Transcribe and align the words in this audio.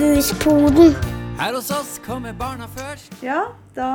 Fuspoden. 0.00 0.94
Her 1.36 1.52
hos 1.52 1.66
oss 1.70 1.98
kommer 2.00 2.32
barna 2.32 2.64
først. 2.72 3.18
Ja, 3.20 3.50
da, 3.76 3.88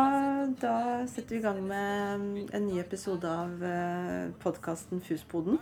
da 0.61 0.73
setter 1.09 1.33
vi 1.33 1.39
i 1.39 1.41
gang 1.41 1.63
med 1.65 2.19
mm, 2.21 2.43
en 2.53 2.67
ny 2.67 2.75
episode 2.77 3.25
av 3.25 3.63
eh, 3.65 4.27
podkasten 4.43 4.99
Fuspoden. 5.01 5.57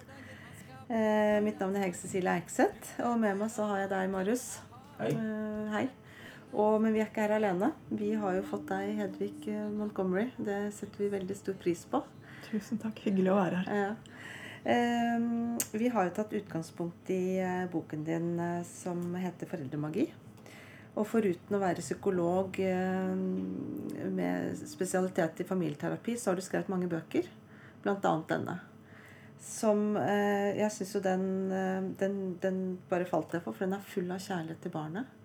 Eh, 0.92 1.38
mitt 1.46 1.64
navn 1.64 1.78
er 1.80 1.86
Hege 1.86 1.96
Cecilie 1.96 2.34
Eikseth, 2.42 2.92
og 3.08 3.16
med 3.22 3.40
meg 3.40 3.54
så 3.54 3.70
har 3.70 3.86
jeg 3.86 3.92
deg, 3.94 4.10
Marius. 4.12 4.44
Hei. 4.98 5.14
Eh, 5.14 5.78
hei. 5.78 5.86
Og, 6.52 6.76
men 6.84 6.92
vi 6.92 7.00
er 7.00 7.08
ikke 7.08 7.24
her 7.24 7.38
alene. 7.38 7.70
Vi 7.96 8.12
har 8.20 8.36
jo 8.36 8.44
fått 8.50 8.66
deg, 8.74 8.98
Hedvig 9.00 9.48
eh, 9.48 9.70
Montgomery. 9.72 10.26
Det 10.36 10.60
setter 10.76 11.06
vi 11.06 11.14
veldig 11.14 11.38
stor 11.40 11.56
pris 11.62 11.86
på. 11.88 12.04
Tusen 12.50 12.84
takk. 12.84 13.00
Hyggelig 13.06 13.32
å 13.32 13.40
være 13.40 13.64
her. 13.64 13.80
Ja. 13.80 14.28
Eh, 14.76 15.24
vi 15.72 15.88
har 15.96 16.12
jo 16.12 16.14
tatt 16.20 16.36
utgangspunkt 16.36 17.16
i 17.16 17.40
eh, 17.40 17.64
boken 17.72 18.04
din 18.12 18.30
eh, 18.44 18.60
som 18.68 19.08
heter 19.16 19.48
'Foreldremagi'. 19.48 20.12
Og 20.94 21.08
foruten 21.10 21.56
å 21.58 21.62
være 21.62 21.82
psykolog 21.82 22.60
eh, 22.62 23.14
med 24.14 24.60
spesialitet 24.70 25.42
i 25.42 25.48
familieterapi, 25.48 26.14
så 26.20 26.30
har 26.30 26.38
du 26.38 26.46
skrevet 26.46 26.70
mange 26.70 26.90
bøker. 26.92 27.30
Annet 27.84 28.30
denne. 28.30 28.60
Som 29.44 29.98
eh, 30.00 30.54
Jeg 30.60 30.72
syns 30.72 30.94
jo 30.96 31.02
den, 31.04 31.26
eh, 31.52 31.88
den, 32.00 32.20
den 32.44 32.60
bare 32.92 33.10
falt 33.10 33.34
jeg 33.34 33.42
for, 33.42 33.58
for 33.58 33.66
den 33.66 33.76
er 33.80 33.88
full 33.90 34.14
av 34.14 34.22
kjærlighet 34.22 34.62
til 34.64 34.76
barnet. 34.76 35.20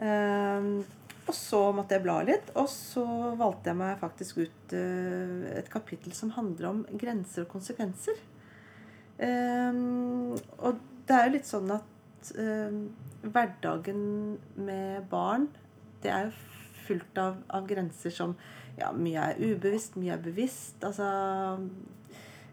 Og 0.00 1.34
så 1.36 1.58
måtte 1.76 1.94
jeg 1.94 2.02
bla 2.06 2.16
litt, 2.24 2.48
og 2.56 2.66
så 2.72 3.04
valgte 3.36 3.68
jeg 3.68 3.76
meg 3.76 3.98
faktisk 4.00 4.38
ut 4.40 4.72
et 4.72 5.68
kapittel 5.70 6.14
som 6.16 6.32
handler 6.32 6.70
om 6.70 6.78
grenser 6.96 7.44
og 7.44 7.50
konsekvenser. 7.52 8.16
Og 9.20 10.80
det 11.04 11.18
er 11.18 11.28
jo 11.28 11.34
litt 11.34 11.50
sånn 11.50 11.68
at 11.76 12.32
hverdagen 13.22 14.38
med 14.56 15.04
barn, 15.10 15.48
det 16.02 16.12
er 16.12 16.28
jo 16.28 16.32
fullt 16.86 17.20
av, 17.20 17.42
av 17.52 17.66
grenser 17.68 18.14
som 18.14 18.34
ja, 18.80 18.90
Mye 18.96 19.32
er 19.32 19.40
ubevisst, 19.42 19.98
mye 20.00 20.14
er 20.14 20.22
bevisst. 20.24 20.80
Altså 20.86 21.06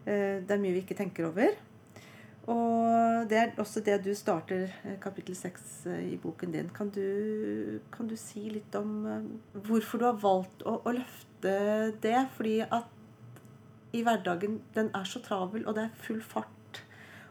eh, 0.04 0.44
Det 0.44 0.52
er 0.52 0.60
mye 0.60 0.74
vi 0.76 0.82
ikke 0.84 0.98
tenker 0.98 1.30
over. 1.30 1.56
Og 2.48 3.28
det 3.28 3.38
er 3.38 3.56
også 3.60 3.82
det 3.84 3.98
du 4.04 4.10
starter 4.16 4.68
eh, 4.84 4.98
kapittel 5.00 5.36
seks 5.38 5.86
eh, 5.88 6.12
i 6.12 6.18
boken 6.20 6.52
din. 6.52 6.68
Kan 6.74 6.92
du, 6.92 7.80
kan 7.94 8.10
du 8.10 8.16
si 8.20 8.48
litt 8.52 8.76
om 8.78 9.06
hvorfor 9.54 10.02
du 10.02 10.06
har 10.10 10.20
valgt 10.20 10.64
å, 10.68 10.78
å 10.84 10.94
løfte 10.96 11.56
det? 12.04 12.18
Fordi 12.36 12.60
at 12.66 12.94
i 13.96 14.04
hverdagen 14.04 14.60
den 14.74 14.90
er 14.96 15.08
så 15.08 15.22
travel, 15.24 15.64
og 15.64 15.76
det 15.78 15.86
er 15.88 16.00
full 16.04 16.20
fart. 16.20 16.82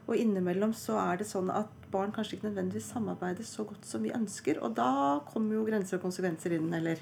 Og 0.08 0.16
innimellom 0.16 0.72
så 0.74 0.98
er 1.02 1.20
det 1.20 1.28
sånn 1.28 1.52
at 1.54 1.77
barn 1.92 2.12
kanskje 2.14 2.36
ikke 2.36 2.48
nødvendigvis 2.48 2.90
samarbeider 2.92 3.46
så 3.46 3.64
godt 3.68 3.86
som 3.86 4.04
vi 4.04 4.12
ønsker. 4.14 4.60
Og 4.64 4.76
da 4.76 4.90
kommer 5.30 5.58
jo 5.58 5.64
grenser 5.66 5.98
og 5.98 6.04
konsekvenser 6.06 6.56
inn, 6.58 6.68
eller? 6.74 7.00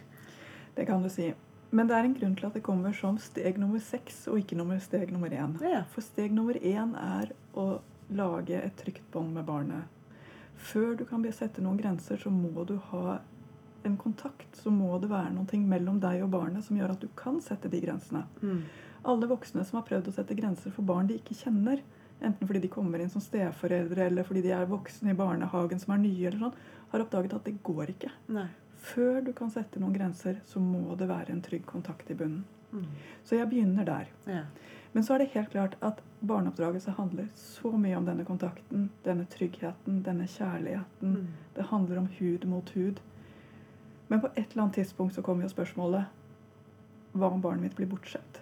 Det 0.76 0.86
kan 0.88 1.02
du 1.02 1.10
si. 1.12 1.32
Men 1.70 1.88
det 1.88 1.96
er 1.96 2.06
en 2.06 2.14
grunn 2.14 2.36
til 2.38 2.46
at 2.46 2.54
det 2.56 2.64
kommer 2.66 2.94
som 2.94 3.18
steg 3.20 3.58
nummer 3.58 3.82
seks 3.82 4.26
og 4.30 4.38
ikke 4.40 4.58
nummer 4.58 4.78
steg 4.82 5.10
nummer 5.12 5.32
én. 5.32 5.56
Ja. 5.64 5.82
For 5.92 6.04
steg 6.04 6.34
nummer 6.34 6.56
én 6.56 6.94
er 7.00 7.32
å 7.58 7.80
lage 8.14 8.60
et 8.60 8.76
trygt 8.78 9.06
bånd 9.12 9.34
med 9.34 9.48
barnet. 9.48 9.90
Før 10.56 10.94
du 10.96 11.04
kan 11.04 11.24
sette 11.32 11.62
noen 11.62 11.80
grenser, 11.80 12.16
så 12.16 12.30
må 12.30 12.64
du 12.64 12.76
ha 12.92 13.18
en 13.86 13.96
kontakt. 13.96 14.48
Så 14.56 14.70
må 14.70 14.96
det 15.02 15.10
være 15.10 15.34
noe 15.34 15.60
mellom 15.66 16.00
deg 16.00 16.22
og 16.24 16.32
barnet 16.32 16.64
som 16.64 16.78
gjør 16.78 16.94
at 16.94 17.02
du 17.02 17.08
kan 17.18 17.40
sette 17.44 17.70
de 17.72 17.80
grensene. 17.82 18.24
Mm. 18.40 18.62
Alle 19.06 19.28
voksne 19.30 19.64
som 19.66 19.80
har 19.80 19.86
prøvd 19.86 20.10
å 20.10 20.16
sette 20.16 20.38
grenser 20.38 20.74
for 20.74 20.86
barn 20.86 21.10
de 21.10 21.18
ikke 21.20 21.36
kjenner, 21.38 21.82
enten 22.20 22.48
fordi 22.48 22.62
de 22.64 22.72
kommer 22.72 23.02
inn 23.02 23.10
som 23.12 23.22
steforeldre 23.24 24.06
eller 24.06 24.26
fordi 24.26 24.42
de 24.46 24.52
er 24.56 24.68
voksne 24.70 25.12
i 25.12 25.18
barnehagen 25.18 25.80
som 25.82 25.94
er 25.94 26.02
nye, 26.02 26.28
eller 26.28 26.46
sånn, 26.46 26.62
har 26.92 27.04
oppdaget 27.04 27.36
at 27.36 27.48
det 27.48 27.58
går 27.66 27.92
ikke. 27.96 28.12
Nei. 28.36 28.48
Før 28.86 29.20
du 29.24 29.32
kan 29.36 29.50
sette 29.50 29.80
noen 29.82 29.96
grenser, 29.96 30.40
så 30.46 30.60
må 30.62 30.94
det 30.98 31.08
være 31.10 31.34
en 31.34 31.42
trygg 31.42 31.64
kontakt 31.66 32.10
i 32.12 32.16
bunnen. 32.18 32.44
Mm. 32.72 32.86
Så 33.24 33.38
jeg 33.38 33.48
begynner 33.50 33.86
der. 33.86 34.10
Ja. 34.28 34.44
Men 34.92 35.04
så 35.04 35.14
er 35.14 35.22
det 35.22 35.32
helt 35.34 35.50
klart 35.52 35.74
at 35.84 36.00
barneoppdragelse 36.20 36.94
handler 36.96 37.26
så 37.36 37.72
mye 37.76 37.96
om 37.98 38.06
denne 38.06 38.24
kontakten, 38.24 38.88
denne 39.04 39.26
tryggheten, 39.32 40.00
denne 40.06 40.28
kjærligheten. 40.30 41.18
Mm. 41.18 41.26
Det 41.56 41.68
handler 41.72 42.00
om 42.00 42.08
hud 42.18 42.46
mot 42.48 42.70
hud. 42.76 43.02
Men 44.08 44.22
på 44.22 44.30
et 44.34 44.52
eller 44.52 44.62
annet 44.62 44.74
tidspunkt 44.80 45.14
så 45.14 45.22
kommer 45.22 45.44
jo 45.44 45.52
spørsmålet 45.52 46.04
Hva 47.16 47.30
om 47.32 47.40
barnet 47.40 47.64
mitt 47.64 47.76
blir 47.76 47.88
bortskjemt? 47.90 48.40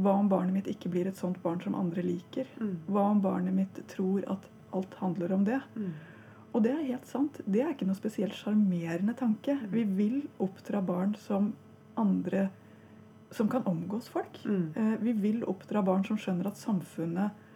Hva 0.00 0.14
om 0.18 0.28
barnet 0.30 0.54
mitt 0.56 0.70
ikke 0.72 0.92
blir 0.92 1.08
et 1.10 1.18
sånt 1.18 1.40
barn 1.42 1.60
som 1.64 1.76
andre 1.78 2.04
liker? 2.04 2.48
Mm. 2.60 2.76
Hva 2.88 3.08
om 3.10 3.20
barnet 3.24 3.56
mitt 3.56 3.82
tror 3.92 4.24
at 4.32 4.46
alt 4.76 4.94
handler 5.00 5.34
om 5.36 5.44
det? 5.44 5.60
Mm. 5.76 5.92
Og 6.50 6.64
det 6.64 6.72
er 6.74 6.86
helt 6.88 7.06
sant. 7.06 7.40
Det 7.46 7.62
er 7.62 7.74
ikke 7.74 7.86
noe 7.86 7.98
spesielt 7.98 8.34
sjarmerende 8.34 9.14
tanke. 9.18 9.54
Mm. 9.60 9.68
Vi 9.74 9.84
vil 9.98 10.16
oppdra 10.42 10.82
barn 10.82 11.14
som 11.20 11.52
andre 12.00 12.48
som 13.30 13.48
kan 13.48 13.62
omgås 13.62 14.08
folk. 14.08 14.40
Mm. 14.44 14.72
Eh, 14.76 14.98
vi 15.00 15.12
vil 15.12 15.44
oppdra 15.44 15.82
barn 15.82 16.04
som 16.04 16.18
skjønner 16.18 16.50
at 16.50 16.58
samfunnet 16.58 17.46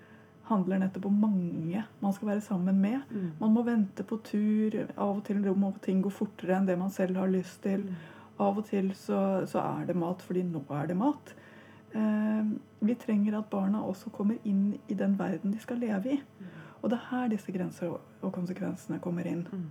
handler 0.44 0.82
nettopp 0.82 1.08
om 1.08 1.20
mange 1.24 1.82
man 2.02 2.14
skal 2.14 2.34
være 2.34 2.44
sammen 2.44 2.80
med. 2.80 3.00
Mm. 3.10 3.30
Man 3.40 3.54
må 3.56 3.64
vente 3.66 4.04
på 4.06 4.20
tur. 4.22 4.76
Av 4.94 5.16
og 5.16 5.24
til 5.26 5.40
må 5.56 5.72
ting 5.82 6.02
gå 6.04 6.12
fortere 6.12 6.58
enn 6.58 6.68
det 6.68 6.78
man 6.78 6.92
selv 6.94 7.18
har 7.18 7.32
lyst 7.32 7.62
til. 7.64 7.88
Mm. 7.88 7.96
Av 8.44 8.58
og 8.58 8.66
til 8.68 8.92
så, 8.98 9.46
så 9.50 9.62
er 9.62 9.88
det 9.90 9.98
mat 9.98 10.22
fordi 10.22 10.44
nå 10.46 10.62
er 10.70 10.90
det 10.90 10.98
mat. 10.98 11.34
Eh, 11.94 12.44
vi 12.78 12.94
trenger 12.98 13.38
at 13.38 13.50
barna 13.50 13.84
også 13.86 14.10
kommer 14.14 14.38
inn 14.44 14.74
i 14.90 14.96
den 14.98 15.14
verden 15.18 15.54
de 15.54 15.60
skal 15.62 15.78
leve 15.82 16.16
i. 16.16 16.20
Og 16.82 16.90
det 16.90 16.98
er 16.98 17.10
her 17.10 17.28
disse 17.32 17.52
grenser 17.54 17.94
og, 17.94 18.30
konsekvensene 18.34 19.00
kommer 19.00 19.28
inn. 19.28 19.44
Mm. 19.52 19.68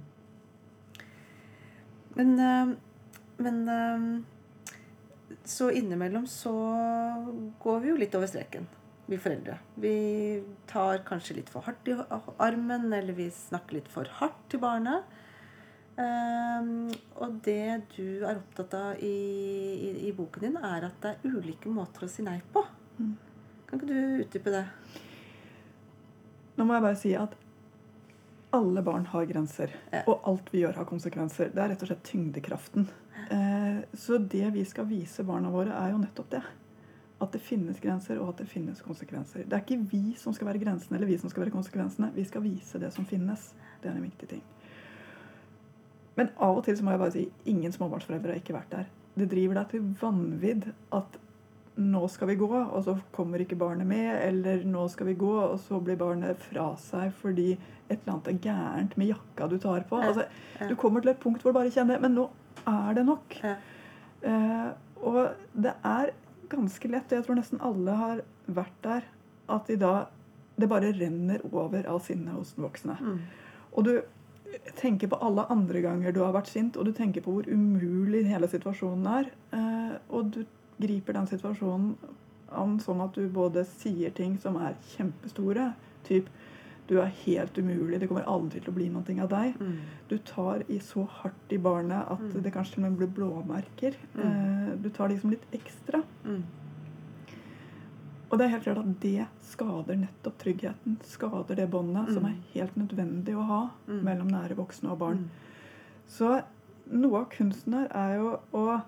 Men, 2.15 2.39
eh, 2.39 2.75
men 3.43 3.67
eh, 3.69 4.21
Så 5.45 5.71
innimellom 5.71 6.27
så 6.27 6.53
går 7.59 7.79
vi 7.81 7.89
jo 7.89 7.95
litt 7.97 8.15
over 8.15 8.29
streken, 8.29 8.67
vi 9.09 9.17
foreldre. 9.17 9.57
Vi 9.75 9.95
tar 10.69 11.01
kanskje 11.03 11.35
litt 11.39 11.49
for 11.49 11.65
hardt 11.65 11.89
i 11.89 11.95
armen, 12.39 12.93
eller 12.93 13.13
vi 13.17 13.25
snakker 13.29 13.79
litt 13.79 13.89
for 13.91 14.07
hardt 14.21 14.45
til 14.49 14.61
barnet. 14.63 15.03
Eh, 15.93 16.71
og 17.21 17.37
det 17.45 17.65
du 17.93 18.23
er 18.23 18.39
opptatt 18.39 18.73
av 18.77 19.03
i, 19.03 19.13
i, 19.13 19.91
i 20.09 20.13
boken 20.17 20.47
din, 20.47 20.57
er 20.57 20.87
at 20.89 20.97
det 21.03 21.13
er 21.13 21.35
ulike 21.37 21.69
måter 21.69 22.07
å 22.07 22.11
si 22.11 22.25
nei 22.25 22.39
på. 22.53 22.65
Mm. 22.97 23.13
Kan 23.69 23.81
ikke 23.81 23.89
du 23.89 24.23
utdype 24.25 24.53
det? 24.53 24.65
Nå 26.57 26.65
må 26.65 26.77
jeg 26.77 26.85
bare 26.85 26.99
si 26.99 27.13
at 27.17 27.37
alle 28.53 28.83
barn 28.85 29.05
har 29.09 29.25
grenser. 29.25 29.71
Ja. 29.89 30.03
Og 30.05 30.27
alt 30.29 30.51
vi 30.53 30.61
gjør, 30.61 30.77
har 30.77 30.89
konsekvenser. 30.89 31.49
Det 31.53 31.61
er 31.61 31.71
rett 31.73 31.85
og 31.85 31.89
slett 31.89 32.03
tyngdekraften. 32.05 32.89
Eh, 33.33 33.79
så 33.97 34.17
det 34.17 34.51
vi 34.53 34.65
skal 34.69 34.85
vise 34.89 35.25
barna 35.25 35.49
våre, 35.53 35.73
er 35.73 35.93
jo 35.93 36.01
nettopp 36.01 36.29
det. 36.35 36.43
At 37.23 37.33
det 37.33 37.41
finnes 37.41 37.79
grenser, 37.81 38.19
og 38.21 38.33
at 38.33 38.43
det 38.43 38.49
finnes 38.51 38.81
konsekvenser. 38.85 39.47
Det 39.47 39.57
er 39.57 39.65
ikke 39.65 39.79
vi 39.89 40.03
som 40.19 40.35
skal 40.37 40.51
være 40.51 40.61
grensene, 40.61 40.99
eller 40.99 41.09
vi 41.09 41.17
som 41.21 41.33
skal 41.33 41.45
være 41.45 41.55
konsekvensene. 41.55 42.11
Vi 42.13 42.25
skal 42.29 42.45
vise 42.45 42.81
det 42.81 42.93
som 42.93 43.09
finnes. 43.09 43.51
Det 43.81 43.89
er 43.89 43.97
en 43.97 44.05
viktig 44.05 44.29
ting. 44.35 44.45
Men 46.17 46.29
av 46.37 46.59
og 46.59 46.63
til 46.65 46.77
så 46.77 46.85
må 46.85 46.93
jeg 46.93 47.01
bare 47.01 47.15
si 47.15 47.25
ingen 47.49 47.73
småbarnsforeldre 47.73 48.35
har 48.35 48.41
ikke 48.41 48.55
vært 48.55 48.73
der. 48.73 48.89
Det 49.17 49.29
driver 49.29 49.59
deg 49.59 49.69
til 49.71 49.85
vanvidd 50.01 50.67
at 50.93 51.19
nå 51.73 52.03
skal 52.11 52.29
vi 52.29 52.37
gå, 52.37 52.49
og 52.53 52.83
så 52.85 52.93
kommer 53.15 53.41
ikke 53.41 53.57
barnet 53.57 53.87
med. 53.89 54.09
Eller 54.21 54.65
nå 54.69 54.85
skal 54.93 55.09
vi 55.09 55.17
gå, 55.17 55.31
og 55.41 55.57
så 55.61 55.79
blir 55.81 55.97
barnet 55.99 56.41
fra 56.49 56.71
seg 56.81 57.13
fordi 57.21 57.53
et 57.53 57.97
eller 57.97 58.15
annet 58.15 58.29
er 58.31 58.41
gærent 58.45 58.97
med 58.99 59.09
jakka 59.09 59.49
du 59.49 59.57
tar 59.61 59.85
på. 59.89 59.99
Altså, 60.01 60.27
du 60.69 60.75
kommer 60.79 61.03
til 61.03 61.13
et 61.13 61.21
punkt 61.21 61.43
hvor 61.43 61.53
du 61.53 61.59
bare 61.59 61.73
kjenner 61.73 62.01
Men 62.01 62.17
nå 62.17 62.27
er 62.69 62.97
det 62.97 63.05
nok. 63.07 63.39
Eh, 63.43 64.69
og 65.03 65.23
det 65.65 65.73
er 65.83 66.13
ganske 66.53 66.89
lett, 66.91 67.09
og 67.09 67.17
jeg 67.17 67.25
tror 67.27 67.39
nesten 67.39 67.63
alle 67.65 67.95
har 67.97 68.21
vært 68.45 68.77
der, 68.85 69.07
at 69.51 69.71
i 69.73 69.79
dag 69.79 70.13
det 70.59 70.69
bare 70.69 70.93
renner 70.95 71.41
over 71.49 71.87
av 71.89 72.03
sinne 72.05 72.35
hos 72.37 72.53
voksne. 72.61 72.95
Mm. 73.01 73.17
Og 73.73 73.87
du 73.87 73.93
tenker 74.79 75.07
på 75.11 75.19
alle 75.21 75.45
andre 75.49 75.81
ganger 75.81 76.13
du 76.13 76.21
har 76.23 76.33
vært 76.35 76.47
sint, 76.51 76.77
og 76.77 76.85
du 76.85 76.91
tenker 76.95 77.21
på 77.25 77.33
hvor 77.37 77.47
umulig 77.49 78.25
hele 78.29 78.47
situasjonen 78.51 79.07
er. 79.07 79.31
Eh, 79.53 79.95
og 80.13 80.31
du 80.35 80.43
griper 80.81 81.13
den 81.13 81.27
situasjonen 81.29 81.95
an 82.53 82.79
sånn 82.79 83.01
at 83.01 83.15
du 83.17 83.27
både 83.33 83.63
sier 83.65 84.13
ting 84.13 84.37
som 84.41 84.57
er 84.61 84.75
kjempestore, 84.95 85.71
typ 86.07 86.27
du 86.89 86.97
er 86.99 87.13
helt 87.23 87.55
umulig, 87.57 87.99
det 88.01 88.09
kommer 88.09 88.25
aldri 88.27 88.59
til 88.59 88.73
å 88.73 88.75
bli 88.75 88.89
noe 88.91 89.21
av 89.23 89.29
deg. 89.31 89.53
Mm. 89.59 89.77
Du 90.09 90.17
tar 90.27 90.65
i 90.67 90.79
så 90.83 91.05
hardt 91.21 91.53
i 91.55 91.57
barnet 91.57 92.11
at 92.11 92.19
Mm. 92.19 92.43
det 92.43 92.51
kanskje 92.53 92.73
til 92.75 92.83
og 92.83 92.89
med 92.91 92.97
blir 92.99 93.13
blåmerker. 93.15 93.95
Mm. 94.15 94.19
Eh, 94.25 94.75
du 94.83 94.89
tar 94.89 95.07
liksom 95.09 95.31
litt 95.31 95.45
ekstra. 95.53 96.03
Mm. 96.25 96.43
Og 98.33 98.39
det 98.41 98.47
er 98.47 98.53
helt 98.55 98.63
klart 98.65 98.79
at 98.81 98.93
det 99.03 99.27
skader 99.45 99.99
nettopp 100.01 100.39
tryggheten. 100.41 100.95
Skader 101.05 101.55
det 101.59 101.67
båndet 101.69 102.09
som 102.15 102.23
Mm. 102.25 102.31
er 102.31 102.39
helt 102.55 102.75
nødvendig 102.81 103.35
å 103.37 103.45
ha 103.45 103.61
Mm. 103.87 104.01
mellom 104.03 104.27
nære 104.31 104.55
voksne 104.57 104.89
og 104.89 104.97
barn. 104.99 105.17
Mm. 105.17 105.29
Så 106.07 106.43
noe 106.91 107.19
av 107.21 107.29
kunsten 107.29 107.73
her 107.77 107.87
er 107.93 108.15
jo 108.17 108.39
å 108.53 108.81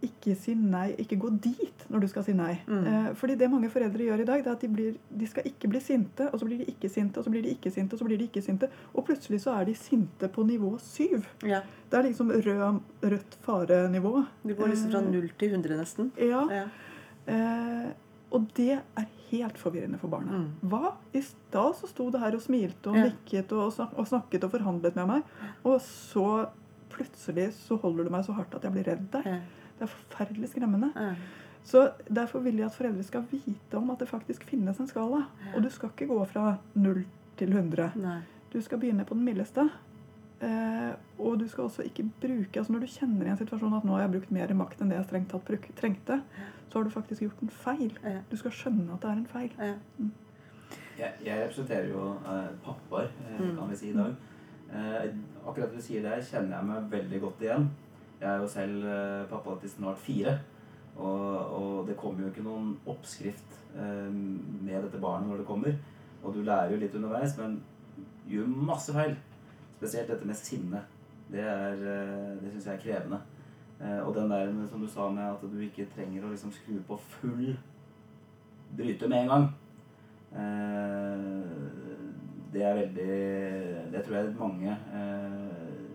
ikke 0.00 0.36
si 0.38 0.54
nei, 0.54 0.92
ikke 1.02 1.16
gå 1.18 1.28
dit 1.42 1.84
når 1.90 2.00
du 2.00 2.06
skal 2.08 2.22
si 2.22 2.32
nei. 2.32 2.60
Mm. 2.68 2.84
Eh, 2.86 3.14
fordi 3.18 3.34
det 3.36 3.48
mange 3.50 3.68
foreldre 3.70 3.98
gjør 4.06 4.20
i 4.20 4.24
dag, 4.28 4.44
det 4.44 4.46
er 4.46 4.52
at 4.52 4.60
de, 4.60 4.68
blir, 4.68 4.96
de 5.16 5.26
skal 5.26 5.42
ikke 5.44 5.68
bli 5.68 5.80
sinte, 5.82 6.28
og 6.32 6.38
så 6.38 6.46
blir 6.46 6.58
de 6.58 6.66
ikke 6.70 6.88
sinte, 6.90 7.18
og 7.18 7.24
så 7.24 7.30
blir 7.32 7.42
de 7.42 7.50
ikke 7.56 7.72
sinte, 7.74 7.94
og 7.94 7.98
så 7.98 8.04
blir 8.06 8.18
de 8.18 8.28
ikke 8.28 8.42
sinte. 8.44 8.68
Og 8.94 9.04
plutselig 9.08 9.40
så 9.42 9.56
er 9.60 9.64
de 9.64 9.74
sinte 9.74 10.28
på 10.30 10.44
nivå 10.46 10.78
syv. 10.78 11.26
Ja. 11.42 11.62
Det 11.90 11.98
er 11.98 12.02
liksom 12.10 12.30
rød, 12.30 12.80
rødt 13.02 13.38
farenivå. 13.42 14.26
Du 14.46 14.54
går 14.54 14.68
liksom 14.70 14.90
fra 14.92 15.00
Eh, 15.02 15.10
null 15.10 15.30
til 15.38 15.50
100 15.50 15.76
nesten. 15.80 16.12
Ja. 16.16 16.46
Ja. 16.48 16.64
Eh, 17.26 17.90
og 18.32 18.46
det 18.56 18.70
er 18.78 19.06
helt 19.30 19.58
forvirrende 19.60 19.98
for 20.00 20.08
barna. 20.12 20.38
Mm. 20.42 20.68
Hva? 20.68 20.94
I 21.16 21.20
stad 21.24 21.74
så 21.80 21.88
sto 21.90 22.10
det 22.10 22.20
her 22.20 22.34
og 22.36 22.42
smilte 22.44 22.90
og 22.92 22.96
Ja. 22.96 23.04
nikket 23.10 23.52
og, 23.52 23.72
og 23.96 24.06
snakket 24.08 24.44
og 24.44 24.50
forhandlet 24.50 24.96
med 24.96 25.06
meg, 25.06 25.22
og 25.64 25.80
så 25.84 26.48
plutselig 26.90 27.52
så 27.54 27.76
holder 27.82 28.04
du 28.04 28.10
meg 28.10 28.24
så 28.24 28.32
hardt 28.36 28.54
at 28.54 28.64
jeg 28.64 28.72
blir 28.74 28.88
redd 28.88 29.04
deg. 29.12 29.26
Ja. 29.26 29.38
Det 29.78 29.86
er 29.86 29.92
forferdelig 29.92 30.48
skremmende. 30.54 30.90
Ja. 30.96 31.12
Så 31.68 31.90
Derfor 32.08 32.40
vil 32.40 32.56
jeg 32.56 32.66
at 32.66 32.74
foreldre 32.74 33.02
skal 33.04 33.26
vite 33.30 33.76
om 33.76 33.90
at 33.90 33.98
det 34.00 34.08
faktisk 34.08 34.44
finnes 34.48 34.78
en 34.80 34.88
skala. 34.88 35.24
Og 35.54 35.62
du 35.62 35.68
skal 35.70 35.90
ikke 35.92 36.06
gå 36.08 36.24
fra 36.30 36.56
null 36.74 37.04
til 37.36 37.52
100. 37.52 37.92
Nei. 38.00 38.20
Du 38.52 38.60
skal 38.64 38.78
begynne 38.80 39.04
på 39.04 39.14
den 39.14 39.24
mildeste. 39.28 39.68
Eh, 40.40 40.92
og 41.18 41.38
du 41.40 41.48
skal 41.50 41.64
også 41.66 41.82
ikke 41.82 42.04
bruke 42.22 42.60
altså 42.60 42.70
Når 42.72 42.84
du 42.84 42.86
kjenner 42.92 43.26
i 43.26 43.30
en 43.32 43.38
situasjon 43.40 43.72
at 43.74 43.82
nå 43.88 43.96
har 43.96 44.04
jeg 44.04 44.12
brukt 44.12 44.30
mer 44.36 44.52
makt 44.54 44.84
enn 44.84 44.92
det 44.92 45.00
jeg 45.00 45.08
strengt 45.08 45.32
tatt 45.32 45.44
bruk, 45.48 45.64
trengte, 45.80 46.20
så 46.68 46.78
har 46.78 46.84
du 46.86 46.90
faktisk 46.94 47.24
gjort 47.24 47.42
en 47.42 47.50
feil. 47.50 47.90
Ja. 48.04 48.20
Du 48.30 48.36
skal 48.38 48.54
skjønne 48.54 48.94
at 48.94 49.02
det 49.02 49.10
er 49.10 49.18
en 49.18 49.26
feil. 49.32 49.50
Ja. 49.58 49.74
Jeg, 50.98 51.12
jeg 51.26 51.40
representerer 51.42 51.88
jo 51.90 52.04
eh, 52.22 52.48
pappaer, 52.64 53.10
eh, 53.26 53.40
Mm. 53.40 53.56
kan 53.58 53.70
vi 53.70 53.76
si 53.76 53.90
i 53.90 53.96
dag. 53.96 54.14
Eh, 54.68 55.10
akkurat 55.46 55.70
det 55.72 55.78
du 55.78 55.82
sier 55.82 56.02
der, 56.02 56.20
kjenner 56.22 56.56
jeg 56.58 56.66
meg 56.70 56.88
veldig 56.92 57.20
godt 57.22 57.42
igjen. 57.46 57.68
Jeg 58.20 58.28
er 58.30 58.40
jo 58.42 58.48
selv 58.50 58.84
eh, 58.84 59.26
pappa 59.30 59.54
til 59.60 59.70
snart 59.70 59.98
fire. 59.98 60.38
Og, 60.98 61.52
og 61.58 61.86
det 61.86 61.96
kommer 61.96 62.24
jo 62.24 62.28
ikke 62.32 62.42
noen 62.42 62.72
oppskrift 62.90 63.58
eh, 63.78 64.10
med 64.10 64.82
dette 64.82 64.98
barnet 65.02 65.30
når 65.30 65.42
det 65.42 65.46
kommer. 65.46 65.74
Og 66.22 66.34
du 66.34 66.42
lærer 66.42 66.72
jo 66.74 66.80
litt 66.82 66.94
underveis, 66.98 67.36
men 67.38 67.60
gjør 68.28 68.46
masse 68.50 68.92
feil. 68.92 69.14
Spesielt 69.78 70.08
dette 70.10 70.26
med 70.26 70.34
sinne. 70.34 70.80
Det, 71.30 71.40
er, 71.40 71.72
eh, 71.72 72.36
det 72.42 72.50
syns 72.52 72.66
jeg 72.66 72.74
er 72.74 72.82
krevende. 72.82 73.20
Eh, 73.78 74.00
og 74.02 74.14
den 74.14 74.30
der 74.30 74.50
som 74.70 74.80
du 74.82 74.88
sa 74.90 75.06
med 75.10 75.22
at 75.22 75.42
du 75.42 75.60
ikke 75.62 75.86
trenger 75.92 76.24
å 76.26 76.32
liksom 76.32 76.50
skru 76.52 76.80
på 76.88 76.98
full 76.98 77.52
bryte 78.78 79.08
med 79.08 79.22
en 79.22 79.30
gang. 79.32 79.46
Eh, 80.34 81.20
det 82.52 82.64
er 82.64 82.74
veldig 82.74 83.14
Det 83.92 84.00
tror 84.04 84.16
jeg 84.16 84.34
mange 84.38 84.74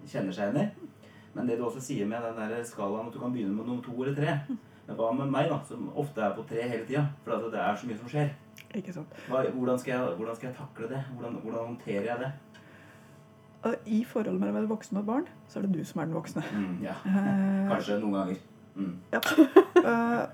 kjenner 0.07 0.33
seg 0.35 0.53
igjen 0.53 0.61
i. 0.61 0.89
Men 1.33 1.49
det 1.49 1.57
du 1.57 1.65
også 1.65 1.81
sier 1.81 2.07
med 2.07 2.23
den 2.23 2.39
der 2.39 2.63
skalaen 2.63 3.09
at 3.09 3.13
du 3.13 3.19
kan 3.19 3.33
begynne 3.33 3.55
med 3.55 3.65
nummer 3.65 3.83
to 3.83 3.93
eller 4.03 4.15
tre 4.15 4.37
Men 4.85 4.95
Hva 4.95 5.11
med 5.17 5.31
meg, 5.31 5.49
da, 5.49 5.59
som 5.65 5.89
ofte 5.95 6.21
er 6.21 6.35
på 6.35 6.43
tre 6.47 6.61
hele 6.61 6.85
tida? 6.85 7.05
For 7.25 7.49
det 7.49 7.59
er 7.59 7.75
så 7.75 7.87
mye 7.89 7.97
som 7.97 8.09
skjer. 8.11 8.33
Hvordan, 9.29 9.79
skal 9.79 9.93
jeg, 9.93 10.15
hvordan 10.17 10.35
skal 10.35 10.49
jeg 10.49 10.57
takle 10.57 10.89
det? 10.91 11.03
Hvordan, 11.13 11.37
hvordan 11.41 11.65
håndterer 11.71 12.09
jeg 12.11 12.19
det? 12.19 12.31
I 13.87 14.03
forholdet 14.03 14.39
mellom 14.41 14.57
en 14.63 14.69
voksen 14.69 14.97
og 14.97 15.03
et 15.03 15.07
barn, 15.07 15.27
så 15.47 15.59
er 15.59 15.67
det 15.67 15.73
du 15.77 15.83
som 15.87 16.01
er 16.01 16.05
den 16.09 16.15
voksne. 16.17 16.43
Mm, 16.51 16.77
ja. 16.83 16.95
Eh, 17.07 17.69
Kanskje 17.71 17.99
noen 18.01 18.13
ganger. 18.13 18.35
Mm, 18.75 18.95
Ja. 19.13 19.19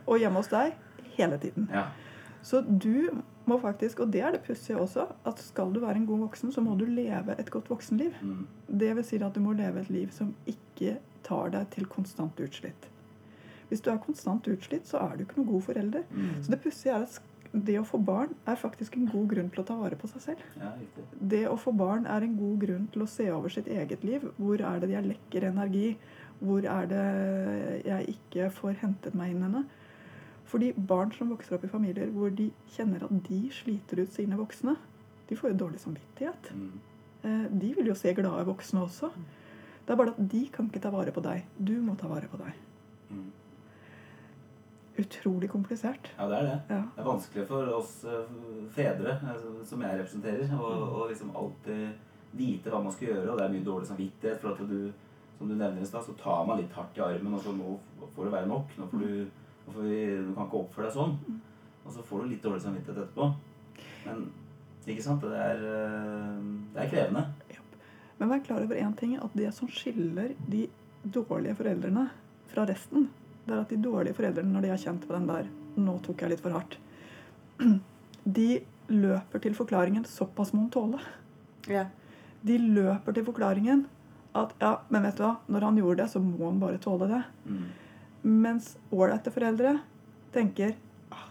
og 0.08 0.18
hjemme 0.20 0.40
hos 0.40 0.48
deg 0.48 0.74
hele 1.18 1.38
tiden. 1.38 1.70
ja. 1.74 1.88
Så 2.42 2.62
du 2.64 3.10
må 3.46 3.58
faktisk, 3.60 4.00
og 4.00 4.12
det 4.14 4.22
er 4.24 4.31
det 4.31 4.42
pussige 4.48 4.78
også, 4.80 5.04
at 5.28 5.40
skal 5.44 5.74
du 5.74 5.80
være 5.81 5.96
en 5.98 6.06
god 6.08 6.20
voksen, 6.20 6.52
så 6.56 6.62
må 6.64 6.78
du 6.80 6.86
leve 6.86 7.36
et 7.40 7.50
godt 7.52 7.68
voksenliv. 7.70 8.14
Mm, 8.22 8.48
Det 8.80 8.96
vil 8.96 9.04
si 9.04 9.16
at 9.18 9.34
du 9.36 9.40
må 9.42 9.52
leve 9.54 9.82
et 9.82 9.90
liv 9.90 10.08
som 10.12 10.34
ikke 10.48 10.98
tar 11.24 11.50
deg 11.50 11.68
til 11.72 11.86
konstant 11.86 12.40
utslitt. 12.40 12.88
Hvis 13.70 13.82
du 13.82 13.90
er 13.92 13.98
konstant 13.98 14.48
utslitt, 14.48 14.88
så 14.88 14.98
er 15.04 15.18
du 15.18 15.24
ikke 15.25 15.38
noen 15.38 15.52
god 15.52 15.62
forelder. 15.62 16.04
mm. 16.12 16.42
Så 16.44 16.50
det 16.52 16.62
pussige 16.62 16.94
er 16.96 17.04
at 17.04 17.20
det 17.54 17.80
å 17.80 17.86
få 17.88 17.98
barn 18.06 18.36
er 18.46 18.56
faktisk 18.62 18.96
en 18.98 19.07
god 19.10 19.28
grunn 19.31 19.50
til 19.50 19.63
å 19.63 19.66
ta 19.66 19.75
vare 19.80 19.96
på 19.98 20.07
seg 20.12 20.22
selv. 20.22 20.44
Ja. 20.60 20.72
Det 21.34 21.44
å 21.50 21.56
få 21.57 21.72
barn 21.75 22.06
er 22.06 22.22
en 22.28 22.36
god 22.38 22.60
grunn 22.62 22.88
til 22.94 23.01
å 23.01 23.07
se 23.10 23.25
over 23.34 23.50
sitt 23.50 23.68
eget 23.68 24.04
liv. 24.06 24.28
Hvor 24.38 24.62
er 24.62 24.80
det 24.84 24.90
jeg 24.92 25.07
lekker 25.07 25.48
energi? 25.50 25.96
Hvor 26.40 26.63
er 26.69 26.86
det 26.92 27.06
jeg 27.86 28.13
ikke 28.16 28.50
får 28.54 28.78
hentet 28.84 29.16
meg 29.18 29.34
inn 29.34 29.42
henne? 29.48 29.63
Fordi 30.50 30.72
barn 30.74 31.12
som 31.13 31.30
vokser 31.30 31.57
opp 31.57 31.66
i 31.66 31.72
familier 31.74 32.10
hvor 32.13 32.30
de 32.34 32.51
kjenner 32.75 33.04
at 33.06 33.18
de 33.28 33.42
sliter 33.54 34.01
ut 34.01 34.13
sine 34.13 34.38
voksne, 34.40 34.75
de 35.30 35.36
får 35.38 35.51
jo 35.51 35.60
dårlig 35.66 35.80
samvittighet. 35.86 36.54
Mm, 36.56 36.72
Eh, 37.19 37.48
De 37.51 37.74
vil 37.75 37.86
jo 37.90 37.94
se 38.00 38.13
glade 38.16 38.46
voksne 38.48 38.80
også. 38.86 39.10
Det 39.86 39.92
er 39.92 39.98
bare 40.00 40.13
at 40.13 40.30
de 40.31 40.46
kan 40.54 40.69
ikke 40.69 40.80
ta 40.80 40.90
vare 40.90 41.12
på 41.12 41.19
deg. 41.22 41.44
Du 41.60 41.74
må 41.84 41.98
ta 42.00 42.07
vare 42.07 42.30
på 42.31 42.38
deg. 42.40 42.54
mm. 43.12 43.25
Utrolig 45.00 45.50
komplisert. 45.51 46.12
Ja, 46.18 46.28
det 46.28 46.38
er 46.40 46.48
det. 46.48 46.56
Ja. 46.74 46.81
Det 46.96 47.04
er 47.04 47.07
vanskelig 47.07 47.46
for 47.48 47.74
oss 47.78 47.92
eh, 48.04 48.31
fedre, 48.75 49.16
altså, 49.34 49.54
som 49.69 49.84
jeg 49.86 50.00
representerer, 50.01 50.56
å, 50.57 50.72
å 51.00 51.06
liksom 51.10 51.31
alltid 51.40 51.86
vite 52.40 52.74
hva 52.74 52.81
man 52.84 52.96
skal 52.96 53.13
gjøre. 53.13 53.28
Og 53.31 53.40
det 53.40 53.46
er 53.46 53.54
mye 53.54 53.68
dårlig 53.68 53.90
samvittighet. 53.90 54.42
For 54.42 54.54
at 54.54 54.74
du, 54.74 54.90
som 55.38 55.51
du 55.51 55.56
nevner 55.56 55.84
i 55.84 55.88
stad, 55.88 56.04
så 56.06 56.18
tar 56.19 56.44
man 56.50 56.60
litt 56.62 56.75
hardt 56.75 57.00
i 57.00 57.06
armen. 57.06 57.38
Og 57.38 57.46
så 57.46 57.56
nå 57.56 57.78
får 58.16 58.28
det 58.28 58.36
være 58.36 58.51
nok. 58.51 58.75
Nå 58.80 58.90
får 58.92 59.06
du, 59.06 59.46
nå 59.68 59.78
får 59.78 59.88
vi, 59.88 60.01
du 60.28 60.34
kan 60.34 60.50
ikke 60.50 60.63
oppføre 60.66 60.90
deg 60.90 60.98
sånn. 60.98 61.16
Og 61.86 61.96
så 61.96 62.06
får 62.06 62.25
du 62.25 62.34
litt 62.34 62.44
dårlig 62.46 62.66
samvittighet 62.66 63.04
etterpå. 63.06 63.31
Men 64.04 64.28
ikke 64.90 65.06
sant? 65.06 65.24
Det 65.24 65.40
er, 65.40 65.63
eh, 65.69 66.44
det 66.75 66.84
er 66.84 66.92
krevende. 66.92 67.25
Men 68.19 68.34
vær 68.34 68.44
klar 68.44 68.66
over 68.66 68.75
én 68.75 68.96
ting, 69.00 69.16
at 69.16 69.36
det 69.38 69.54
som 69.56 69.69
skiller 69.72 70.34
de 70.51 70.66
dårlige 71.07 71.56
foreldrene 71.56 72.10
fra 72.51 72.66
resten, 72.68 73.07
det 73.50 73.57
er 73.57 73.63
at 73.63 73.72
de 73.74 73.80
dårlige 73.81 74.18
foreldrene, 74.18 74.54
når 74.54 74.66
de 74.66 74.72
har 74.74 74.81
kjent 74.81 75.06
på 75.07 75.16
den 75.16 75.28
der 75.30 75.48
'Nå 75.80 76.00
tok 76.04 76.22
jeg 76.22 76.30
litt 76.30 76.42
for 76.44 76.51
hardt', 76.51 76.78
de 78.38 78.62
løper 78.90 79.40
til 79.40 79.56
forklaringen 79.56 80.06
'såpass 80.06 80.54
må 80.54 80.66
hun 80.66 80.72
tåle'. 80.72 81.00
Ja. 81.69 81.86
De 82.46 82.57
løper 82.57 83.13
til 83.13 83.25
forklaringen 83.25 83.86
at 84.36 84.54
'ja, 84.62 84.75
men 84.90 85.04
vet 85.04 85.18
du 85.18 85.24
hva, 85.24 85.36
når 85.48 85.66
han 85.66 85.78
gjorde 85.78 86.04
det, 86.04 86.10
så 86.10 86.19
må 86.19 86.51
han 86.51 86.60
bare 86.60 86.78
tåle 86.78 87.07
det'. 87.07 87.24
Mm. 87.46 87.66
Mens 88.24 88.78
ålreite 88.92 89.31
foreldre 89.31 89.80
tenker 90.34 90.75
ah, 91.12 91.30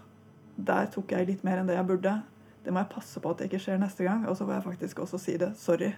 'der 0.56 0.86
tok 0.86 1.12
jeg 1.12 1.26
litt 1.26 1.44
mer 1.44 1.58
enn 1.58 1.66
det 1.66 1.76
jeg 1.76 1.86
burde'. 1.86 2.22
Det 2.64 2.72
må 2.72 2.80
jeg 2.80 2.90
passe 2.90 3.20
på 3.20 3.30
at 3.30 3.38
det 3.38 3.46
ikke 3.48 3.62
skjer 3.64 3.78
neste 3.78 4.04
gang. 4.04 4.26
Og 4.28 4.36
så 4.36 4.44
får 4.44 4.52
jeg 4.52 4.62
faktisk 4.62 4.98
også 4.98 5.18
si 5.18 5.36
det. 5.36 5.56
'Sorry, 5.56 5.92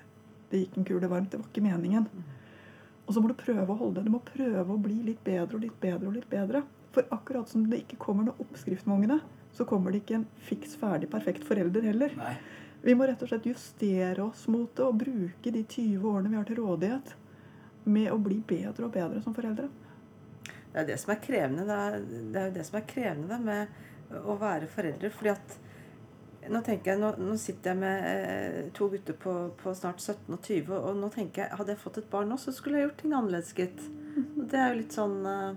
det 0.50 0.58
gikk 0.58 0.76
en 0.76 0.84
kule 0.84 1.10
varmt. 1.10 1.30
Det 1.30 1.40
var 1.40 1.46
ikke 1.46 1.66
meningen'. 1.66 2.06
Og 3.10 3.14
så 3.16 3.20
må 3.22 3.32
du 3.32 3.34
prøve 3.34 3.66
å 3.66 3.74
holde 3.74 3.98
det. 3.98 4.06
Du 4.06 4.14
må 4.14 4.20
prøve 4.22 4.70
å 4.70 4.78
bli 4.78 5.00
litt 5.02 5.24
bedre 5.26 5.58
og 5.58 5.64
litt 5.64 5.78
bedre 5.82 6.06
og 6.06 6.14
litt 6.14 6.28
bedre. 6.30 6.60
For 6.94 7.10
akkurat 7.10 7.50
som 7.50 7.64
det 7.66 7.80
ikke 7.82 7.98
kommer 7.98 8.28
noen 8.28 8.44
oppskrift 8.44 8.86
ungene, 8.86 9.16
så 9.50 9.66
kommer 9.66 9.90
det 9.90 10.04
ikke 10.04 10.20
en 10.20 10.26
fiks 10.46 10.76
ferdig 10.78 11.08
perfekt 11.10 11.42
forelder 11.48 11.88
heller. 11.90 12.14
Nei. 12.20 12.36
Vi 12.84 12.94
må 12.94 13.08
rett 13.10 13.18
og 13.26 13.32
slett 13.32 13.48
justere 13.50 14.22
oss 14.22 14.44
mot 14.46 14.70
det 14.78 14.86
og 14.86 15.00
bruke 15.02 15.50
de 15.50 15.64
20 15.64 16.06
årene 16.06 16.30
vi 16.30 16.38
har 16.38 16.46
til 16.46 16.60
rådighet 16.62 17.10
med 17.90 18.12
å 18.14 18.20
bli 18.22 18.38
bedre 18.46 18.86
og 18.86 18.94
bedre 18.94 19.24
som 19.24 19.34
foreldre. 19.34 19.66
Det 20.70 20.78
er 20.78 20.86
det 20.92 21.00
som 21.02 21.10
er 21.10 21.20
krevende. 21.24 21.66
Det 21.66 21.80
er, 21.88 21.98
det 22.06 22.40
er 22.40 22.46
jo 22.46 22.56
det 22.60 22.68
som 22.68 22.78
er 22.78 22.86
krevende 22.94 23.32
da, 23.34 23.40
med 23.42 24.22
å 24.22 24.38
være 24.38 24.70
foreldre. 24.70 25.10
fordi 25.10 25.34
at 25.34 25.58
nå 26.50 26.60
tenker 26.66 26.92
jeg, 26.92 27.00
nå, 27.02 27.10
nå 27.22 27.36
sitter 27.40 27.72
jeg 27.72 27.78
med 27.80 28.06
eh, 28.10 28.60
to 28.76 28.88
gutter 28.92 29.16
på, 29.22 29.34
på 29.60 29.74
snart 29.78 30.02
17 30.02 30.34
og 30.34 30.40
20, 30.42 30.70
og 30.80 30.98
nå 30.98 31.10
tenker 31.14 31.44
jeg, 31.44 31.56
hadde 31.60 31.74
jeg 31.74 31.82
fått 31.82 32.00
et 32.02 32.10
barn 32.12 32.30
nå, 32.32 32.38
så 32.42 32.52
skulle 32.54 32.80
jeg 32.80 32.88
gjort 32.88 33.00
ting 33.04 33.14
annerledes, 33.16 33.52
gitt. 33.56 33.82
Og 34.36 34.44
det 34.50 34.58
er 34.58 34.72
jo 34.72 34.80
litt 34.82 34.96
sånn 34.96 35.16
eh, 35.30 35.50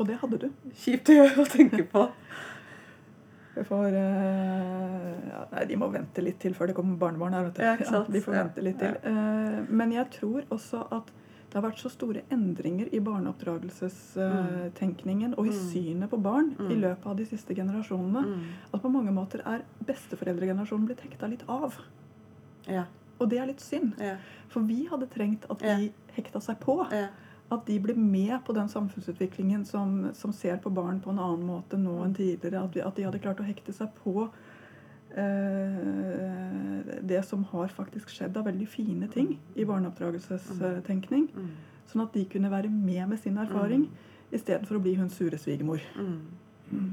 Og 0.00 0.08
det 0.08 0.16
hadde 0.22 0.40
du. 0.46 0.48
kjipt 0.80 1.12
å 1.14 1.44
tenke 1.52 1.84
på. 1.92 2.06
For 3.68 3.86
eh, 3.86 5.10
ja, 5.30 5.42
Nei, 5.52 5.66
de 5.70 5.76
må 5.78 5.86
vente 5.92 6.24
litt 6.24 6.40
til 6.42 6.56
før 6.56 6.72
det 6.72 6.74
kommer 6.78 6.96
barnebarn 6.98 7.36
her. 7.36 7.52
Ja, 7.62 7.76
sant? 7.86 8.08
de 8.10 8.22
får 8.24 8.34
vente 8.40 8.64
litt 8.66 8.80
til. 8.82 8.96
Eh, 9.06 9.60
men 9.70 9.92
jeg 9.94 10.08
tror 10.16 10.48
også 10.54 10.80
at 10.96 11.12
det 11.54 11.60
har 11.62 11.68
vært 11.70 11.78
så 11.78 11.86
store 11.92 12.24
endringer 12.34 12.88
i 12.90 12.98
barneoppdragelsestenkningen 12.98 15.36
og 15.38 15.46
i 15.46 15.50
Mm. 15.50 15.60
synet 15.70 16.10
på 16.10 16.18
barn 16.22 16.50
i 16.58 16.62
Mm. 16.74 16.80
løpet 16.80 17.06
av 17.06 17.16
de 17.16 17.24
siste 17.24 17.54
generasjonene 17.54 18.24
Mm. 18.26 18.40
at 18.74 18.82
på 18.82 18.88
mange 18.90 19.12
måter 19.12 19.40
er 19.46 19.62
besteforeldregenerasjonen 19.86 20.86
blitt 20.86 21.00
hekta 21.00 21.26
litt 21.28 21.44
av. 21.48 21.74
Ja. 22.66 22.84
Og 23.20 23.28
det 23.30 23.38
er 23.38 23.46
litt 23.46 23.60
synd. 23.60 23.92
Ja. 24.00 24.16
For 24.48 24.60
vi 24.60 24.86
hadde 24.86 25.06
trengt 25.08 25.44
at 25.48 25.58
de 25.60 25.92
hekta 26.16 26.40
seg 26.40 26.58
på. 26.60 26.90
Ja. 26.90 27.08
At 27.52 27.66
de 27.66 27.78
ble 27.78 27.94
med 27.94 28.44
på 28.44 28.52
den 28.54 28.68
samfunnsutviklingen 28.68 29.64
som, 29.66 30.12
som 30.14 30.32
ser 30.32 30.56
på 30.56 30.70
barn 30.74 31.00
på 31.00 31.10
en 31.10 31.18
annen 31.18 31.46
måte 31.46 31.76
nå 31.78 32.02
enn 32.04 32.14
tidligere. 32.14 32.64
At, 32.64 32.72
vi, 32.74 32.80
at 32.80 32.94
de 32.96 33.02
hadde 33.04 33.18
klart 33.20 33.38
å 33.40 33.44
hekte 33.46 33.72
seg 33.72 33.88
på 34.04 34.28
det 37.04 37.20
som 37.22 37.44
har 37.52 37.68
faktisk 37.70 38.10
skjedd 38.10 38.36
av 38.40 38.48
veldig 38.48 38.66
fine 38.66 39.08
ting 39.12 39.36
i 39.54 39.66
barneoppdragelsestenkning. 39.68 41.28
Mm. 41.34 41.50
Sånn 41.90 42.02
at 42.02 42.16
de 42.16 42.24
kunne 42.32 42.50
være 42.50 42.70
med 42.72 43.12
med 43.12 43.20
sin 43.22 43.38
erfaring 43.38 43.86
istedenfor 44.34 44.78
å 44.78 44.82
bli 44.82 44.96
hun 44.98 45.12
sure 45.12 45.38
svigermor. 45.38 45.84
Mm. 45.94 46.16
Mm. 46.72 46.88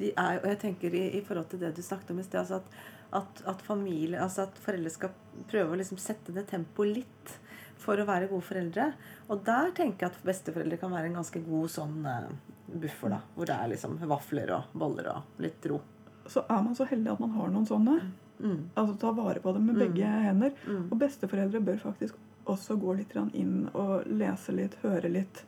De 0.00 0.10
er, 0.14 0.40
og 0.40 0.48
jeg 0.48 0.58
tenker 0.64 0.96
i, 0.96 1.04
i 1.18 1.22
forhold 1.26 1.50
til 1.52 1.60
det 1.62 1.74
du 1.76 1.82
snakket 1.84 2.14
om 2.14 2.22
i 2.22 2.24
sted, 2.26 2.40
altså 2.40 2.60
at, 2.60 2.80
at, 3.20 3.42
at 3.52 3.62
familie, 3.66 4.20
altså 4.22 4.46
at 4.48 4.58
foreldre 4.64 4.92
skal 4.94 5.14
prøve 5.50 5.74
å 5.74 5.78
liksom 5.80 6.00
sette 6.00 6.34
ned 6.34 6.48
tempoet 6.50 7.02
litt 7.02 7.34
for 7.80 8.00
å 8.00 8.06
være 8.08 8.28
gode 8.30 8.46
foreldre. 8.48 8.90
Og 9.30 9.44
der 9.46 9.72
tenker 9.76 10.06
jeg 10.06 10.14
at 10.14 10.26
besteforeldre 10.26 10.80
kan 10.80 10.92
være 10.94 11.10
en 11.10 11.20
ganske 11.20 11.42
god 11.44 11.72
sånn 11.72 12.00
uh, 12.04 12.28
buffer, 12.70 13.14
da. 13.14 13.20
Hvor 13.36 13.48
det 13.48 13.56
er 13.56 13.72
liksom 13.74 13.96
vafler 14.10 14.52
og 14.56 14.76
boller 14.82 15.12
og 15.14 15.40
litt 15.44 15.70
ro. 15.70 15.80
Så 16.30 16.44
er 16.46 16.62
man 16.62 16.74
så 16.78 16.86
heldig 16.86 17.10
at 17.12 17.20
man 17.22 17.32
har 17.34 17.50
noen 17.50 17.66
sånne. 17.68 17.98
Mm. 18.40 18.58
Altså 18.78 18.94
ta 19.02 19.10
vare 19.12 19.40
på 19.42 19.52
dem 19.56 19.66
med 19.68 19.80
begge 19.82 20.06
hender. 20.06 20.52
Mm. 20.66 20.84
Og 20.92 20.98
besteforeldre 21.02 21.60
bør 21.66 21.80
faktisk 21.82 22.18
også 22.50 22.76
gå 22.80 22.94
litt 22.96 23.12
inn 23.36 23.68
og 23.74 24.06
lese 24.08 24.54
litt, 24.56 24.78
høre 24.84 25.10
litt. 25.12 25.42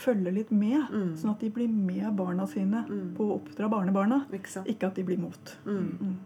Følge 0.00 0.30
litt 0.32 0.50
med, 0.54 0.84
Mm. 0.92 1.16
sånn 1.18 1.32
at 1.32 1.40
de 1.40 1.50
blir 1.50 1.68
med 1.68 2.12
barna 2.16 2.46
sine 2.46 2.84
Mm. 2.88 3.14
på 3.16 3.24
å 3.26 3.40
oppdra 3.40 3.68
barnebarna. 3.68 4.24
Ikke? 4.32 4.62
Ikke 4.66 4.86
at 4.86 4.94
de 4.94 5.02
blir 5.04 5.18
mot. 5.18 5.56
Mm. 5.66 5.98
Mm. 6.00 6.16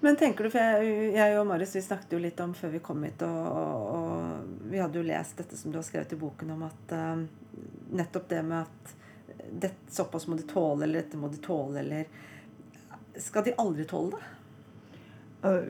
Men 0.00 0.16
tenker 0.16 0.44
du, 0.44 0.50
for 0.50 0.58
jeg, 0.60 1.14
jeg 1.16 1.38
og 1.40 1.46
Marius 1.48 1.72
vi 1.74 1.80
snakket 1.80 2.12
jo 2.12 2.18
litt 2.20 2.40
om 2.44 2.52
før 2.54 2.70
vi 2.74 2.78
kom 2.84 3.02
hit, 3.02 3.22
og, 3.22 3.46
og, 3.56 3.86
og 3.96 4.70
vi 4.70 4.78
hadde 4.78 5.00
jo 5.00 5.06
lest 5.08 5.38
dette 5.40 5.56
som 5.56 5.72
du 5.72 5.78
har 5.78 5.86
skrevet 5.86 6.12
i 6.12 6.16
boken 6.20 6.52
om 6.52 6.62
at 6.68 6.92
uh, 6.92 7.22
nettopp 7.96 8.28
det 8.28 8.42
med 8.44 8.66
at 8.66 8.94
det, 9.62 9.70
såpass 9.88 10.26
må 10.28 10.36
de 10.36 10.42
tåle, 10.50 10.84
eller 10.84 11.00
dette 11.00 11.16
må 11.18 11.30
de 11.32 11.40
tåle, 11.42 11.80
eller 11.80 12.06
Skal 13.18 13.44
de 13.44 13.54
aldri 13.58 13.84
tåle 13.88 14.10
det? 14.16 14.22
Uh, 15.46 15.68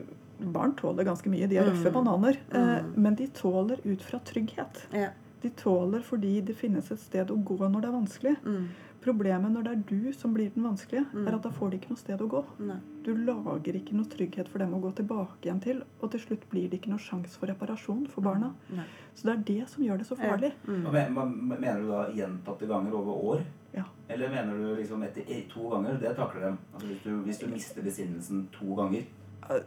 barn 0.52 0.74
tåler 0.76 1.04
ganske 1.04 1.30
mye. 1.32 1.46
De 1.48 1.56
er 1.56 1.64
røffe 1.70 1.90
Mm. 1.90 1.94
bananer. 1.94 2.38
Uh, 2.52 2.80
Mm. 2.82 2.92
Men 2.96 3.14
de 3.14 3.26
tåler 3.28 3.78
ut 3.84 4.02
fra 4.02 4.18
trygghet. 4.18 4.86
Ja. 4.92 5.08
De 5.42 5.50
tåler 5.50 6.00
fordi 6.02 6.40
det 6.44 6.56
finnes 6.56 6.90
et 6.90 7.00
sted 7.00 7.28
å 7.30 7.36
gå 7.44 7.58
når 7.68 7.80
det 7.80 7.88
er 7.88 7.92
vanskelig. 8.00 8.36
Mm. 8.44 8.68
Problemet 9.06 9.52
når 9.54 9.62
det 9.66 9.72
er 9.72 9.82
du 9.88 10.12
som 10.12 10.32
blir 10.34 10.50
den 10.54 10.64
vanskelige, 10.66 11.04
Mm. 11.14 11.26
er 11.28 11.34
at 11.36 11.42
da 11.42 11.50
får 11.50 11.70
de 11.70 11.78
ikke 11.78 11.90
noe 11.90 11.98
sted 12.00 12.18
å 12.20 12.28
gå. 12.28 12.44
Nei. 12.58 12.76
Du 13.04 13.14
lager 13.14 13.72
ikke 13.78 13.92
noe 13.94 14.04
trygghet 14.10 14.48
for 14.48 14.58
dem 14.58 14.72
å 14.74 14.80
gå 14.82 14.90
tilbake 14.98 15.42
igjen 15.46 15.60
til, 15.62 15.82
og 16.02 16.10
til 16.10 16.20
slutt 16.20 16.48
blir 16.50 16.68
det 16.70 16.80
ikke 16.80 16.88
noe 16.90 16.98
sjanse 16.98 17.36
for 17.38 17.46
reparasjon 17.46 18.08
for 18.10 18.20
barna. 18.22 18.52
Nei. 18.74 18.84
Så 19.14 19.22
det 19.28 19.32
er 19.38 19.42
det 19.60 19.68
som 19.68 19.84
gjør 19.84 19.98
det 19.98 20.06
så 20.08 20.16
farlig. 20.16 20.52
Mm. 20.66 20.92
Men- 20.92 21.14
men- 21.14 21.60
Mener 21.60 21.80
du 21.80 21.88
da 21.88 22.06
gjentatte 22.10 22.66
ganger 22.68 22.92
over 22.94 23.12
år? 23.36 23.42
Ja. 23.74 23.84
Eller 24.10 24.28
mener 24.28 24.52
du 24.56 24.76
liksom 24.82 25.02
etter 25.04 25.22
e- 25.28 25.46
to 25.48 25.70
ganger? 25.70 25.98
Det 26.00 26.16
takler 26.16 26.40
dem. 26.40 26.58
Altså 26.74 26.86
hvis, 26.88 27.02
du, 27.04 27.22
hvis 27.22 27.38
du 27.38 27.46
mister 27.46 27.82
besinnelsen 27.82 28.48
to 28.52 28.74
ganger. 28.74 29.04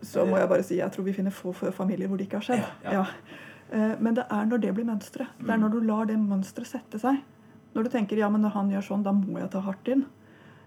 Så 0.01 0.25
må 0.27 0.37
jeg 0.37 0.49
bare 0.49 0.63
si 0.63 0.75
jeg 0.77 0.91
tror 0.91 1.03
vi 1.05 1.13
finner 1.13 1.31
få 1.31 1.53
få 1.53 1.71
familier 1.71 2.07
hvor 2.07 2.17
det 2.17 2.27
ikke 2.27 2.41
har 2.41 2.41
skjedd. 2.41 2.65
Ja, 2.83 2.91
ja. 2.91 3.05
Eh, 3.71 3.95
Men 4.01 4.15
det 4.15 4.25
er 4.29 4.45
når 4.45 4.59
det 4.59 4.73
blir 4.75 4.83
mønsteret. 4.85 5.27
Det 5.39 5.49
er 5.49 5.57
Mm. 5.57 5.61
når 5.61 5.71
du 5.71 5.79
lar 5.79 6.05
det 6.05 6.17
mønsteret 6.17 6.65
sette 6.67 6.99
seg. 6.99 7.21
Når 7.75 7.83
du 7.83 7.89
tenker 7.89 8.17
ja, 8.17 8.29
men 8.29 8.41
når 8.41 8.49
han 8.55 8.69
gjør 8.73 8.81
sånn, 8.87 9.03
da 9.05 9.11
må 9.13 9.39
jeg 9.39 9.51
ta 9.53 9.59
hardt 9.61 9.87
inn. 9.93 10.05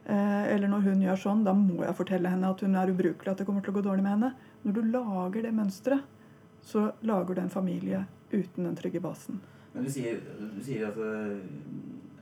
Eh, 0.06 0.54
Eller 0.54 0.68
når 0.68 0.80
hun 0.86 1.00
gjør 1.02 1.16
sånn, 1.18 1.44
da 1.44 1.52
må 1.54 1.82
jeg 1.84 1.94
fortelle 1.98 2.28
henne 2.30 2.50
at 2.50 2.60
hun 2.60 2.74
er 2.76 2.90
ubrukelig, 2.90 3.28
at 3.32 3.38
det 3.38 3.46
kommer 3.46 3.62
til 3.62 3.72
å 3.72 3.76
gå 3.78 3.82
dårlig 3.86 4.02
med 4.02 4.12
henne. 4.16 4.32
Når 4.64 4.72
du 4.74 4.82
lager 4.92 5.42
det 5.42 5.52
mønsteret, 5.54 6.02
så 6.62 6.92
lager 7.02 7.34
du 7.34 7.40
en 7.42 7.50
familie 7.50 8.04
uten 8.32 8.64
den 8.64 8.76
trygge 8.78 9.00
basen. 9.02 9.40
Men 9.74 9.84
du 9.84 9.90
sier, 9.90 10.20
du 10.38 10.60
sier 10.62 10.86
at 10.88 10.96
øh, 10.96 11.38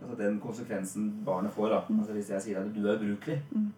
altså 0.02 0.16
den 0.18 0.38
konsekvensen 0.40 1.10
barnet 1.26 1.52
får 1.52 1.68
da, 1.70 1.80
altså 1.98 2.12
Hvis 2.14 2.30
jeg 2.30 2.40
sier 2.42 2.60
at 2.60 2.72
du 2.74 2.86
er 2.88 2.96
ubrukelig, 2.96 3.40
Mm. 3.50 3.72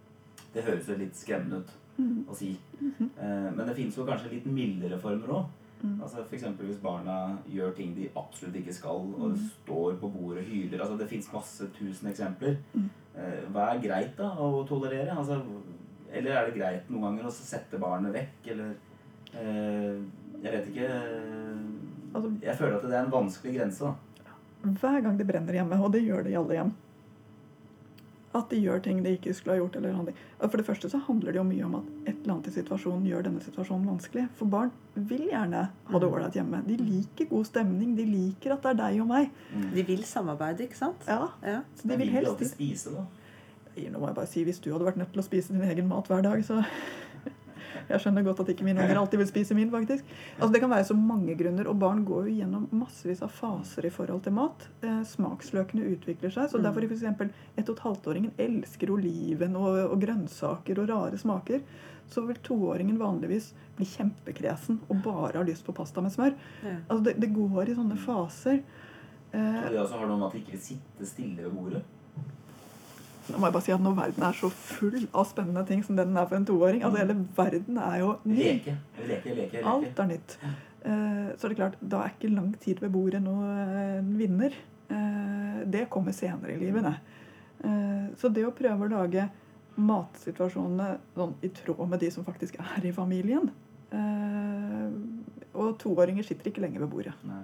det 0.55 0.65
høres 0.65 0.87
jo 0.89 0.95
litt 0.97 1.15
skremmende 1.17 1.57
ut 1.63 1.71
Mm. 1.99 2.25
å 2.29 2.35
si. 2.35 2.59
Eh, 2.83 3.51
Men 3.57 3.67
det 3.67 3.77
fins 3.77 3.97
jo 3.97 4.05
kanskje 4.07 4.31
litt 4.31 4.47
mildere 4.47 4.99
former 4.99 5.29
òg. 5.29 5.47
Mm. 5.83 6.01
Altså 6.03 6.23
F.eks. 6.23 6.45
hvis 6.61 6.79
barna 6.83 7.39
gjør 7.51 7.73
ting 7.75 7.95
de 7.97 8.09
absolutt 8.17 8.55
ikke 8.57 8.73
skal, 8.75 9.01
og 9.19 9.31
Mm. 9.33 9.37
står 9.65 9.97
på 10.01 10.09
bordet 10.13 10.45
og 10.45 10.51
hyler. 10.51 10.81
altså 10.81 10.97
Det 10.99 11.09
fins 11.09 11.33
masse 11.33 11.67
tusen 11.79 12.09
eksempler. 12.11 12.57
Mm. 12.75 12.89
Eh, 13.17 13.43
Hva 13.53 13.75
er 13.75 13.81
greit 13.83 14.17
da 14.17 14.31
å 14.37 14.67
tolerere? 14.69 15.11
Altså, 15.17 15.43
eller 16.13 16.31
er 16.31 16.47
det 16.51 16.55
greit 16.55 16.91
noen 16.91 17.03
ganger 17.03 17.25
å 17.25 17.33
sette 17.33 17.79
barnet 17.81 18.13
vekk, 18.15 18.51
eller 18.53 18.75
eh, 19.35 19.99
Jeg 20.43 20.53
vet 20.53 20.67
ikke. 20.69 20.89
Altså- 22.15 22.41
Jeg 22.43 22.57
føler 22.57 22.77
at 22.77 22.83
det 22.83 22.93
er 22.93 23.05
en 23.05 23.11
vanskelig 23.11 23.55
grense. 23.59 23.81
da. 23.81 23.95
Hver 24.65 25.03
gang 25.03 25.17
det 25.19 25.27
brenner 25.27 25.53
hjemme, 25.53 25.81
og 25.83 25.93
det 25.93 26.03
gjør 26.05 26.23
det 26.25 26.33
i 26.33 26.37
alle 26.37 26.55
hjem 26.55 26.73
At 28.35 28.49
de 28.49 28.57
gjør 28.63 28.81
ting 28.81 29.03
de 29.05 29.11
ikke 29.19 29.35
skulle 29.37 29.59
ha 29.59 29.61
gjort. 29.61 29.75
Eller. 29.77 30.15
For 30.41 30.57
det 30.57 30.65
første 30.65 30.89
så 30.89 30.99
handler 31.07 31.33
det 31.35 31.37
jo 31.37 31.45
mye 31.45 31.65
om 31.67 31.75
at 31.83 31.89
et 32.09 32.15
eller 32.23 32.33
annet 32.35 32.47
i 32.49 32.55
situasjonen 32.55 33.05
gjør 33.05 33.27
denne 33.27 33.43
situasjonen 33.45 33.91
vanskelig. 33.91 34.25
For 34.39 34.49
barn 34.49 34.71
vil 34.97 35.27
gjerne 35.29 35.67
ha 35.91 35.99
det 36.01 36.09
ålreit 36.09 36.39
hjemme. 36.39 36.63
De 36.67 36.77
liker 36.81 37.29
god 37.29 37.45
stemning. 37.51 37.93
De 37.99 38.07
liker 38.09 38.55
at 38.57 38.63
det 38.65 38.71
er 38.73 38.79
deg 38.81 39.01
og 39.05 39.11
meg. 39.13 39.29
De 39.75 39.85
vil 39.85 40.01
samarbeide, 40.09 40.65
ikke 40.65 40.81
sant? 40.81 41.05
Ja, 41.07 41.27
Ja. 41.45 41.61
så 41.77 41.89
de 41.93 41.97
vil 42.01 42.09
helst 42.15 42.41
spise, 42.55 42.95
da? 42.97 43.05
Nå 43.77 43.99
må 44.01 44.07
jeg 44.09 44.15
bare 44.17 44.27
si, 44.29 44.45
Hvis 44.45 44.61
du 44.61 44.71
hadde 44.73 44.85
vært 44.85 44.97
nødt 45.01 45.13
til 45.13 45.21
å 45.21 45.25
spise 45.25 45.53
din 45.53 45.63
egen 45.65 45.89
mat 45.89 46.09
hver 46.09 46.23
dag, 46.23 46.41
så 46.45 46.65
Jeg 47.89 48.01
skjønner 48.01 48.25
godt 48.27 48.41
at 48.41 48.49
ikke 48.53 48.65
mine 48.67 48.83
unger 48.85 48.99
alltid 49.01 49.19
vil 49.23 49.27
spise 49.31 49.55
min, 49.55 49.71
faktisk. 49.71 50.05
Altså 50.39 50.53
Det 50.53 50.61
kan 50.61 50.71
være 50.71 50.85
så 50.89 50.97
mange 50.97 51.35
grunner, 51.39 51.69
og 51.69 51.79
barn 51.79 52.05
går 52.05 52.29
jo 52.29 52.35
gjennom 52.41 52.69
massevis 52.73 53.23
av 53.23 53.31
faser 53.31 53.87
i 53.87 53.91
forhold 53.95 54.23
til 54.25 54.33
mat. 54.37 54.69
Eh, 54.83 55.03
smaksløkene 55.05 55.87
utvikler 55.97 56.31
seg. 56.35 56.51
så 56.51 56.59
Mm. 56.59 56.65
Derfor 56.65 56.87
f.eks. 56.89 57.03
ett 57.57 57.69
og 57.69 57.77
et 57.77 57.83
halvt-åringen 57.87 58.33
elsker 58.39 58.91
oliven 58.91 59.57
og, 59.57 59.79
og 59.93 60.01
grønnsaker 60.01 60.79
og 60.83 60.89
rare 60.89 61.19
smaker. 61.19 61.61
Så 62.13 62.27
vil 62.27 62.37
toåringen 62.45 62.99
vanligvis 62.99 63.53
bli 63.77 63.87
kjempekresen 63.87 64.81
og 64.91 65.03
bare 65.03 65.39
ha 65.39 65.43
lyst 65.47 65.65
på 65.65 65.73
pasta 65.73 66.01
med 66.03 66.13
smør. 66.13 66.35
Ja. 66.63 66.77
Altså 66.89 67.05
Det, 67.05 67.15
det 67.21 67.33
går 67.35 67.69
i 67.71 67.75
sånne 67.79 67.97
faser. 67.97 68.63
Eh, 69.33 69.65
Og 69.65 69.71
det 69.73 69.81
også 69.81 69.99
har 69.99 70.07
noe 70.11 70.19
med 70.19 70.27
at 70.29 70.33
de 70.37 70.43
ikke 70.43 70.53
vil 70.59 70.61
sitte 70.61 71.07
stille 71.09 71.43
ved 71.47 71.55
bordet. 71.57 71.83
Nå 73.31 73.39
må 73.39 73.47
jeg 73.47 73.53
bare 73.55 73.63
si 73.63 73.73
at 73.73 73.81
Når 73.85 73.95
verden 73.97 74.23
er 74.27 74.33
så 74.33 74.49
full 74.51 75.09
av 75.15 75.25
spennende 75.31 75.63
ting 75.69 75.83
som 75.87 75.97
den 75.97 76.17
er 76.17 76.27
for 76.27 76.37
en 76.37 76.45
toåring 76.49 76.83
altså 76.83 76.99
Hele 77.05 77.17
verden 77.37 77.79
er 77.79 77.99
jo 78.01 78.17
ny. 78.25 78.37
Leke. 78.43 78.75
Leke, 79.09 79.35
leke. 79.39 79.63
Alt 79.65 79.99
er 79.99 80.07
nytt. 80.11 80.37
Så 80.83 81.39
Så 81.39 81.47
er 81.47 81.49
det 81.53 81.57
klart, 81.61 81.77
da 81.81 82.01
er 82.03 82.11
ikke 82.17 82.35
lang 82.35 82.53
tid 82.59 82.81
ved 82.83 82.91
bordet 82.91 83.21
noen 83.23 83.45
eh, 83.77 84.03
vinner. 84.19 84.53
Eh, 84.91 85.61
Det 85.71 85.85
kommer 85.91 86.13
senere 86.13 86.53
i 86.57 86.59
livet. 86.59 86.83
det. 86.83 86.95
Eh, 87.65 88.09
Så 88.19 88.29
det 88.33 88.45
å 88.45 88.51
prøve 88.51 88.89
å 88.89 88.91
lage 88.91 89.29
matsituasjonene 89.79 90.99
sånn 91.17 91.35
i 91.43 91.49
tråd 91.49 91.89
med 91.89 92.01
de 92.03 92.11
som 92.11 92.25
faktisk 92.27 92.59
er 92.61 92.85
i 92.85 92.93
familien 92.93 93.47
eh, 93.93 94.89
Og 95.55 95.79
toåringer 95.79 96.25
sitter 96.27 96.51
ikke 96.51 96.61
lenger 96.65 96.81
ved 96.81 96.91
bordet. 96.91 97.15
Nei. 97.29 97.43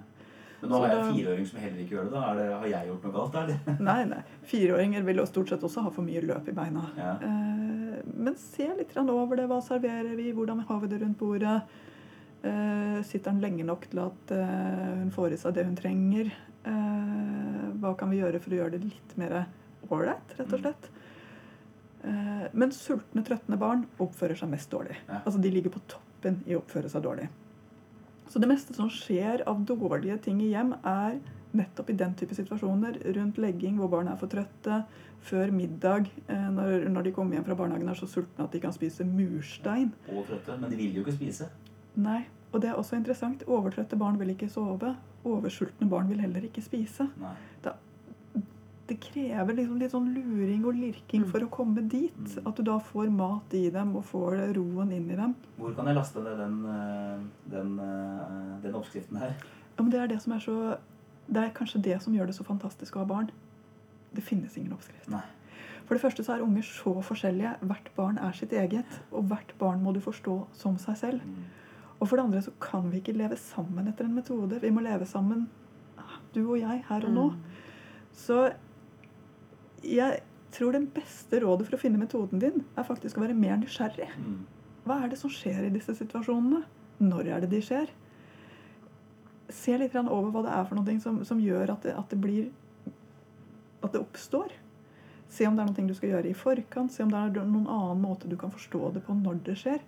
Men 0.61 0.71
nå 0.71 0.79
har 0.81 0.91
jeg 0.91 1.01
en 1.01 1.13
fireåring 1.15 1.45
som 1.47 1.59
heller 1.63 1.83
ikke 1.83 1.95
gjør 1.95 2.07
det. 2.09 2.13
da. 2.15 2.23
Det 2.37 2.47
har 2.53 2.65
jeg 2.73 2.89
gjort 2.89 3.05
noe 3.07 3.15
galt, 3.15 3.35
der? 3.35 3.51
eller? 3.53 3.77
Nei, 3.89 3.99
nei. 4.11 4.21
Fireåringer 4.51 5.05
vil 5.07 5.21
jo 5.21 5.27
stort 5.29 5.53
sett 5.53 5.63
også 5.69 5.85
ha 5.85 5.93
for 5.95 6.07
mye 6.07 6.23
løp 6.25 6.49
i 6.51 6.55
beina. 6.57 6.85
Ja. 6.99 7.13
Eh, 7.23 8.01
men 8.19 8.35
se 8.41 8.67
litt 8.77 8.97
over 8.99 9.39
det. 9.39 9.47
Hva 9.51 9.61
serverer 9.63 10.17
vi? 10.19 10.31
Hvordan 10.35 10.65
har 10.67 10.83
vi 10.83 10.91
det 10.91 11.01
rundt 11.03 11.19
bordet? 11.21 11.57
Eh, 12.43 12.99
sitter 13.07 13.33
han 13.33 13.41
lenge 13.43 13.65
nok 13.67 13.89
til 13.91 14.03
at 14.03 14.31
eh, 14.35 14.93
hun 15.01 15.11
får 15.15 15.35
i 15.35 15.41
seg 15.41 15.55
det 15.57 15.67
hun 15.67 15.79
trenger? 15.79 16.31
Eh, 16.67 17.65
hva 17.79 17.95
kan 17.99 18.11
vi 18.11 18.19
gjøre 18.21 18.39
for 18.43 18.55
å 18.55 18.61
gjøre 18.61 18.77
det 18.77 18.87
litt 18.91 19.15
mer 19.19 19.41
ålreit, 19.89 20.35
rett 20.39 20.55
og 20.55 20.63
slett? 20.63 20.89
Eh, 22.03 22.47
men 22.51 22.71
sultne, 22.75 23.23
trøttende 23.27 23.59
barn 23.59 23.85
oppfører 23.99 24.39
seg 24.39 24.51
mest 24.51 24.71
dårlig. 24.71 24.95
Ja. 25.07 25.21
Altså 25.25 25.41
De 25.43 25.51
ligger 25.51 25.73
på 25.75 25.83
toppen 25.91 26.41
i 26.47 26.55
å 26.55 26.61
oppføre 26.63 26.91
seg 26.91 27.03
dårlig. 27.03 27.27
Så 28.29 28.39
det 28.39 28.49
meste 28.51 28.75
som 28.77 28.89
skjer 28.93 29.43
av 29.49 29.63
dårlige 29.65 30.19
ting 30.27 30.41
i 30.45 30.51
hjem, 30.51 30.75
er 30.85 31.17
nettopp 31.57 31.89
i 31.89 31.97
den 31.97 32.13
type 32.17 32.35
situasjoner. 32.37 32.99
Rundt 33.15 33.39
legging, 33.41 33.79
hvor 33.79 33.89
barn 33.89 34.09
er 34.11 34.19
for 34.21 34.29
trøtte. 34.31 34.83
Før 35.25 35.51
middag, 35.51 36.07
eh, 36.29 36.49
når, 36.53 36.85
når 36.93 37.07
de 37.07 37.13
kommer 37.15 37.35
hjem 37.35 37.47
fra 37.49 37.57
barnehagen 37.59 37.89
er 37.89 37.97
så 37.97 38.07
sultne 38.07 38.45
at 38.45 38.53
de 38.53 38.61
kan 38.63 38.75
spise 38.75 39.03
murstein. 39.07 39.89
Og 40.13 40.27
trøtte. 40.29 40.55
Men 40.61 40.71
de 40.71 40.77
vil 40.79 40.99
jo 40.99 41.03
ikke 41.03 41.17
spise. 41.17 41.49
Nei, 41.99 42.21
og 42.53 42.61
det 42.61 42.69
er 42.69 42.79
også 42.79 42.95
interessant. 42.95 43.43
Overtrøtte 43.49 43.97
barn 43.99 44.19
vil 44.21 44.31
ikke 44.35 44.49
sove. 44.51 44.93
Oversultne 45.27 45.89
barn 45.89 46.07
vil 46.11 46.21
heller 46.23 46.45
ikke 46.47 46.63
spise. 46.63 47.09
Nei. 47.19 47.35
Det 47.65 47.73
krever 48.97 49.53
liksom 49.55 49.79
litt 49.79 49.91
sånn 49.91 50.13
luring 50.15 50.65
og 50.65 50.73
lirking 50.75 51.21
Mm. 51.23 51.29
for 51.31 51.39
å 51.39 51.49
komme 51.49 51.87
dit. 51.87 52.15
Mm. 52.17 52.47
At 52.47 52.55
du 52.55 52.63
da 52.63 52.79
får 52.79 53.09
mat 53.11 53.53
i 53.53 53.69
dem 53.69 53.95
og 53.95 54.03
får 54.05 54.53
roen 54.55 54.91
inn 54.91 55.09
i 55.11 55.15
dem. 55.15 55.35
Hvor 55.57 55.75
kan 55.75 55.85
jeg 55.85 55.95
laste 55.95 56.23
ned 56.23 56.37
den, 56.37 56.65
eh, 56.65 57.19
den, 57.51 57.79
eh, 57.79 58.61
den 58.63 58.73
oppskriften 58.75 59.17
her? 59.19 59.35
Ja, 59.77 59.83
men 59.83 59.89
det 59.91 59.99
er 59.99 60.07
det 60.07 60.21
som 60.21 60.33
er 60.33 60.39
så 60.39 60.77
Det 61.31 61.37
er 61.37 61.49
kanskje 61.53 61.81
det 61.83 62.01
som 62.01 62.11
gjør 62.13 62.25
det 62.25 62.35
så 62.35 62.43
fantastisk 62.43 62.93
å 62.95 62.99
ha 62.99 63.05
barn. 63.05 63.29
Det 64.15 64.23
finnes 64.23 64.57
ingen 64.57 64.71
oppskrift. 64.73 65.07
Nei. 65.09 65.21
For 65.85 65.93
det 65.93 66.01
første 66.01 66.23
så 66.25 66.33
er 66.35 66.41
unger 66.41 66.63
så 66.63 67.03
forskjellige. 67.03 67.59
Hvert 67.61 67.89
barn 67.95 68.17
er 68.17 68.31
sitt 68.31 68.49
eget. 68.51 68.85
Og 69.13 69.25
hvert 69.25 69.53
barn 69.59 69.83
må 69.83 69.93
du 69.93 69.99
forstå 69.99 70.47
som 70.53 70.77
seg 70.77 70.95
selv. 70.97 71.21
Mm. 71.21 71.43
Og 72.01 72.07
for 72.07 72.15
det 72.15 72.25
andre 72.25 72.41
så 72.41 72.51
kan 72.59 72.89
vi 72.89 72.99
ikke 73.01 73.15
leve 73.15 73.35
sammen 73.37 73.87
etter 73.87 74.05
en 74.05 74.15
metode. 74.15 74.59
Vi 74.59 74.69
må 74.71 74.81
leve 74.81 75.05
sammen, 75.05 75.47
du 76.33 76.49
og 76.51 76.59
jeg, 76.59 76.83
her 76.89 77.05
og 77.05 77.11
nå. 77.13 77.35
Så 78.11 78.51
jeg 79.83 80.21
tror 80.55 80.73
det 80.73 80.87
beste 80.93 81.41
rådet 81.43 81.67
for 81.67 81.77
å 81.77 81.81
finne 81.81 82.01
metoden 82.01 82.41
din, 82.41 82.63
er 82.75 82.87
faktisk 82.87 83.19
å 83.19 83.23
være 83.23 83.37
mer 83.37 83.59
nysgjerrig. 83.61 84.09
Mm. 84.17 84.39
Hva 84.87 85.03
er 85.03 85.11
det 85.11 85.19
som 85.21 85.31
skjer 85.31 85.67
i 85.67 85.73
disse 85.73 85.93
situasjonene? 85.97 86.63
Når 86.99 87.29
er 87.29 87.43
det 87.43 87.51
de 87.53 87.59
skjer? 87.63 87.91
Se 89.53 89.75
litt 89.77 89.95
over 89.99 90.31
hva 90.33 90.43
det 90.45 90.55
er 90.55 90.65
for 90.69 90.79
noe 90.79 90.95
som, 91.03 91.21
som 91.25 91.41
gjør 91.41 91.75
at 91.75 91.85
det, 91.85 91.93
at 91.97 92.09
det 92.11 92.19
blir 92.21 92.49
At 93.79 93.93
det 93.93 94.01
oppstår. 94.01 94.51
Se 95.31 95.45
om 95.47 95.55
det 95.55 95.63
er 95.63 95.69
noe 95.69 95.87
du 95.87 95.95
skal 95.95 96.09
gjøre 96.11 96.29
i 96.29 96.35
forkant. 96.35 96.91
Se 96.91 97.03
om 97.05 97.11
det 97.11 97.19
er 97.19 97.45
noen 97.47 97.69
annen 97.69 98.01
måte 98.01 98.27
du 98.27 98.35
kan 98.37 98.51
forstå 98.51 98.89
det 98.97 99.05
på 99.05 99.15
når 99.15 99.39
det 99.45 99.55
skjer. 99.61 99.79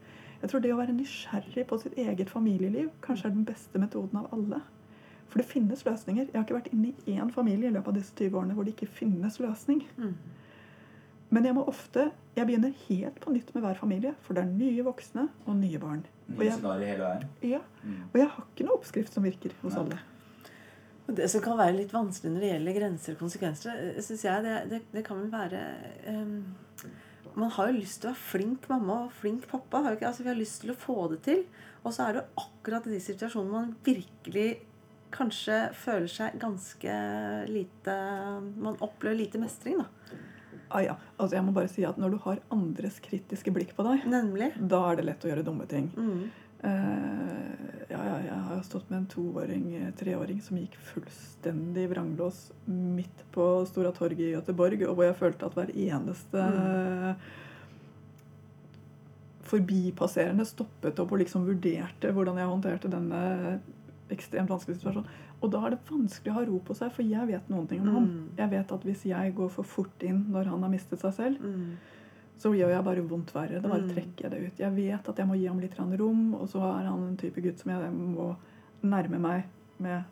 Jeg 0.41 0.49
tror 0.49 0.61
det 0.63 0.71
å 0.73 0.77
være 0.79 0.95
nysgjerrig 0.95 1.65
på 1.69 1.77
sitt 1.81 1.97
eget 2.01 2.31
familieliv 2.31 2.89
kanskje 3.03 3.29
er 3.29 3.35
den 3.35 3.45
beste 3.45 3.81
metoden 3.81 4.21
av 4.21 4.31
alle. 4.37 4.61
For 5.31 5.39
det 5.39 5.47
finnes 5.47 5.81
løsninger. 5.87 6.27
Jeg 6.27 6.35
har 6.35 6.43
ikke 6.43 6.57
vært 6.59 6.73
inne 6.75 6.91
i 7.07 7.15
én 7.15 7.31
familie 7.31 7.69
i 7.69 7.73
løpet 7.73 7.87
av 7.93 7.97
disse 8.01 8.13
20 8.19 8.35
årene 8.41 8.55
hvor 8.57 8.67
det 8.67 8.73
ikke 8.75 8.89
finnes 8.91 9.37
løsning. 9.39 9.85
Mm. 9.97 10.13
Men 11.31 11.45
jeg 11.47 11.55
må 11.55 11.63
ofte 11.71 12.09
Jeg 12.35 12.47
begynner 12.47 12.73
helt 12.89 13.17
på 13.23 13.31
nytt 13.31 13.49
med 13.55 13.63
hver 13.65 13.75
familie, 13.79 14.13
for 14.23 14.35
det 14.35 14.43
er 14.45 14.51
nye 14.51 14.83
voksne 14.87 15.25
og 15.45 15.55
nye 15.59 15.79
barn. 15.79 16.03
Og 16.31 16.43
jeg, 16.45 16.53
hele 16.61 17.03
veien. 17.03 17.25
ja, 17.43 17.59
Mm. 17.83 17.97
og 18.13 18.15
jeg 18.19 18.27
har 18.29 18.45
ikke 18.45 18.65
noe 18.67 18.77
oppskrift 18.77 19.13
som 19.13 19.23
virker 19.23 19.51
hos 19.61 19.73
Nei. 19.73 19.81
alle. 19.81 19.97
Og 21.07 21.15
Det 21.15 21.29
som 21.29 21.41
kan 21.41 21.57
være 21.57 21.75
litt 21.75 21.91
vanskelig 21.91 22.31
når 22.31 22.39
det 22.45 22.51
gjelder 22.53 22.77
grenser 22.79 23.13
og 23.17 23.19
konsekvenser, 23.19 24.01
syns 24.01 24.23
jeg 24.23 24.43
det, 24.45 24.55
det, 24.69 24.81
det 24.93 25.03
kan 25.03 25.19
vel 25.19 25.31
være 25.31 25.61
um, 26.07 26.55
Man 27.35 27.49
har 27.51 27.67
jo 27.71 27.79
lyst 27.79 28.01
til 28.01 28.09
å 28.09 28.13
være 28.13 28.23
flink 28.31 28.69
mamma 28.69 29.05
og 29.05 29.11
flink 29.11 29.47
pappa. 29.47 29.81
Har 29.83 29.95
ikke, 29.95 30.07
altså 30.07 30.23
Vi 30.23 30.29
har 30.29 30.39
lyst 30.39 30.61
til 30.61 30.71
å 30.71 30.75
få 30.79 31.09
det 31.11 31.21
til. 31.23 31.43
Og 31.83 31.93
så 31.93 32.07
er 32.07 32.13
det 32.13 32.25
akkurat 32.37 32.87
i 32.87 32.91
de 32.95 32.99
situasjonene 32.99 33.51
man 33.51 33.75
virkelig 33.83 34.49
kanskje 35.11 35.57
føler 35.77 36.07
seg 36.11 36.37
ganske 36.41 36.95
lite 37.51 37.95
Man 38.57 38.77
opplever 38.81 39.17
lite 39.19 39.39
mestring, 39.41 39.77
da. 39.83 40.17
Ah, 40.71 40.81
ja. 40.85 40.93
altså 41.17 41.35
jeg 41.35 41.43
må 41.43 41.51
bare 41.51 41.67
si 41.67 41.83
at 41.83 41.97
Når 41.99 42.13
du 42.13 42.17
har 42.23 42.39
andres 42.55 42.99
kritiske 43.03 43.51
blikk 43.51 43.73
på 43.75 43.83
deg, 43.83 44.05
Nemlig. 44.07 44.53
da 44.71 44.79
er 44.91 44.95
det 45.01 45.05
lett 45.09 45.25
å 45.27 45.31
gjøre 45.33 45.43
dumme 45.43 45.67
ting. 45.67 45.89
Mm. 45.97 46.29
Uh, 46.61 47.87
ja, 47.89 47.99
ja, 48.05 48.17
jeg 48.21 48.39
har 48.47 48.59
stått 48.63 48.89
med 48.91 48.99
en 49.01 49.07
toåring, 49.09 49.63
eh, 49.79 49.87
treåring 49.97 50.37
som 50.45 50.59
gikk 50.61 50.75
fullstendig 50.93 51.87
vranglås 51.89 52.51
midt 52.69 53.23
på 53.33 53.65
Stora 53.67 53.91
torget 53.91 54.27
i 54.29 54.35
Göteborg, 54.35 54.83
og 54.87 54.95
hvor 54.99 55.07
jeg 55.09 55.17
følte 55.19 55.45
at 55.49 55.57
hver 55.57 55.71
eneste 55.73 56.37
Mm. 56.37 57.15
forbipasserende 59.51 60.45
stoppet 60.47 60.99
opp 61.01 61.11
og 61.11 61.19
liksom 61.23 61.43
vurderte 61.49 62.11
hvordan 62.15 62.37
jeg 62.39 62.47
håndterte 62.51 62.91
denne 62.93 63.21
ekstremt 64.11 64.49
vanskelig 64.49 64.77
situasjon. 64.79 65.05
Og 65.41 65.51
da 65.51 65.65
er 65.65 65.69
det 65.75 65.79
vanskelig 65.89 66.31
å 66.31 66.33
ha 66.33 66.43
ro 66.45 66.59
på 66.59 66.75
seg, 66.75 66.91
for 66.91 67.03
jeg 67.03 67.27
vet 67.27 67.49
noen 67.49 67.67
ting 67.67 67.81
om 67.81 67.93
ham. 67.95 68.03
Mm. 68.07 68.27
Jeg 68.37 68.49
vet 68.49 68.71
at 68.71 68.83
hvis 68.83 69.03
jeg 69.05 69.35
går 69.35 69.49
for 69.49 69.63
fort 69.63 70.03
inn 70.03 70.25
når 70.31 70.45
han 70.51 70.61
har 70.61 70.69
mistet 70.69 70.99
seg 70.99 71.13
selv, 71.13 71.39
Mm. 71.41 71.77
så 72.37 72.51
gjør 72.57 72.69
jeg 72.75 72.83
bare 72.83 73.07
vondt 73.07 73.33
verre. 73.33 73.61
Da 73.61 73.67
bare 73.69 73.81
Mm. 73.81 73.89
trekker 73.95 74.21
jeg 74.21 74.31
det 74.31 74.41
ut. 74.47 74.57
Jeg 74.59 74.75
vet 74.75 75.09
at 75.09 75.15
jeg 75.17 75.27
må 75.27 75.35
gi 75.37 75.45
ham 75.47 75.59
litt 75.59 75.77
rom, 75.79 76.33
og 76.35 76.47
så 76.49 76.57
er 76.79 76.85
han 76.87 77.03
en 77.09 77.17
type 77.17 77.41
gutt 77.41 77.59
som 77.59 77.71
jeg 77.71 77.91
må 77.93 78.35
nærme 78.83 79.19
meg 79.19 79.43
med 79.79 80.03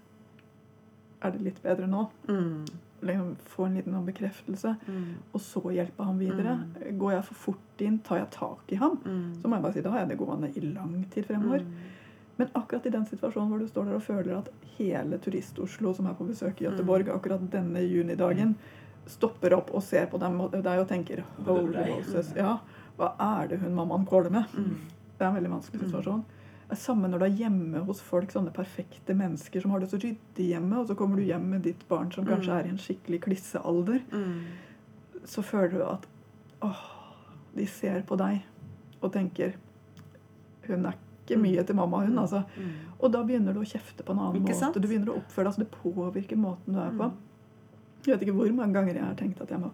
Er 1.22 1.32
det 1.32 1.42
litt 1.42 1.62
bedre 1.62 1.86
nå? 1.86 2.10
Mm. 2.30 2.66
Liksom 3.04 3.36
Få 3.46 3.66
en 3.66 3.76
liten 3.76 3.92
sånn 3.94 4.06
bekreftelse, 4.06 4.78
Mm. 4.88 5.16
og 5.34 5.42
så 5.42 5.62
hjelpe 5.74 6.04
ham 6.06 6.18
videre. 6.18 6.66
Går 6.98 7.12
jeg 7.12 7.24
for 7.26 7.34
fort 7.36 7.78
inn, 7.82 8.00
tar 8.00 8.18
jeg 8.20 8.30
tak 8.32 8.60
i 8.72 8.76
ham, 8.76 8.98
Mm. 9.04 9.36
så 9.36 9.48
må 9.48 9.56
jeg 9.56 9.62
bare 9.64 9.74
si 9.74 9.82
da 9.82 9.90
har 9.92 10.00
jeg 10.00 10.10
det 10.10 10.18
gående 10.18 10.58
i 10.58 10.62
lang 10.74 11.06
tid 11.10 11.26
fremover. 11.26 11.66
Mm. 12.40 12.46
Men 12.46 12.50
akkurat 12.56 12.86
i 12.86 12.90
den 12.90 13.06
situasjonen 13.06 13.50
hvor 13.52 13.60
du 13.60 13.68
står 13.68 13.86
der 13.90 13.96
og 13.96 14.02
føler 14.06 14.38
at 14.38 14.50
hele 14.78 15.18
Turist-Oslo 15.20 15.94
som 15.96 16.08
er 16.08 16.14
på 16.16 16.26
besøk 16.28 16.62
i 16.62 16.66
Göteborg 16.70 17.06
Mm. 17.06 17.16
akkurat 17.18 17.50
denne 17.52 17.80
junidagen, 17.84 18.56
stopper 19.06 19.54
opp 19.58 19.72
og 19.74 19.84
ser 19.84 20.06
på 20.08 20.18
dem 20.20 20.40
og 20.42 20.52
deg 20.52 20.80
og 20.80 20.88
tenker 20.88 21.24
Holy 21.46 21.84
Moses. 21.96 22.34
Ja, 22.38 22.60
hva 22.98 23.14
er 23.20 23.48
det 23.48 23.60
hun 23.60 23.74
mammaen 23.76 24.06
kåler 24.06 24.30
med? 24.32 24.46
Mm. 24.56 24.76
Det 25.18 25.26
er 25.26 25.28
en 25.30 25.36
veldig 25.36 25.52
vanskelig 25.52 25.82
situasjon. 25.90 26.24
Det 26.70 26.78
samme 26.78 27.08
når 27.10 27.20
du 27.20 27.26
er 27.26 27.36
hjemme 27.40 27.80
hos 27.88 28.00
folk, 28.02 28.30
sånne 28.32 28.52
perfekte 28.54 29.16
mennesker 29.18 29.62
som 29.62 29.72
har 29.72 29.80
det 29.80 29.90
så 29.90 29.98
ryddig 29.98 30.50
hjemme, 30.52 30.78
og 30.80 30.88
så 30.88 30.96
kommer 30.96 31.18
du 31.18 31.24
hjem 31.24 31.50
med 31.50 31.64
ditt 31.64 31.88
barn 31.90 32.12
som 32.12 32.24
kanskje 32.26 32.52
Mm. 32.54 32.60
er 32.60 32.66
i 32.66 32.70
en 32.70 32.78
skikkelig 32.78 33.22
klissealder. 33.22 34.02
Mm. 34.14 34.44
Så 35.26 35.42
føler 35.44 35.72
du 35.72 35.84
at 35.84 36.06
åh, 36.62 36.78
de 37.56 37.66
ser 37.66 38.02
på 38.04 38.16
deg 38.18 38.44
og 39.02 39.12
tenker 39.12 39.54
Hun 40.68 40.86
er 40.86 40.92
ikke 40.92 41.09
mye 41.38 41.64
til 41.64 41.76
mamma, 41.76 41.98
hun, 42.06 42.18
altså. 42.18 42.44
Mm. 42.58 42.72
Og 43.00 43.12
da 43.12 43.24
begynner 43.24 43.54
du 43.54 43.60
å 43.60 43.68
kjefte 43.68 44.04
på 44.04 44.12
en 44.12 44.20
annen 44.20 44.36
Ikke 44.42 44.50
måte. 44.54 44.60
sant? 44.60 44.74
Du 44.82 44.88
begynner 44.88 45.10
å 45.14 45.18
oppføre 45.22 45.46
deg, 45.46 45.54
altså 45.54 45.60
Det 45.60 45.72
påvirker 45.72 46.38
måten 46.38 46.74
du 46.74 46.80
er 46.80 46.90
på. 46.98 47.04
Mm. 47.04 47.14
Jeg 48.06 48.14
vet 48.20 48.22
ikke 48.28 48.36
hvor 48.36 48.54
mange 48.56 48.74
ganger 48.74 48.94
jeg 48.96 49.04
har 49.04 49.16
tenkt 49.16 49.42
at 49.42 49.50
jeg 49.50 49.60
må 49.60 49.72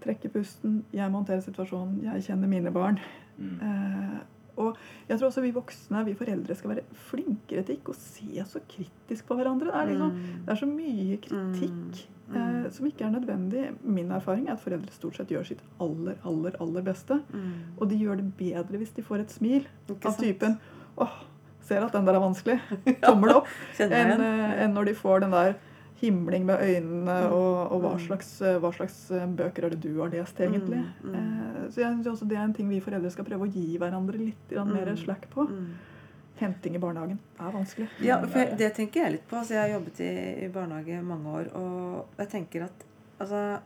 trekke 0.00 0.28
pusten, 0.32 0.84
jeg 0.92 1.10
må 1.10 1.18
håndtere 1.24 1.42
situasjonen, 1.42 2.02
jeg 2.04 2.22
kjenner 2.22 2.48
mine 2.48 2.70
barn. 2.72 2.98
Mm. 3.38 3.60
Eh, 3.60 4.18
og 4.56 4.76
jeg 5.08 5.18
tror 5.18 5.28
også 5.28 5.42
vi 5.42 5.50
voksne, 5.52 6.04
vi 6.06 6.14
foreldre, 6.14 6.54
skal 6.56 6.70
være 6.70 6.84
flinkere 7.10 7.62
til 7.66 7.76
ikke 7.76 7.92
å 7.92 7.94
se 7.98 8.44
så 8.48 8.60
kritisk 8.68 9.26
på 9.28 9.36
hverandre. 9.36 9.66
Det 9.66 9.74
er, 9.74 9.86
liksom, 9.90 10.12
Mm. 10.12 10.44
det 10.46 10.52
er 10.52 10.60
så 10.62 10.66
mye 10.66 11.16
kritikk 11.20 12.06
Mm. 12.28 12.64
eh, 12.64 12.70
som 12.70 12.86
ikke 12.86 13.04
er 13.04 13.10
nødvendig. 13.20 13.76
Min 13.84 14.10
erfaring 14.10 14.48
er 14.48 14.52
at 14.52 14.60
foreldre 14.60 14.90
stort 14.90 15.16
sett 15.16 15.28
gjør 15.28 15.44
sitt 15.46 15.60
aller, 15.80 16.16
aller, 16.24 16.52
aller 16.60 16.82
beste. 16.82 17.20
Mm. 17.32 17.52
Og 17.78 17.88
de 17.88 17.96
gjør 17.98 18.16
det 18.16 18.36
bedre 18.36 18.78
hvis 18.78 18.94
de 18.94 19.02
får 19.02 19.20
et 19.20 19.28
smil 19.30 19.66
Ikke 19.90 20.06
av 20.06 20.16
typen 20.16 20.58
åh, 20.98 21.16
ser 21.66 21.82
at 21.84 21.92
den 21.92 22.04
der 22.06 22.14
er 22.14 22.20
vanskelig. 22.22 22.60
Tommel 23.02 23.34
opp. 23.36 23.48
Enn 23.78 23.90
igjen. 23.92 24.20
eh, 24.22 24.66
når 24.70 24.84
de 24.90 24.94
får 24.94 25.20
den 25.26 25.30
der 25.34 25.54
himling 26.00 26.44
med 26.44 26.60
øynene 26.60 27.14
Mm. 27.24 27.32
og, 27.32 27.72
og 27.72 27.80
hva, 27.80 27.90
Mm. 27.96 28.00
slags, 28.06 28.30
eh, 28.42 28.58
hva 28.60 28.70
slags 28.76 29.10
eh, 29.16 29.26
bøker 29.26 29.64
er 29.64 29.70
det 29.70 29.80
du 29.80 30.00
har 30.02 30.10
lest, 30.12 30.36
egentlig. 30.44 30.82
Mm, 31.02 31.12
mm. 31.14 31.70
Så 31.72 31.80
jeg 31.80 31.92
synes 31.94 32.06
også 32.06 32.28
det 32.28 32.36
er 32.36 32.44
en 32.44 32.52
ting 32.52 32.68
vi 32.68 32.80
foreldre 32.84 33.10
skal 33.10 33.24
prøve 33.24 33.46
å 33.48 33.52
gi 33.52 33.78
hverandre 33.80 34.18
litt 34.18 34.50
mer 34.52 34.90
Mm. 34.92 34.96
slack 34.96 35.24
på. 35.32 35.46
Henting 36.36 36.74
i 36.76 36.78
barnehagen 36.78 37.18
er 37.40 37.50
vanskelig. 37.50 37.88
Ja, 38.04 38.18
for 38.20 38.44
det 38.60 38.74
tenker 38.76 39.04
jeg 39.06 39.12
litt 39.12 39.28
på. 39.28 39.38
Altså, 39.40 39.54
jeg 39.56 39.62
har 39.72 39.80
jobbet 39.80 40.00
i, 40.04 40.44
i 40.44 40.48
barnehage 40.52 40.98
i 40.98 41.02
mange 41.02 41.32
år, 41.32 41.46
og 41.56 42.06
jeg 42.18 42.28
tenker 42.28 42.64
at 42.64 42.84
altså, 43.18 43.60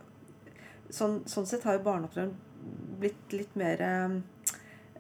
sånn, 0.89 1.21
sånn 1.27 1.47
sett 1.51 1.65
har 1.67 1.79
jo 1.79 1.83
barneoppdrageren 1.83 2.37
blitt 3.01 3.33
litt 3.35 3.57
mer 3.59 3.83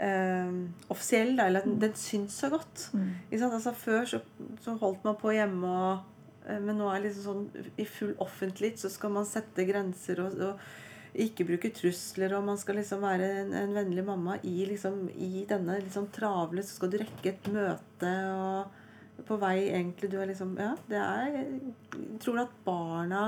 eh, 0.00 0.52
offisiell, 0.92 1.34
da, 1.36 1.46
eller 1.46 1.62
at 1.62 1.68
den, 1.68 1.78
den 1.82 1.96
syns 1.98 2.38
så 2.40 2.50
godt. 2.52 2.88
Mm. 2.96 3.10
Altså, 3.36 3.74
før 3.76 4.08
så, 4.08 4.22
så 4.64 4.76
holdt 4.80 5.04
man 5.06 5.18
på 5.20 5.34
hjemme, 5.36 5.70
og, 5.70 6.38
eh, 6.46 6.60
men 6.60 6.80
nå 6.80 6.90
er 6.90 7.00
det 7.00 7.10
liksom 7.10 7.26
sånn 7.26 7.74
i 7.80 7.88
full 7.88 8.14
offentlighet 8.22 8.80
så 8.80 8.92
skal 8.92 9.14
man 9.18 9.28
sette 9.28 9.66
grenser 9.68 10.22
og, 10.24 10.40
og 10.50 11.20
ikke 11.20 11.46
bruke 11.48 11.72
trusler, 11.74 12.36
og 12.36 12.44
man 12.46 12.58
skal 12.60 12.78
liksom 12.78 13.02
være 13.02 13.30
en, 13.40 13.54
en 13.58 13.72
vennlig 13.74 14.04
mamma 14.06 14.36
i, 14.46 14.60
liksom, 14.68 15.08
i 15.18 15.44
denne 15.48 15.80
liksom 15.82 16.06
travle 16.14 16.62
Så 16.62 16.76
skal 16.76 16.92
du 16.92 17.00
rekke 17.00 17.32
et 17.32 17.48
møte 17.50 18.12
og 18.30 18.78
på 19.26 19.36
vei 19.40 19.56
egentlig 19.68 20.10
Du 20.12 20.20
er 20.20 20.30
liksom 20.30 20.54
Ja, 20.60 20.74
det 20.88 21.00
er 21.00 21.32
Jeg 21.34 22.20
tror 22.22 22.44
at 22.44 22.54
barna 22.64 23.24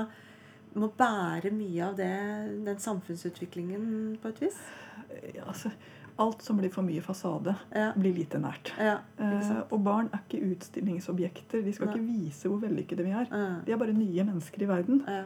må 0.73 0.87
bære 0.97 1.51
mye 1.53 1.83
av 1.85 1.97
det, 1.99 2.13
den 2.65 2.79
samfunnsutviklingen 2.81 4.15
på 4.23 4.31
et 4.31 4.39
vis. 4.41 4.55
Ja, 5.35 5.43
altså, 5.51 5.69
alt 6.19 6.41
som 6.45 6.57
blir 6.57 6.69
for 6.71 6.83
mye 6.83 7.01
fasade, 7.01 7.55
Ja. 7.73 7.91
blir 7.97 8.13
lite 8.13 8.37
nært. 8.39 8.71
Ja, 8.77 8.99
Eh, 9.19 9.61
og 9.71 9.83
barn 9.83 10.09
er 10.13 10.19
ikke 10.29 10.43
utstillingsobjekter. 10.55 11.63
De 11.63 11.73
skal 11.73 11.87
Nei. 11.87 11.95
ikke 11.95 12.07
vise 12.07 12.47
hvor 12.49 12.59
vellykkede 12.61 13.03
vi 13.03 13.11
er. 13.11 13.27
Ja, 13.31 13.55
De 13.65 13.71
er 13.71 13.77
bare 13.77 13.93
nye 13.93 14.23
mennesker 14.23 14.61
i 14.61 14.65
verden. 14.67 15.03
ja. 15.07 15.23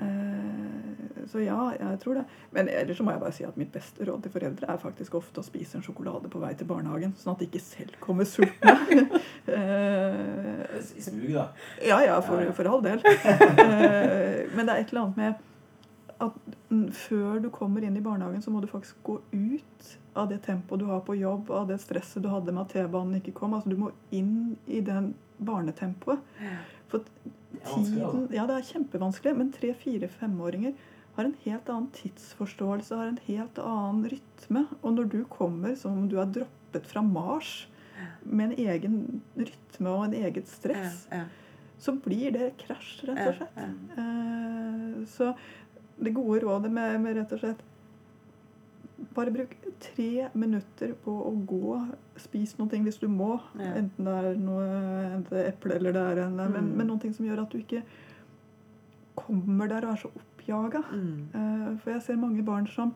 Eh, 0.00 1.26
så 1.26 1.40
ja, 1.44 1.70
jeg 1.78 1.98
tror 2.00 2.14
det. 2.14 2.24
Men 2.52 2.68
ellers 2.68 2.96
så 2.96 3.02
må 3.02 3.10
jeg 3.10 3.20
bare 3.20 3.32
si 3.32 3.44
at 3.44 3.56
mitt 3.58 3.72
beste 3.72 4.04
råd 4.06 4.22
til 4.22 4.30
foreldre 4.30 4.68
er 4.70 4.78
faktisk 4.78 5.14
ofte 5.18 5.40
å 5.40 5.44
spise 5.44 5.74
en 5.76 5.82
sjokolade 5.82 6.30
på 6.30 6.38
vei 6.40 6.52
til 6.54 6.66
barnehagen, 6.70 7.14
sånn 7.18 7.32
at 7.34 7.38
de 7.42 7.46
ikke 7.46 7.60
selv 7.60 7.98
kommer 8.00 8.24
sultne. 8.24 8.76
Eh, 9.48 10.78
I 10.98 11.00
smug, 11.00 11.32
da. 11.32 11.48
ja, 11.82 11.98
ja, 12.04 12.20
for, 12.20 12.36
Ja, 12.40 12.46
ja. 12.46 12.52
for 12.52 12.68
all 12.68 12.82
del. 12.84 13.00
Eh, 13.04 14.46
Men 14.54 14.66
det 14.66 14.74
er 14.74 14.80
et 14.82 14.90
eller 14.92 15.02
annet 15.02 15.16
med 15.16 15.34
at 16.20 16.57
før 16.92 17.40
du 17.40 17.48
kommer 17.50 17.84
inn 17.84 17.96
i 17.96 18.04
barnehagen, 18.04 18.42
så 18.44 18.52
må 18.52 18.60
du 18.60 18.68
faktisk 18.68 18.98
gå 19.06 19.18
ut 19.32 19.88
av 20.18 20.28
det 20.28 20.42
tempoet 20.44 20.82
du 20.82 20.86
har 20.90 21.00
på 21.06 21.16
jobb, 21.16 21.50
av 21.54 21.68
det 21.70 21.78
stresset 21.80 22.22
du 22.24 22.28
hadde 22.28 22.52
med 22.52 22.66
at 22.66 22.74
T-banen 22.74 23.20
ikke 23.20 23.32
kom. 23.38 23.54
Altså 23.56 23.72
Du 23.72 23.78
må 23.80 23.92
inn 24.10 24.56
i 24.66 24.82
den 24.84 25.14
barnetempoet. 25.38 26.20
For 26.88 27.04
tiden. 27.64 28.28
Ja, 28.34 28.44
det 28.48 28.58
er 28.58 28.68
kjempevanskelig, 28.68 29.34
men 29.38 29.52
tre, 29.54 29.72
fire, 29.76 30.08
femåringer 30.08 30.76
har 31.18 31.26
en 31.26 31.34
helt 31.42 31.68
annen 31.72 31.88
tidsforståelse, 31.96 32.94
har 32.94 33.10
en 33.10 33.20
helt 33.26 33.58
annen 33.58 34.04
rytme. 34.12 34.66
Og 34.82 34.92
når 34.94 35.10
du 35.14 35.18
kommer 35.32 35.74
som 35.78 35.96
om 35.98 36.06
du 36.10 36.18
er 36.22 36.30
droppet 36.30 36.86
fra 36.86 37.02
Mars 37.02 37.66
med 38.22 38.52
en 38.52 38.68
egen 38.68 38.98
rytme 39.34 39.90
og 39.90 40.04
en 40.08 40.14
eget 40.20 40.48
stress, 40.50 41.06
så 41.78 41.94
blir 42.02 42.34
det 42.34 42.52
krasj, 42.58 43.06
rett 43.08 43.24
og 43.24 43.34
slett. 43.38 43.58
Eh, 43.98 44.94
så 45.10 45.32
det 46.02 46.14
gode 46.14 46.40
rådet 46.44 46.70
med, 46.72 47.00
med 47.02 47.16
rett 47.16 47.32
og 47.32 47.40
slett 47.42 47.64
bare 49.14 49.30
bruk 49.34 49.52
tre 49.82 50.28
minutter 50.34 50.92
på 51.04 51.10
å 51.10 51.32
gå. 51.46 51.76
Spis 52.18 52.52
ting 52.70 52.84
hvis 52.86 52.98
du 52.98 53.06
må. 53.08 53.40
Ja. 53.58 53.72
Enten 53.78 54.04
det 54.06 54.14
er 54.14 54.36
noe 54.42 55.42
eple 55.46 55.74
eller 55.78 55.92
det 55.94 56.02
er 56.12 56.20
en 56.26 56.36
men, 56.36 56.52
Mm. 56.52 56.76
men 56.76 56.86
noen 56.86 57.00
ting 57.00 57.12
som 57.14 57.26
gjør 57.26 57.42
at 57.42 57.50
du 57.50 57.58
ikke 57.58 57.82
kommer 59.18 59.68
der 59.68 59.84
og 59.86 59.92
er 59.96 60.02
så 60.02 60.10
oppjaga. 60.14 60.82
Mm. 60.92 61.28
Uh, 61.34 61.78
for 61.82 61.90
jeg 61.94 62.02
ser 62.02 62.16
mange 62.16 62.44
barn 62.46 62.66
som 62.66 62.94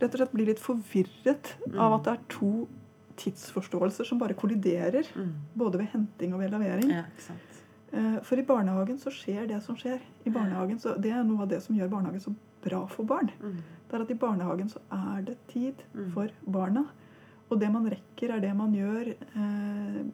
rett 0.00 0.12
og 0.14 0.18
slett 0.20 0.32
blir 0.34 0.46
litt 0.46 0.58
forvirret 0.62 1.54
Mm. 1.66 1.78
av 1.78 1.92
at 1.98 2.04
det 2.04 2.12
er 2.12 2.24
to 2.28 2.68
tidsforståelser 3.16 4.06
som 4.06 4.18
bare 4.18 4.34
kolliderer. 4.34 5.04
Mm. 5.16 5.32
Både 5.56 5.78
ved 5.78 5.88
henting 5.92 6.34
og 6.34 6.40
ved 6.40 6.50
levering. 6.50 6.90
Ja, 6.90 7.04
ikke 7.10 7.22
sant. 7.22 7.49
For 8.22 8.38
i 8.38 8.42
barnehagen 8.46 8.98
så 9.02 9.10
skjer 9.10 9.48
det 9.50 9.62
som 9.64 9.76
skjer. 9.76 9.98
I 10.26 10.30
barnehagen 10.30 10.78
så, 10.78 10.92
Det 11.00 11.10
er 11.10 11.24
noe 11.26 11.42
av 11.42 11.48
det 11.48 11.62
som 11.64 11.74
gjør 11.76 11.88
barnehagen 11.90 12.20
så 12.22 12.34
bra 12.62 12.84
for 12.86 13.04
barn. 13.08 13.30
Mm. 13.42 13.56
Det 13.88 13.96
er 13.98 14.02
at 14.04 14.10
I 14.10 14.14
barnehagen 14.14 14.68
så 14.70 14.78
er 14.92 15.22
det 15.26 15.36
tid 15.48 15.74
Mm. 15.94 16.10
for 16.12 16.28
barna. 16.46 16.84
Og 17.50 17.58
det 17.58 17.70
man 17.72 17.88
rekker, 17.90 18.30
er 18.36 18.40
det 18.40 18.54
man 18.56 18.72
gjør 18.72 19.08
eh, 19.10 20.04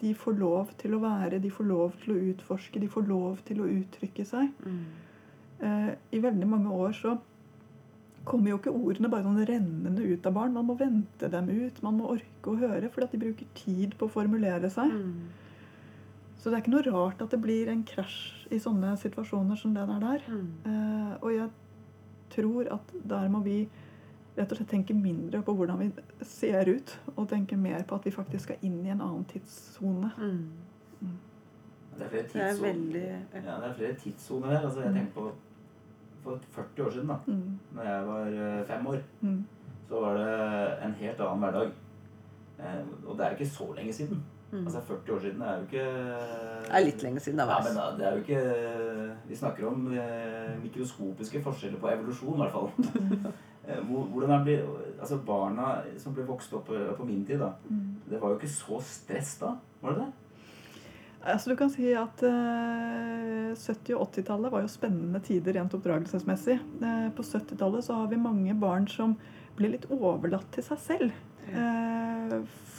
De 0.00 0.14
får 0.14 0.38
lov 0.38 0.70
til 0.78 0.94
å 0.96 1.00
være, 1.00 1.38
de 1.40 1.50
får 1.50 1.66
lov 1.68 1.92
til 2.02 2.14
å 2.14 2.20
utforske, 2.32 2.80
de 2.80 2.88
får 2.88 3.06
lov 3.06 3.38
til 3.44 3.60
å 3.60 3.66
uttrykke 3.68 4.24
seg. 4.26 4.50
Mm. 4.64 4.84
Eh, 5.60 5.90
I 6.12 6.18
veldig 6.20 6.48
mange 6.48 6.70
år 6.72 6.92
så 6.96 7.18
kommer 8.24 8.50
jo 8.50 8.58
ikke 8.58 8.72
ordene 8.74 9.10
bare 9.10 9.22
sånn 9.24 9.46
rennende 9.46 10.02
ut 10.02 10.26
av 10.26 10.32
barn. 10.32 10.52
Man 10.54 10.66
må 10.66 10.76
vente 10.78 11.28
dem 11.30 11.48
ut, 11.50 11.82
man 11.82 11.98
må 11.98 12.08
orke 12.16 12.50
å 12.52 12.56
høre, 12.58 12.88
fordi 12.90 13.04
at 13.04 13.12
de 13.12 13.18
bruker 13.18 13.46
tid 13.54 13.94
på 13.98 14.06
å 14.08 14.10
formulere 14.10 14.70
seg. 14.72 14.90
Mm. 14.90 15.28
Så 16.40 16.48
det 16.48 16.56
er 16.56 16.62
ikke 16.62 16.72
noe 16.72 16.86
rart 16.88 17.20
at 17.20 17.30
det 17.34 17.40
blir 17.42 17.68
en 17.68 17.82
krasj 17.84 18.46
i 18.50 18.58
sånne 18.62 18.94
situasjoner 18.98 19.58
som 19.60 19.74
det 19.76 19.82
der. 19.90 20.00
der. 20.00 20.22
Mm. 20.28 20.46
Eh, 20.64 21.16
og 21.20 21.34
jeg 21.34 21.50
tror 22.32 22.70
at 22.72 22.94
der 23.10 23.28
må 23.28 23.42
vi 23.44 23.68
rett 24.38 24.52
og 24.52 24.56
slett 24.56 24.70
tenke 24.72 24.94
mindre 24.96 25.42
på 25.44 25.52
hvordan 25.58 25.78
vi 25.82 25.90
ser 26.24 26.70
ut, 26.70 26.94
og 27.16 27.28
tenke 27.28 27.56
mer 27.60 27.82
på 27.84 27.94
at 27.98 28.04
vi 28.06 28.10
faktisk 28.14 28.44
skal 28.46 28.56
inn 28.64 28.78
i 28.86 28.88
en 28.94 29.00
annen 29.04 29.24
tidssone. 29.28 30.12
Mm. 30.16 30.48
Det 31.98 32.06
er 32.06 32.08
flere 32.08 32.22
er 32.24 32.28
tidssoner. 32.32 32.72
veldig 32.72 33.04
Ja, 33.44 33.56
det 33.60 33.68
er 33.70 33.74
flere 33.74 33.94
tidssoner 34.00 34.46
her. 34.54 34.64
Altså, 34.64 34.80
jeg 34.80 34.94
tenker 34.94 35.12
på 35.14 35.30
for 36.22 36.38
40 36.52 36.84
år 36.86 36.90
siden, 36.90 37.08
da 37.08 37.16
Mm. 37.26 37.58
når 37.74 37.82
jeg 37.82 38.06
var 38.06 38.26
eh, 38.26 38.66
fem 38.66 38.86
år, 38.86 38.98
Mm. 39.20 39.44
så 39.88 40.00
var 40.00 40.14
det 40.16 40.84
en 40.86 40.92
helt 40.94 41.20
annen 41.20 41.38
hverdag. 41.40 41.70
Eh, 42.58 42.84
og 43.08 43.16
det 43.18 43.26
er 43.26 43.30
ikke 43.30 43.46
så 43.50 43.74
lenge 43.76 43.92
siden. 43.92 44.22
Mm. 44.50 44.64
Altså 44.66 44.80
40 44.82 45.12
år 45.14 45.20
siden 45.22 45.42
er 45.46 45.58
jo 45.60 45.66
ikke 45.68 45.82
Det 46.64 46.72
er 46.74 46.84
litt 46.84 47.02
lenge 47.06 47.20
siden, 47.22 47.38
da. 47.38 47.44
Ja, 47.46 47.58
men 47.62 47.98
det 48.00 48.06
er 48.06 48.16
jo 48.16 48.22
ikke 48.24 49.28
Vi 49.28 49.36
snakker 49.38 49.68
om 49.68 49.84
eh, 49.94 50.56
mikroskopiske 50.64 51.42
forskjeller 51.44 51.78
på 51.78 51.90
evolusjon, 51.92 52.34
i 52.34 52.42
hvert 52.42 52.56
fall. 52.56 53.30
Eh, 53.70 53.76
Hvordan 53.86 54.30
er 54.32 54.44
det, 54.46 54.54
altså 54.98 55.18
Barna 55.22 55.82
som 56.00 56.14
ble 56.16 56.24
vokst 56.26 56.54
opp 56.56 56.70
eh, 56.74 56.88
på 56.96 57.04
min 57.06 57.20
tid, 57.28 57.38
da, 57.38 57.50
Mm. 57.68 58.00
det 58.08 58.18
var 58.18 58.32
jo 58.32 58.38
ikke 58.38 58.48
så 58.50 58.78
stress 58.82 59.34
da? 59.38 59.50
Var 59.82 59.92
det 59.94 60.06
det? 60.06 60.12
Altså 61.30 61.50
du 61.52 61.56
kan 61.60 61.70
si 61.70 61.92
at 61.92 62.22
eh, 62.24 63.52
70- 63.52 63.94
og 63.98 64.08
80-tallet 64.16 64.50
var 64.54 64.64
jo 64.64 64.72
spennende 64.72 65.20
tider 65.22 65.52
rent 65.58 65.74
oppdragelsesmessig. 65.76 66.56
Eh, 66.82 67.10
på 67.14 67.22
70-tallet 67.22 67.84
så 67.84 67.94
har 68.00 68.08
vi 68.10 68.16
mange 68.16 68.54
barn 68.58 68.88
som 68.88 69.14
blir 69.60 69.74
litt 69.76 69.86
overlatt 69.92 70.48
til 70.56 70.64
seg 70.64 70.78
selv. 70.88 71.12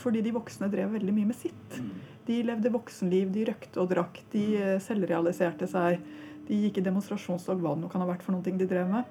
Fordi 0.01 0.21
de 0.25 0.31
voksne 0.33 0.69
drev 0.71 0.91
veldig 0.97 1.13
mye 1.13 1.29
med 1.29 1.35
sitt. 1.37 1.77
Mm. 1.77 1.89
De 2.25 2.43
levde 2.43 2.71
voksenliv, 2.73 3.31
de 3.33 3.45
røkte 3.45 3.81
og 3.81 3.89
drakk, 3.91 4.19
de 4.33 4.43
eh, 4.57 4.79
selvrealiserte 4.79 5.67
seg. 5.69 5.99
De 6.47 6.57
gikk 6.65 6.77
i 6.81 6.85
demonstrasjonstog, 6.85 7.59
hva 7.61 7.75
det 7.75 7.83
nå 7.83 7.89
kan 7.91 8.01
ha 8.01 8.07
vært 8.09 8.23
for 8.25 8.33
noen 8.35 8.43
ting 8.43 8.57
de 8.57 8.65
drev 8.69 8.89
med. 8.89 9.05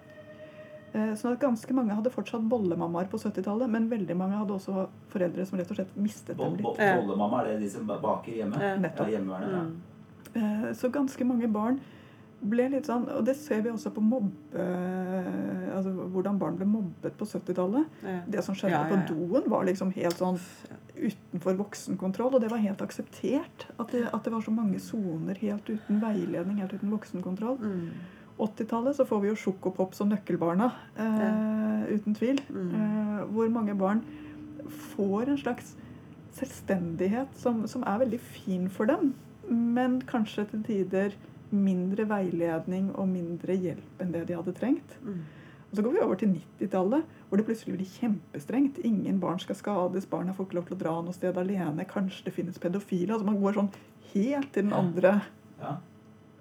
Eh, 0.92 1.12
Sånn 1.14 1.32
at 1.36 1.40
ganske 1.40 1.70
mange 1.76 1.94
hadde 1.94 2.10
fortsatt 2.10 2.42
bollemammaer 2.50 3.06
på 3.12 3.18
70-tallet, 3.22 3.70
men 3.70 3.86
veldig 3.88 4.16
mange 4.18 4.34
hadde 4.40 4.56
også 4.56 4.88
foreldre 5.12 5.46
som 5.46 5.58
rett 5.60 5.70
og 5.70 5.76
slett 5.78 5.94
mistet 5.96 6.36
dem 6.36 6.56
litt. 6.56 6.62
boll- 6.66 6.76
Bollemamma, 7.06 7.44
er 7.44 7.52
det 7.54 7.60
de 7.62 7.70
som 7.70 7.86
baker 7.86 8.32
hjemme? 8.34 8.58
Ja. 8.60 8.74
Nettopp. 8.76 9.06
Ja, 9.08 9.18
hjemmeværende, 9.18 9.52
ja. 9.54 9.62
Mm. 9.62 10.66
Eh, 10.66 10.72
Så 10.74 10.90
ganske 10.90 11.24
mange 11.26 11.46
barn 11.52 11.80
ble 12.40 12.68
litt 12.72 12.88
sånn 12.88 13.06
Og 13.12 13.24
det 13.26 13.34
ser 13.36 13.60
vi 13.64 13.72
også 13.72 13.92
på 13.94 14.02
mobbe... 14.04 14.66
Altså 15.74 15.92
hvordan 15.92 16.38
barn 16.40 16.56
ble 16.58 16.68
mobbet 16.68 17.16
på 17.18 17.28
70-tallet. 17.28 17.98
Ja. 18.04 18.20
Det 18.36 18.44
som 18.44 18.56
skjedde 18.56 18.74
Ja, 18.74 18.84
ja, 18.84 18.90
på 18.90 19.14
doen, 19.14 19.48
var 19.52 19.66
liksom 19.68 19.92
helt 19.96 20.20
sånn 20.20 20.38
utenfor 21.00 21.58
voksenkontroll. 21.60 22.36
Og 22.36 22.44
det 22.44 22.50
var 22.52 22.62
helt 22.62 22.82
akseptert. 22.84 23.66
At 23.76 23.92
det, 23.94 24.06
at 24.10 24.24
det 24.24 24.32
var 24.34 24.44
så 24.44 24.54
mange 24.54 24.80
soner 24.82 25.38
helt 25.40 25.68
uten 25.70 26.00
veiledning, 26.02 26.60
helt 26.62 26.74
uten 26.76 26.92
voksenkontroll. 26.92 27.60
Mm. 27.60 28.16
80-tallet 28.40 28.96
så 28.96 29.04
får 29.04 29.20
vi 29.20 29.30
jo 29.30 29.36
Sjokopop 29.36 29.94
som 29.96 30.08
nøkkelbarna, 30.08 30.70
eh, 30.96 31.90
uten 31.92 32.16
tvil. 32.16 32.40
Mm. 32.48 32.70
Eh, 32.72 33.24
hvor 33.34 33.50
mange 33.52 33.76
barn 33.76 34.00
får 34.94 35.28
en 35.28 35.40
slags 35.40 35.74
selvstendighet 36.38 37.34
som, 37.36 37.66
som 37.68 37.84
er 37.86 38.00
veldig 38.04 38.20
fin 38.20 38.68
for 38.72 38.88
dem, 38.88 39.12
men 39.50 40.00
kanskje 40.08 40.46
til 40.52 40.64
tider 40.64 41.16
mindre 41.52 42.04
veiledning 42.08 42.90
og 42.94 43.08
mindre 43.08 43.56
hjelp 43.56 44.00
enn 44.00 44.12
det 44.12 44.26
de 44.28 44.34
hadde 44.38 44.54
trengt. 44.56 44.96
Mm. 45.04 45.20
Og 45.70 45.76
Så 45.76 45.82
går 45.86 45.92
vi 45.92 46.00
over 46.02 46.16
til 46.18 46.28
90-tallet, 46.34 47.04
hvor 47.28 47.36
det 47.38 47.46
plutselig 47.46 47.76
blir 47.76 47.86
kjempestrengt. 47.86 48.78
Ingen 48.84 49.20
barn 49.22 49.38
skal 49.38 49.54
skades, 49.54 50.06
barna 50.10 50.32
får 50.34 50.46
ikke 50.48 50.54
lov 50.58 50.66
til 50.66 50.76
å 50.76 50.80
dra 50.80 50.94
noe 51.06 51.12
sted 51.14 51.36
alene. 51.38 51.84
Kanskje 51.86 52.24
det 52.24 52.32
finnes 52.34 52.58
pedofile. 52.58 53.12
Altså 53.14 53.24
Man 53.26 53.40
går 53.40 53.54
sånn 53.54 53.70
helt 54.14 54.52
til 54.52 54.64
den 54.64 54.72
andre, 54.72 55.22
Ja. 55.60 55.76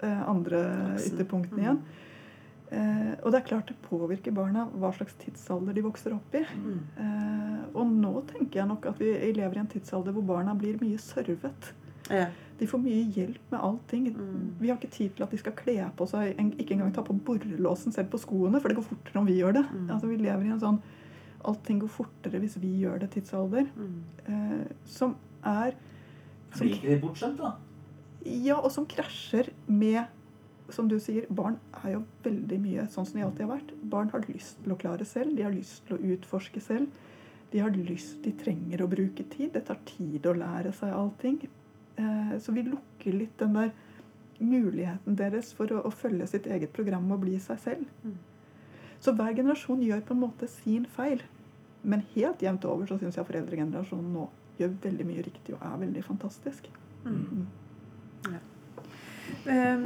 Ja. 0.02 0.24
andre 0.26 0.96
ytterpunkten 0.98 1.58
Mm. 1.58 1.60
igjen. 1.60 1.82
Eh, 2.72 3.14
og 3.24 3.32
det 3.32 3.40
er 3.40 3.46
klart 3.48 3.66
det 3.66 3.76
påvirker 3.82 4.32
barna 4.32 4.68
hva 4.78 4.92
slags 4.94 5.14
tidsalder 5.18 5.74
de 5.74 5.82
vokser 5.82 6.12
opp 6.14 6.34
i. 6.34 6.44
Mm. 6.54 6.80
Eh, 6.98 7.64
og 7.74 7.86
nå 7.90 8.12
tenker 8.26 8.60
jeg 8.60 8.68
nok 8.68 8.86
at 8.86 8.98
vi 8.98 9.12
lever 9.32 9.56
i 9.56 9.58
en 9.60 9.66
tidsalder 9.66 10.12
hvor 10.12 10.22
barna 10.26 10.54
blir 10.54 10.78
mye 10.80 10.98
servet. 10.98 11.72
Ja. 12.10 12.28
De 12.60 12.66
får 12.68 12.80
mye 12.82 13.04
hjelp 13.14 13.52
med 13.52 13.60
allting. 13.64 14.08
Mm. 14.12 14.48
Vi 14.60 14.68
har 14.68 14.76
ikke 14.76 14.92
tid 14.92 15.14
til 15.16 15.24
at 15.24 15.32
de 15.32 15.38
skal 15.40 15.54
kle 15.56 15.76
på 15.96 16.06
seg, 16.10 16.34
ikke 16.60 16.74
engang 16.76 16.92
ta 16.92 17.04
på 17.06 17.16
borrelåsen 17.16 17.94
selv 17.94 18.10
på 18.12 18.20
skoene, 18.20 18.60
for 18.60 18.68
det 18.68 18.76
går 18.76 18.88
fortere 18.90 19.22
om 19.22 19.28
vi 19.28 19.38
gjør 19.38 19.56
det. 19.56 19.64
Mm. 19.72 19.86
Altså 19.94 20.10
Vi 20.10 20.18
lever 20.20 20.48
i 20.48 20.56
en 20.56 20.62
sånn 20.62 20.82
Allting 21.40 21.78
går 21.80 21.88
fortere 21.88 22.36
hvis 22.42 22.58
vi 22.60 22.74
gjør 22.82 22.98
det 23.00 23.14
tidsalder. 23.14 23.70
Mm. 23.72 23.94
Eh, 24.28 24.72
som 24.84 25.14
er 25.40 25.72
som, 26.52 26.66
Blir 26.66 26.74
ikke 26.74 26.90
de 26.90 26.96
bortskjemt, 27.00 27.40
da? 27.40 27.54
Ja, 28.28 28.58
og 28.58 28.68
som 28.74 28.84
krasjer 28.84 29.48
med 29.66 30.02
Som 30.70 30.86
du 30.86 30.98
sier, 31.02 31.24
barn 31.34 31.56
er 31.80 31.96
jo 31.96 32.02
veldig 32.22 32.56
mye 32.62 32.84
sånn 32.92 33.06
som 33.08 33.16
de 33.18 33.24
alltid 33.26 33.42
har 33.42 33.56
vært. 33.56 33.72
Barn 33.90 34.12
har 34.12 34.22
lyst 34.28 34.60
til 34.62 34.70
å 34.70 34.76
klare 34.78 35.02
selv, 35.08 35.32
de 35.34 35.42
har 35.42 35.50
lyst 35.50 35.80
til 35.88 35.96
å 35.96 36.12
utforske 36.14 36.60
selv. 36.62 36.92
De 37.50 37.58
har 37.58 37.74
lyst, 37.74 38.20
de 38.22 38.30
trenger 38.38 38.84
å 38.84 38.86
bruke 38.86 39.24
tid. 39.32 39.50
Det 39.56 39.64
tar 39.66 39.80
tid 39.88 40.28
å 40.30 40.36
lære 40.38 40.70
seg 40.76 40.94
allting. 40.94 41.40
Eh, 42.00 42.34
så 42.40 42.54
vi 42.56 42.64
lukker 42.66 43.16
litt 43.16 43.36
den 43.40 43.56
der 43.58 43.72
muligheten 44.40 45.18
deres 45.18 45.52
for 45.56 45.70
å, 45.74 45.82
å 45.84 45.92
følge 45.92 46.28
sitt 46.30 46.48
eget 46.48 46.72
program 46.76 47.10
og 47.12 47.22
bli 47.24 47.36
seg 47.42 47.60
selv. 47.60 47.88
Mm. 48.04 48.16
Så 49.00 49.12
hver 49.16 49.36
generasjon 49.36 49.84
gjør 49.84 50.02
på 50.06 50.16
en 50.16 50.22
måte 50.24 50.48
sin 50.48 50.86
feil. 50.96 51.22
Men 51.82 52.04
helt 52.14 52.42
jevnt 52.44 52.66
over 52.68 52.88
så 52.88 52.98
syns 53.00 53.16
jeg 53.16 53.28
foreldregenerasjonen 53.28 54.12
nå 54.12 54.26
gjør 54.60 54.74
veldig 54.82 55.06
mye 55.08 55.24
riktig 55.24 55.56
og 55.56 55.64
er 55.64 55.78
veldig 55.80 56.04
fantastisk. 56.04 56.66
Mm. 57.04 57.46
Um, 59.46 59.84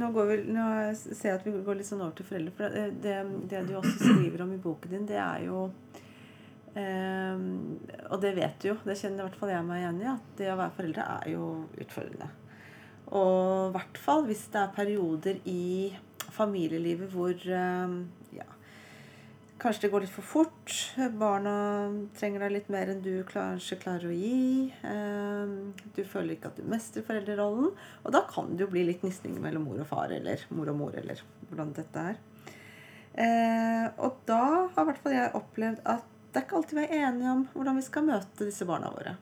nå, 0.00 0.08
går 0.14 0.30
vi, 0.30 0.36
nå 0.50 0.64
ser 0.96 1.28
jeg 1.28 1.36
at 1.38 1.44
vi 1.46 1.52
går 1.62 1.78
litt 1.78 1.86
sånn 1.86 2.02
over 2.02 2.16
til 2.18 2.26
foreldre. 2.26 2.54
For 2.56 2.74
det, 2.74 2.86
det, 3.04 3.18
det 3.52 3.62
du 3.68 3.76
også 3.78 3.94
skriver 4.00 4.42
om 4.42 4.54
i 4.56 4.60
boken 4.62 4.94
din, 4.94 5.06
det 5.06 5.20
er 5.22 5.44
jo 5.46 5.68
um, 6.74 7.78
Og 8.10 8.20
det 8.22 8.34
vet 8.36 8.58
du 8.62 8.68
jo, 8.72 8.76
det 8.84 8.98
kjenner 9.00 9.24
i 9.24 9.28
hvert 9.28 9.40
fall 9.40 9.54
jeg 9.54 9.64
meg 9.68 9.82
igjen 9.82 10.02
i, 10.02 10.10
at 10.12 10.28
det 10.40 10.52
å 10.52 10.58
være 10.60 10.76
foreldre 10.76 11.08
er 11.16 11.32
jo 11.32 11.48
utfordrende. 11.80 12.28
Og 13.08 13.70
i 13.70 13.72
hvert 13.78 13.98
fall 14.04 14.26
hvis 14.28 14.46
det 14.52 14.60
er 14.60 14.76
perioder 14.76 15.40
i 15.48 15.64
familielivet 16.36 17.08
hvor 17.14 17.34
um, 17.48 18.02
ja, 18.36 18.44
Kanskje 19.58 19.88
det 19.88 19.90
går 19.90 20.04
litt 20.04 20.12
for 20.14 20.22
fort. 20.22 20.72
Barna 21.18 21.52
trenger 22.14 22.44
deg 22.44 22.52
litt 22.54 22.68
mer 22.70 22.92
enn 22.92 23.00
du 23.02 23.24
kanskje 23.26 23.80
klarer 23.82 24.06
å 24.06 24.14
gi. 24.14 24.68
Eh, 24.86 25.54
Du 25.96 26.04
føler 26.06 26.36
ikke 26.36 26.52
at 26.52 26.60
du 26.60 26.68
mestrer 26.70 27.02
foreldrerollen. 27.02 27.72
Og 28.04 28.14
da 28.14 28.20
kan 28.30 28.52
det 28.52 28.62
jo 28.62 28.70
bli 28.70 28.84
litt 28.86 29.02
gnisning 29.02 29.34
mellom 29.42 29.66
mor 29.66 29.80
og 29.82 29.88
far, 29.90 30.14
eller 30.14 30.44
mor 30.54 30.70
og 30.70 30.78
mor, 30.78 30.94
eller 30.94 31.18
hvordan 31.48 31.74
dette 31.74 32.04
er. 32.12 32.20
Eh, 33.18 33.88
Og 33.98 34.22
da 34.30 34.44
har 34.70 34.84
i 34.84 34.88
hvert 34.92 35.02
fall 35.02 35.16
jeg 35.16 35.34
opplevd 35.40 35.82
at 35.96 36.06
det 36.32 36.40
er 36.40 36.44
ikke 36.44 36.58
alltid 36.60 36.78
vi 36.78 36.86
er 36.86 37.06
enige 37.08 37.34
om 37.34 37.44
hvordan 37.54 37.78
vi 37.78 37.84
skal 37.86 38.04
møte 38.08 38.48
disse 38.48 38.66
barna 38.68 38.90
våre. 38.92 39.14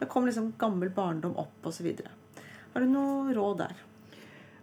Da 0.00 0.08
kommer 0.08 0.30
liksom 0.30 0.52
gammel 0.60 0.90
barndom 0.92 1.36
opp, 1.40 1.56
osv. 1.68 1.88
Har 2.72 2.84
du 2.84 2.90
noe 2.90 3.34
råd 3.36 3.62
der? 3.62 3.78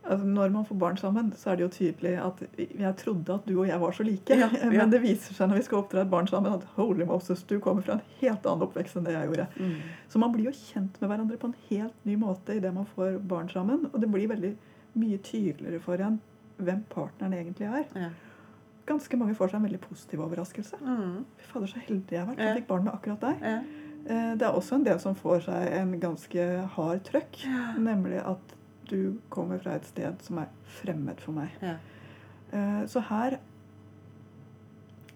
Altså, 0.08 0.26
når 0.26 0.50
man 0.54 0.66
får 0.66 0.78
barn 0.80 0.98
sammen, 0.98 1.34
så 1.36 1.52
er 1.52 1.58
det 1.58 1.66
jo 1.66 1.72
tydelig 1.74 2.14
at 2.24 2.44
jeg 2.56 2.94
trodde 3.02 3.34
at 3.34 3.50
du 3.50 3.58
og 3.58 3.68
jeg 3.68 3.80
var 3.82 3.96
så 3.98 4.06
like. 4.08 4.38
Ja, 4.40 4.48
ja. 4.62 4.70
Men 4.72 4.94
det 4.94 5.02
viser 5.04 5.36
seg 5.36 5.52
når 5.52 5.60
vi 5.60 5.66
skal 5.68 5.82
oppdra 5.82 6.06
et 6.06 6.14
barn 6.14 6.30
sammen, 6.30 6.54
at 6.56 6.64
holy 6.78 7.04
Moses, 7.10 7.44
du 7.50 7.58
kommer 7.64 7.84
fra 7.84 7.98
en 7.98 8.06
helt 8.22 8.48
annen 8.48 8.64
oppvekst 8.70 8.98
enn 8.98 9.10
det 9.10 9.18
jeg 9.18 9.32
gjorde. 9.32 9.50
Så 10.08 10.22
man 10.24 10.32
blir 10.32 10.48
jo 10.48 10.56
kjent 10.56 11.02
med 11.02 11.12
hverandre 11.12 11.42
på 11.42 11.52
en 11.52 11.58
helt 11.68 12.08
ny 12.08 12.16
måte 12.22 12.56
idet 12.56 12.72
man 12.74 12.88
får 12.96 13.20
barn 13.34 13.52
sammen. 13.52 13.90
Og 13.92 14.00
det 14.00 14.10
blir 14.14 14.32
veldig 14.32 14.54
mye 14.98 15.20
tydeligere 15.26 15.84
for 15.84 16.02
en 16.08 16.22
hvem 16.58 16.82
partneren 16.90 17.36
egentlig 17.38 17.68
er. 17.68 17.86
Ja. 17.98 18.10
Ganske 18.88 19.18
mange 19.20 19.36
får 19.36 19.50
seg 19.52 19.60
en 19.60 19.66
veldig 19.68 19.82
positiv 19.84 20.22
overraskelse. 20.24 20.78
Mm. 20.82 21.26
Fy 21.38 21.48
fader, 21.52 21.68
så 21.68 21.82
heldig 21.88 22.12
jeg 22.16 22.20
har 22.22 22.30
vært 22.30 22.40
Ja. 22.40 22.48
som 22.54 22.62
fikk 22.62 22.68
barn 22.68 22.84
med 22.86 22.94
akkurat 22.94 23.20
deg. 23.20 23.42
Ja. 23.42 23.58
Eh, 24.08 24.36
Det 24.38 24.42
er 24.48 24.54
også 24.54 24.76
en 24.76 24.84
del 24.86 25.00
som 25.00 25.16
får 25.16 25.42
seg 25.44 25.74
en 25.74 26.00
ganske 26.00 26.68
hard 26.76 27.04
trøkk. 27.04 27.42
Nemlig 27.78 28.22
at 28.26 28.54
du 28.88 29.18
kommer 29.30 29.60
fra 29.60 29.72
et 29.76 29.86
sted 29.86 30.22
som 30.24 30.38
er 30.40 30.48
fremmed 30.80 31.20
for 31.20 31.34
meg. 31.34 31.50
Ja. 31.62 31.76
Eh, 32.54 32.86
Så 32.88 33.02
her 33.02 33.40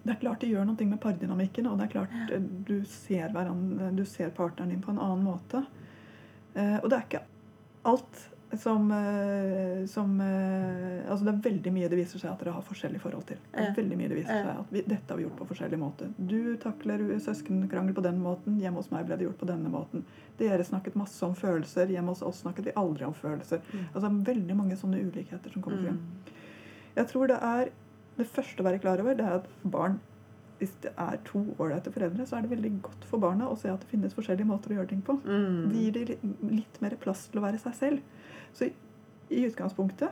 Det 0.04 0.16
er 0.16 0.20
klart 0.20 0.40
det 0.40 0.50
gjør 0.50 0.66
noe 0.66 0.86
med 0.90 1.00
pardynamikken, 1.00 1.68
og 1.68 1.78
det 1.78 1.86
er 1.86 2.00
klart 2.00 2.10
ja. 2.32 2.38
du 2.40 2.84
ser, 2.86 3.30
hverandre, 3.30 3.96
du 3.96 4.04
ser 4.04 4.30
partneren 4.32 4.70
din 4.70 4.82
på 4.82 4.90
en 4.90 4.98
annen 4.98 5.24
måte. 5.24 5.66
Eh, 6.56 6.80
Og 6.84 6.90
det 6.90 6.94
er 6.98 7.04
ikke 7.04 7.22
alt 7.86 8.30
som, 8.58 8.92
eh, 8.92 9.86
som 9.86 10.22
eh, 10.22 11.12
Altså 11.12 11.26
det 11.26 11.32
er 11.32 11.44
veldig 11.44 11.72
mye 11.76 11.90
det 11.92 12.00
viser 12.00 12.20
seg 12.22 12.32
at 12.32 12.42
dere 12.42 12.56
har 12.56 12.66
forskjellig 12.66 13.00
forhold 13.04 13.26
til. 13.30 13.40
Det 13.52 13.64
er 13.64 13.76
veldig 13.78 13.98
mye 14.00 14.12
det 14.12 14.18
viser 14.20 14.42
seg 14.44 14.52
at 14.52 14.74
vi, 14.74 14.84
Dette 14.88 15.12
har 15.12 15.20
vi 15.20 15.26
gjort 15.26 15.38
på 15.40 15.48
forskjellig 15.52 15.80
måte. 15.80 16.10
Du 16.18 16.58
takler 16.62 17.04
søskenkrangel 17.24 17.96
på 17.98 18.04
den 18.06 18.20
måten. 18.24 18.60
Hjemme 18.62 18.84
hos 18.84 18.92
meg 18.94 19.08
ble 19.08 19.18
det 19.20 19.28
gjort 19.28 19.40
på 19.42 19.50
denne 19.50 19.72
måten. 19.72 20.06
Dere 20.40 20.68
snakket 20.68 21.00
masse 21.00 21.24
om 21.26 21.36
følelser. 21.38 21.92
Hjemme 21.92 22.16
hos 22.16 22.24
oss 22.28 22.44
snakket 22.46 22.72
vi 22.72 22.78
aldri 22.82 23.08
om 23.08 23.16
følelser. 23.18 23.64
Mm. 23.72 23.88
Altså 23.94 24.14
veldig 24.32 24.60
mange 24.60 24.80
sånne 24.80 25.02
ulikheter 25.02 25.54
som 25.54 25.64
kommer 25.64 25.84
frem. 25.88 26.00
Mm. 26.02 26.38
Jeg 27.00 27.12
tror 27.14 27.32
det 27.32 27.40
er 27.40 27.72
Det 28.20 28.28
første 28.28 28.60
å 28.60 28.66
være 28.68 28.80
klar 28.84 29.00
over, 29.00 29.16
det 29.16 29.24
er 29.24 29.38
at 29.40 29.46
barn 29.64 29.96
Hvis 30.62 30.74
det 30.84 30.92
er 30.96 31.18
to 31.26 31.42
ålreite 31.58 31.90
foreldre, 31.92 32.26
så 32.30 32.38
er 32.38 32.46
det 32.46 32.52
veldig 32.54 32.72
godt 32.86 33.06
for 33.10 33.18
barna 33.24 33.48
å 33.50 33.58
se 33.58 33.72
at 33.74 33.82
det 33.82 33.90
finnes 33.90 34.14
forskjellige 34.14 34.46
måter 34.46 34.70
å 34.70 34.78
gjøre 34.78 34.92
ting 34.94 35.02
på. 35.08 35.16
Mm. 35.26 35.72
Det 35.72 35.86
gir 35.88 35.92
dem 36.16 36.36
litt- 36.54 36.82
mer 36.84 36.94
plass 37.02 37.24
til 37.32 37.42
å 37.42 37.46
være 37.48 37.58
seg 37.64 37.74
selv. 37.80 38.02
Så 38.54 38.68
i, 38.70 38.74
i 39.34 39.46
utgangspunktet 39.50 40.12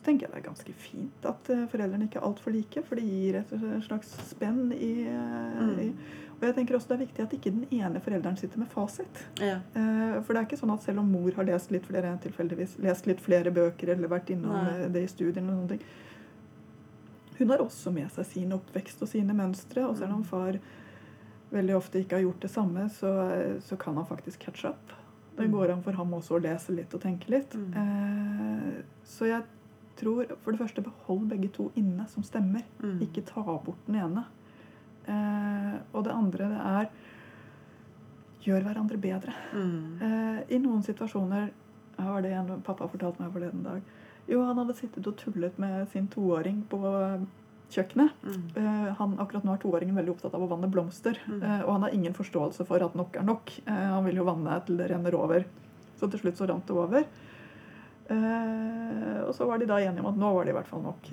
så 0.00 0.04
tenker 0.06 0.28
jeg 0.28 0.32
det 0.32 0.38
er 0.40 0.46
ganske 0.48 0.72
fint 0.80 1.26
at 1.28 1.50
eh, 1.52 1.66
foreldrene 1.68 2.06
ikke 2.06 2.20
er 2.22 2.28
altfor 2.30 2.54
like, 2.54 2.82
for 2.86 2.96
det 2.96 3.04
gir 3.04 3.36
et 3.42 3.50
slags 3.84 4.14
spenn 4.30 4.70
i, 4.72 4.92
eh, 5.10 5.60
Mm. 5.60 5.78
i 5.80 5.92
Og 6.40 6.46
jeg 6.48 6.54
tenker 6.56 6.76
også 6.78 6.88
det 6.88 6.94
er 6.96 7.02
viktig 7.04 7.22
at 7.26 7.32
ikke 7.36 7.50
den 7.52 7.66
ene 7.82 8.00
forelderen 8.00 8.36
sitter 8.40 8.58
med 8.62 8.68
fasit. 8.72 9.18
Ja. 9.42 9.58
Eh, 9.76 10.20
For 10.24 10.32
det 10.32 10.40
er 10.40 10.46
ikke 10.46 10.56
sånn 10.62 10.72
at 10.72 10.82
selv 10.86 11.00
om 11.02 11.10
mor 11.12 11.30
har 11.36 11.44
lest 11.44 11.70
litt 11.74 11.84
flere 11.84 12.14
tilfeldigvis, 12.22 12.78
lest 12.80 13.06
litt 13.10 13.20
flere 13.20 13.50
bøker 13.52 13.90
eller 13.92 14.08
vært 14.08 14.30
innom 14.32 14.54
Nei. 14.64 14.88
det 14.88 15.02
i 15.04 15.10
studien, 15.12 15.50
og 15.50 15.58
noen 15.58 15.68
ting, 15.74 15.82
hun 17.40 17.50
har 17.50 17.62
også 17.64 17.90
med 17.92 18.10
seg 18.14 18.26
sin 18.28 18.52
oppvekst 18.56 19.02
og 19.02 19.08
sine 19.10 19.34
mønstre. 19.36 19.84
Og 19.88 19.96
selv 19.98 20.14
om 20.14 20.24
far 20.24 20.58
veldig 21.50 21.74
ofte 21.76 21.98
ikke 22.04 22.18
har 22.20 22.22
gjort 22.28 22.40
det 22.44 22.50
samme, 22.52 22.86
så, 22.94 23.10
så 23.64 23.76
kan 23.80 23.96
han 23.98 24.06
faktisk 24.06 24.40
catch 24.46 24.64
up. 24.68 24.92
Det 25.36 25.46
Mm. 25.48 25.52
går 25.54 25.70
an 25.72 25.82
for 25.82 25.92
ham 25.96 26.10
også 26.12 26.36
å 26.36 26.42
lese 26.42 26.74
litt 26.74 26.92
og 26.94 27.00
tenke 27.00 27.30
litt. 27.32 27.54
Mm. 27.54 27.72
Eh, 27.80 28.82
Så 29.04 29.26
jeg 29.26 29.42
tror 29.96 30.26
for 30.42 30.52
det 30.52 30.60
første 30.60 30.82
behold 30.84 31.28
begge 31.28 31.48
to 31.52 31.70
inne 31.76 32.06
som 32.08 32.22
stemmer. 32.22 32.62
Mm. 32.82 33.00
Ikke 33.02 33.24
ta 33.24 33.42
bort 33.42 33.80
den 33.86 33.96
ene. 33.96 34.24
Eh, 35.08 35.78
Og 35.94 36.04
det 36.04 36.12
andre 36.12 36.48
det 36.48 36.60
er 36.60 36.90
gjør 38.44 38.62
hverandre 38.64 38.96
bedre. 39.00 39.32
Mm. 39.54 40.02
Eh, 40.02 40.54
I 40.54 40.58
noen 40.58 40.82
situasjoner 40.82 41.50
her 41.98 42.10
var 42.12 42.22
det 42.22 42.32
en 42.32 42.62
pappa 42.64 42.86
fortalt 42.88 43.18
meg 43.20 43.32
forleden 43.34 43.62
dag. 43.64 43.82
Jo, 44.28 44.42
han 44.46 44.58
hadde 44.60 44.76
sittet 44.78 45.06
og 45.08 45.16
tullet 45.20 45.56
med 45.60 45.88
sin 45.92 46.08
toåring 46.10 46.62
på 46.70 46.80
eh, 46.88 47.22
kjøkkenet. 47.72 48.26
Mm. 48.26 48.44
Eh, 48.60 48.90
han, 48.98 49.16
akkurat 49.22 49.46
nå 49.46 49.54
er 49.54 49.62
toåringen 49.62 49.98
veldig 49.98 50.14
opptatt 50.16 50.36
av 50.36 50.44
å 50.44 50.50
vanne 50.50 50.70
blomster. 50.70 51.18
Mm. 51.26 51.40
eh, 51.40 51.64
og 51.64 51.72
han 51.76 51.86
har 51.86 51.96
ingen 51.96 52.16
forståelse 52.16 52.66
for 52.68 52.84
at 52.86 52.98
nok 52.98 53.18
er 53.20 53.26
nok. 53.26 53.54
Han 53.66 54.06
vil 54.06 54.20
jo 54.20 54.28
vanne 54.28 54.60
til 54.66 54.80
det 54.80 54.90
renner 54.92 55.16
over. 55.18 55.48
Så 56.00 56.08
til 56.10 56.22
slutt 56.22 56.40
så 56.40 56.48
rant 56.48 56.66
det 56.66 56.76
over. 56.76 57.08
Og 58.10 59.34
så 59.36 59.46
var 59.46 59.60
de 59.60 59.68
da 59.70 59.76
enige 59.78 60.02
om 60.02 60.08
at 60.10 60.16
nå 60.18 60.30
var 60.34 60.46
det 60.46 60.50
i 60.50 60.54
hvert 60.56 60.66
fall 60.66 60.80
nok. 60.82 61.10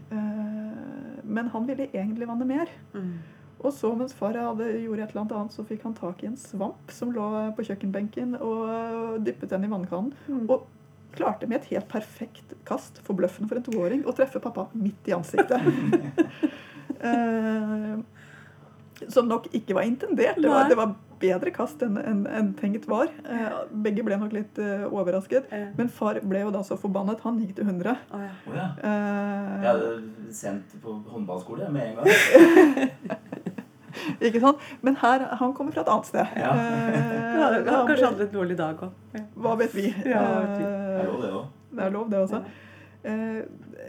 Men 1.28 1.52
han 1.54 1.68
ville 1.68 1.90
egentlig 1.92 2.30
vanne 2.30 2.48
mer. 2.50 2.72
Mm. 2.96 3.12
Og 3.58 3.74
så 3.74 3.92
mens 3.98 4.16
far 4.18 4.38
hadde, 4.38 4.70
gjorde 4.84 5.04
et 5.04 5.12
eller 5.12 5.24
annet 5.24 5.36
annet, 5.38 5.54
så 5.54 5.66
fikk 5.68 5.86
han 5.88 5.96
tak 5.98 6.24
i 6.24 6.30
en 6.30 6.40
svamp 6.40 6.94
som 6.94 7.12
lå 7.14 7.28
på 7.58 7.66
kjøkkenbenken, 7.68 8.36
og 8.42 9.22
dyppet 9.26 9.54
den 9.54 9.66
i 9.66 9.72
vannkannen. 9.72 10.14
Mm. 10.30 10.44
Og 10.54 10.66
klarte 11.18 11.48
med 11.50 11.62
et 11.64 11.72
helt 11.74 11.88
perfekt 11.92 12.54
kast, 12.68 13.02
forbløffende 13.08 13.50
for 13.52 13.60
en 13.60 13.66
toåring, 13.68 14.06
å 14.08 14.14
treffe 14.18 14.40
pappa 14.44 14.68
midt 14.78 15.10
i 15.12 15.16
ansiktet. 15.18 15.62
eh, 17.02 17.98
som 19.08 19.28
nok 19.30 19.46
ikke 19.54 19.76
var 19.78 19.86
intendert. 19.86 20.40
Det 20.42 20.50
var, 20.50 20.70
det 20.72 20.78
var 20.80 20.96
bedre 21.22 21.52
kast 21.54 21.82
enn 21.86 21.98
en, 22.02 22.24
en 22.30 22.50
tenkt 22.58 22.88
var. 22.90 23.10
Eh, 23.30 23.60
begge 23.86 24.04
ble 24.06 24.18
nok 24.22 24.34
litt 24.34 24.58
eh, 24.62 24.86
overrasket. 24.90 25.50
Eh. 25.54 25.68
Men 25.78 25.90
far 25.94 26.18
ble 26.26 26.42
jo 26.46 26.52
da 26.54 26.64
så 26.66 26.78
forbannet. 26.82 27.22
Han 27.26 27.38
gikk 27.44 27.56
til 27.60 27.70
100. 27.70 27.94
Oh, 28.14 28.24
ja. 28.26 28.32
Oh, 28.50 28.58
ja. 28.58 28.68
Eh, 28.82 29.54
Jeg 29.64 29.70
hadde 29.70 30.34
sendt 30.38 30.78
på 30.84 30.98
håndballskole 31.14 31.70
med 31.74 31.92
en 31.92 31.96
gang. 32.02 32.08
Ikke 34.22 34.40
sant? 34.44 34.62
Men 34.86 34.98
her, 35.02 35.24
han 35.40 35.54
kommer 35.58 35.74
fra 35.74 35.82
et 35.86 35.90
annet 35.94 36.10
sted. 36.10 36.36
Ja. 36.38 36.52
Eh, 36.54 37.38
hadde 37.38 37.64
han 37.66 37.88
kanskje 37.88 37.96
ble- 37.98 38.10
hatt 38.12 38.22
litt 38.22 38.34
dårlig 38.36 38.58
dag 38.60 38.84
òg. 38.86 38.92
Hva 39.42 39.56
vet 39.62 39.74
vi? 39.78 39.88
Ja, 40.06 40.22
hva 40.22 40.42
vet 40.44 40.58
vi. 40.58 40.68
Det 40.98 41.06
er 41.06 41.14
Eh, 41.14 41.22
det 41.22 41.32
òg. 41.34 41.46
det 41.78 41.84
er 41.86 41.92
lov, 41.92 42.10
det 42.10 42.20
også. 42.26 42.44
Eh, 43.04 43.42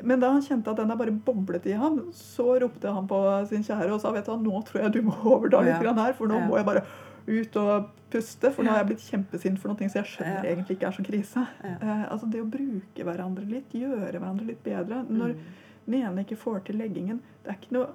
Men 0.05 0.21
da 0.21 0.31
han 0.33 0.43
kjente 0.43 0.69
at 0.71 0.77
den 0.77 0.89
der 0.89 0.97
bare 0.97 1.11
boblet 1.13 1.67
i 1.67 1.73
ham, 1.73 2.11
så 2.13 2.59
ropte 2.61 2.93
han 2.93 3.07
på 3.09 3.47
sin 3.49 3.63
kjære 3.65 3.91
og 3.93 4.01
sa 4.01 4.13
vet 4.13 4.27
du 4.27 4.37
nå 4.37 4.63
tror 4.69 4.83
jeg 4.83 4.93
du 4.93 5.03
må 5.03 5.15
overta 5.35 5.61
litt 5.65 5.75
Ja. 5.75 5.83
grann 5.83 5.99
her, 5.99 6.13
for 6.13 6.27
nå 6.29 6.35
Ja. 6.39 6.47
må 6.47 6.57
jeg 6.57 6.67
bare 6.67 6.83
ut 7.29 7.57
og 7.57 7.89
puste, 8.11 8.51
for 8.53 8.63
nå 8.65 8.71
har 8.71 8.79
jeg 8.85 8.87
blitt 8.97 9.05
kjempesint 9.11 9.59
for 9.59 9.69
noe 9.69 9.89
som 9.89 10.03
jeg 10.03 10.05
skjønner 10.13 10.45
Ja. 10.45 10.51
egentlig 10.55 10.77
ikke 10.79 10.87
er 10.89 10.93
så 10.93 11.05
krise. 11.05 11.47
Ja. 11.65 11.77
Eh, 11.81 12.05
altså 12.13 12.31
det 12.31 12.41
å 12.41 12.49
bruke 12.51 13.05
hverandre 13.05 13.49
litt, 13.49 13.73
gjøre 13.73 14.13
hverandre 14.21 14.47
litt 14.47 14.63
bedre. 14.63 15.05
Når 15.09 15.35
Mm. 15.35 15.41
den 15.87 15.95
ene 16.03 16.25
ikke 16.25 16.37
får 16.39 16.65
til 16.65 16.77
leggingen, 16.77 17.21
det 17.45 17.51
er 17.53 17.57
ikke 17.57 17.73
noe 17.73 17.89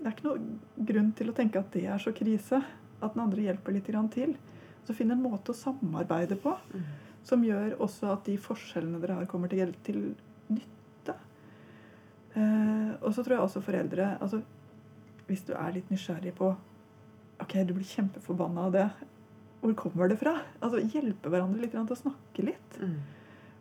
det 0.00 0.06
er 0.06 0.10
ikke 0.12 0.24
noe 0.24 0.38
grunn 0.86 1.12
til 1.12 1.26
å 1.28 1.34
tenke 1.34 1.56
at 1.58 1.72
det 1.72 1.84
er 1.86 1.98
så 1.98 2.12
krise. 2.14 2.62
At 3.02 3.14
den 3.14 3.22
andre 3.22 3.42
hjelper 3.42 3.72
litt 3.72 3.86
grann 3.86 4.08
til. 4.08 4.36
Så 4.86 4.94
finn 4.94 5.10
en 5.10 5.20
måte 5.22 5.50
å 5.50 5.54
samarbeide 5.58 6.36
på 6.40 6.54
Mm. 6.72 6.82
Som 7.28 7.44
gjør 7.44 7.76
også 7.84 8.12
at 8.14 8.24
de 8.28 8.38
forskjellene 8.40 9.00
dere 9.02 9.18
har, 9.20 9.28
kommer 9.30 9.52
til, 9.52 9.74
til 9.86 10.00
nytte. 10.48 11.16
Eh, 12.34 12.94
og 13.02 13.12
så 13.14 13.24
tror 13.24 13.36
jeg 13.36 13.44
også 13.44 13.64
foreldre 13.64 14.10
altså, 14.20 14.42
Hvis 15.28 15.44
du 15.48 15.54
er 15.56 15.72
litt 15.74 15.88
nysgjerrig 15.90 16.34
på 16.36 16.52
Ok, 17.42 17.54
du 17.68 17.74
blir 17.76 17.86
kjempeforbanna 17.86 18.64
av 18.66 18.72
det. 18.74 18.86
Hvor 19.60 19.74
kommer 19.78 20.10
det 20.10 20.18
fra? 20.18 20.32
Altså, 20.58 20.80
Hjelpe 20.82 21.30
hverandre 21.30 21.62
litt 21.62 21.76
til 21.76 21.94
å 21.94 21.98
snakke 22.00 22.46
litt. 22.48 22.78
Mm. 22.82 22.96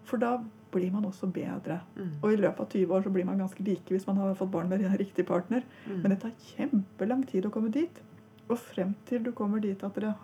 For 0.08 0.22
da 0.22 0.32
blir 0.74 0.90
man 0.92 1.06
også 1.06 1.30
bedre. 1.30 1.80
Mm. 1.96 2.16
Og 2.22 2.34
i 2.34 2.40
løpet 2.40 2.64
av 2.64 2.72
20 2.74 2.96
år 2.98 3.06
så 3.06 3.12
blir 3.14 3.28
man 3.28 3.42
ganske 3.42 3.64
like 3.68 3.94
hvis 3.94 4.08
man 4.08 4.18
har 4.22 4.34
fått 4.40 4.52
barn 4.54 4.72
med 4.72 4.86
riktig 5.04 5.28
partner. 5.30 5.66
Mm. 5.86 6.00
Men 6.02 6.14
det 6.14 6.20
tar 6.24 6.34
kjempelang 6.56 7.22
tid 7.30 7.46
å 7.46 7.54
komme 7.54 7.70
dit. 7.74 8.02
Og 8.48 8.58
frem 8.58 8.96
til 9.06 9.24
du 9.28 9.32
kommer 9.36 9.62
dit 9.64 9.84
at 9.84 9.94
dere 9.98 10.16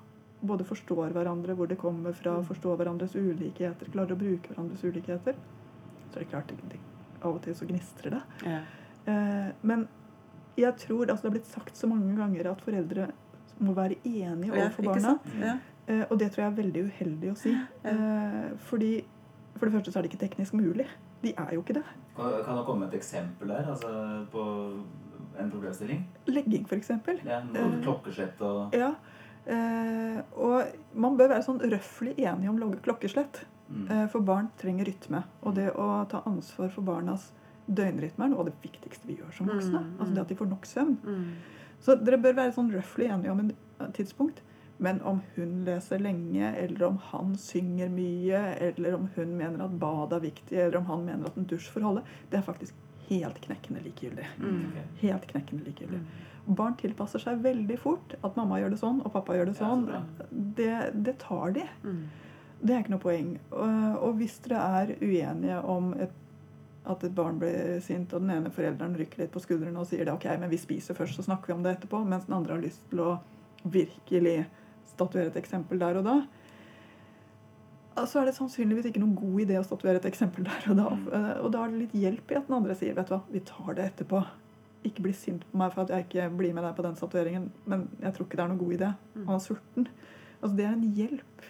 både 0.43 0.65
forstår 0.67 1.13
hverandre, 1.15 1.55
hvor 1.55 1.67
det 1.67 1.77
kommer 1.77 2.13
fra, 2.13 2.37
Mm. 2.37 2.45
forstår 2.45 2.77
hverandres 2.77 3.15
ulikheter, 3.15 3.89
klarer 3.91 4.11
å 4.15 4.17
bruke 4.19 4.49
hverandres 4.53 4.83
ulikheter, 4.83 5.35
så 6.11 6.15
er 6.17 6.19
det 6.19 6.29
klart 6.29 6.47
det, 6.47 6.79
av 7.23 7.35
og 7.35 7.41
til 7.41 7.53
så 7.55 7.65
gnistrer 7.67 8.11
det. 8.11 8.21
Ja. 8.45 8.59
Eh, 9.07 9.51
men 9.63 9.87
jeg 10.57 10.75
tror 10.77 11.05
altså 11.09 11.23
det 11.23 11.31
har 11.31 11.37
blitt 11.39 11.45
sagt 11.47 11.75
så 11.75 11.87
mange 11.87 12.15
ganger 12.15 12.51
at 12.51 12.61
foreldre 12.61 13.11
må 13.59 13.73
være 13.73 13.95
enige 14.05 14.51
overfor 14.51 14.83
barna. 14.83 15.19
Ja. 15.39 15.57
Eh, 15.87 16.05
og 16.09 16.17
det 16.19 16.31
tror 16.31 16.43
jeg 16.43 16.51
er 16.51 16.63
veldig 16.63 16.83
uheldig 16.91 17.31
å 17.31 17.37
si. 17.37 17.55
Eh, 17.85 18.49
fordi 18.57 19.03
For 19.55 19.67
det 19.69 19.73
første 19.75 19.91
så 19.93 19.99
er 19.99 20.01
det 20.03 20.11
ikke 20.11 20.27
teknisk 20.27 20.53
mulig. 20.53 20.87
De 21.21 21.31
er 21.37 21.51
jo 21.53 21.61
ikke 21.61 21.75
det. 21.75 21.83
Kan, 22.17 22.43
kan 22.43 22.57
det 22.57 22.65
komme 22.65 22.87
et 22.87 22.93
eksempel 22.99 23.47
der? 23.47 23.63
Altså 23.69 24.27
på 24.31 24.83
en 25.39 25.51
problemstilling? 25.51 26.03
Legging, 26.27 26.65
f.eks. 26.67 26.89
Ja, 27.23 27.37
Eh. 27.39 27.81
klokkeslett 27.83 28.41
og 28.41 28.73
Ja. 28.73 28.95
Eh, 29.45 30.19
og 30.39 30.75
man 30.95 31.17
bør 31.19 31.33
være 31.33 31.45
sånn 31.45 31.61
røftlig 31.61 32.15
enige 32.17 32.49
om 32.51 32.75
klokkeslett. 32.83 33.45
mm. 33.69 33.87
Eh, 33.91 34.07
for 34.07 34.21
barn 34.21 34.49
trenger 34.57 34.85
rytme. 34.85 35.23
Og 35.41 35.55
det 35.55 35.71
å 35.75 36.05
ta 36.09 36.23
ansvar 36.25 36.69
for 36.69 36.83
barnas 36.83 37.31
døgnrytme 37.67 38.25
er 38.25 38.29
noe 38.29 38.39
av 38.43 38.45
det 38.51 38.55
viktigste 38.61 39.07
vi 39.07 39.17
gjør 39.17 39.31
som 39.33 39.47
voksne. 39.47 39.79
Mm, 39.79 39.99
Altså 39.99 40.13
det 40.13 40.21
at 40.21 40.27
de 40.27 40.35
får 40.35 40.49
nok 40.49 40.65
søvn. 40.65 40.97
Mm. 41.03 41.35
Så 41.79 41.95
dere 41.95 42.17
bør 42.17 42.35
være 42.35 42.55
sånn 42.55 42.71
røftlig 42.71 43.09
enige 43.09 43.31
om 43.31 43.39
en 43.39 43.51
eh, 43.79 43.91
tidspunkt. 43.95 44.41
Men 44.83 45.01
om 45.01 45.21
hun 45.35 45.63
leser 45.65 46.01
lenge, 46.01 46.55
eller 46.57 46.87
om 46.87 46.97
han 47.11 47.35
synger 47.39 47.89
mye, 47.93 48.39
eller 48.59 48.95
om 48.97 49.09
hun 49.15 49.37
mener 49.37 49.63
at 49.63 49.79
bad 49.79 50.13
er 50.13 50.19
viktig, 50.19 50.57
eller 50.57 50.77
om 50.77 50.85
han 50.85 51.05
mener 51.05 51.29
at 51.29 51.37
en 51.37 51.45
dusj 51.47 51.69
får 51.71 51.85
holde, 51.85 52.03
det 52.31 52.39
er 52.39 52.47
faktisk 52.47 52.73
helt 53.09 53.39
knekkende 53.43 53.81
likegyldig. 53.85 54.27
Mm. 54.39 54.71
Helt 55.01 55.27
knekkende 55.29 55.67
likegyldig. 55.67 55.99
Mm. 55.99 56.55
Barn 56.59 56.75
tilpasser 56.79 57.21
seg 57.23 57.39
veldig 57.43 57.77
fort. 57.79 58.15
At 58.23 58.35
mamma 58.39 58.59
gjør 58.59 58.73
det 58.75 58.81
sånn, 58.81 58.99
og 59.05 59.13
pappa 59.15 59.37
gjør 59.37 59.51
det 59.51 59.55
Ja, 59.55 59.61
så 59.61 59.69
sånn. 59.71 60.51
det, 60.57 60.73
det 61.07 61.15
tar 61.23 61.55
de. 61.55 61.63
Mm. 61.83 62.01
Det 62.63 62.73
er 62.75 62.83
ikke 62.83 62.93
noe 62.95 63.03
poeng. 63.03 63.31
Og, 63.51 63.95
og 64.07 64.19
hvis 64.19 64.37
dere 64.45 64.65
er 64.81 64.93
uenige 65.01 65.61
om 65.67 65.93
et, 65.99 66.11
at 66.87 67.03
et 67.07 67.15
barn 67.15 67.37
blir 67.39 67.79
sint, 67.83 68.11
og 68.15 68.23
den 68.25 68.33
ene 68.37 68.51
forelderen 68.51 68.95
rykker 68.99 69.23
litt 69.23 69.31
på 69.31 69.39
skuldrene 69.43 69.79
og 69.79 69.87
sier 69.87 70.03
det, 70.07 70.13
ok, 70.15 70.27
men 70.39 70.51
vi 70.51 70.59
spiser 70.59 70.97
først, 70.97 71.15
så 71.19 71.23
snakker 71.29 71.51
vi 71.51 71.57
om 71.57 71.63
det 71.63 71.77
etterpå, 71.77 72.01
mens 72.07 72.27
den 72.27 72.35
andre 72.39 72.57
har 72.57 72.63
lyst 72.63 72.83
til 72.91 73.03
å 73.03 73.11
virkelig 73.63 74.41
statuere 74.93 75.31
et 75.31 75.37
eksempel 75.39 75.79
der 75.79 75.99
og 76.01 76.07
da, 76.09 76.17
så 77.95 78.19
er 78.21 78.25
det 78.29 78.35
sannsynligvis 78.37 78.87
ikke 78.89 79.01
noen 79.03 79.15
god 79.17 79.41
idé 79.43 79.57
å 79.59 79.65
statuere 79.65 79.99
et 80.01 80.07
eksempel 80.09 80.45
der 80.47 80.69
og 80.73 80.77
da. 80.79 80.87
Eh, 81.17 81.41
Og 81.45 81.51
da 81.53 81.63
er 81.65 81.73
det 81.73 81.81
litt 81.83 81.97
hjelp 82.03 82.31
i 82.33 82.37
at 82.39 82.47
den 82.47 82.55
andre 82.57 82.75
sier 82.79 82.95
vet 82.97 83.07
du 83.11 83.13
hva, 83.15 83.21
vi 83.31 83.41
tar 83.45 83.73
det 83.77 83.85
etterpå. 83.91 84.21
Ikke 84.87 85.03
bli 85.05 85.13
sint 85.15 85.43
på 85.51 85.57
meg 85.61 85.71
for 85.75 85.83
at 85.85 85.93
jeg 85.93 86.07
ikke 86.07 86.29
blir 86.37 86.53
med 86.57 86.65
deg 86.65 86.75
på 86.75 86.83
den 86.83 86.95
statueringen, 86.99 87.49
men 87.69 87.85
jeg 88.01 88.13
tror 88.15 88.25
ikke 88.27 88.39
det 88.39 88.43
er 88.45 88.51
noen 88.51 88.63
god 88.63 88.73
idé. 88.77 88.89
Han 89.15 89.35
er 89.37 89.43
sulten. 89.45 89.87
Altså, 90.41 90.55
det 90.57 90.65
er 90.65 90.73
en 90.73 90.93
hjelp 90.97 91.45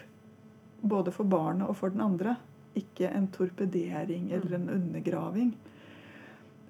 både 0.83 1.13
for 1.15 1.23
barnet 1.31 1.69
og 1.69 1.77
for 1.79 1.89
den 1.95 2.03
andre. 2.03 2.35
Ikke 2.77 3.09
en 3.09 3.27
torpedering 3.33 4.31
eller 4.35 4.57
en 4.59 4.69
undergraving. 4.69 5.53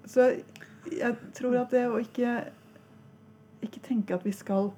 Så 0.05 0.29
jeg 0.91 1.17
tror 1.33 1.57
at 1.61 1.71
det 1.71 1.85
å 1.87 1.99
ikke 1.99 2.37
ikke 3.63 3.79
tenke 3.85 4.13
at 4.15 4.25
vi 4.27 4.33
skal 4.35 4.73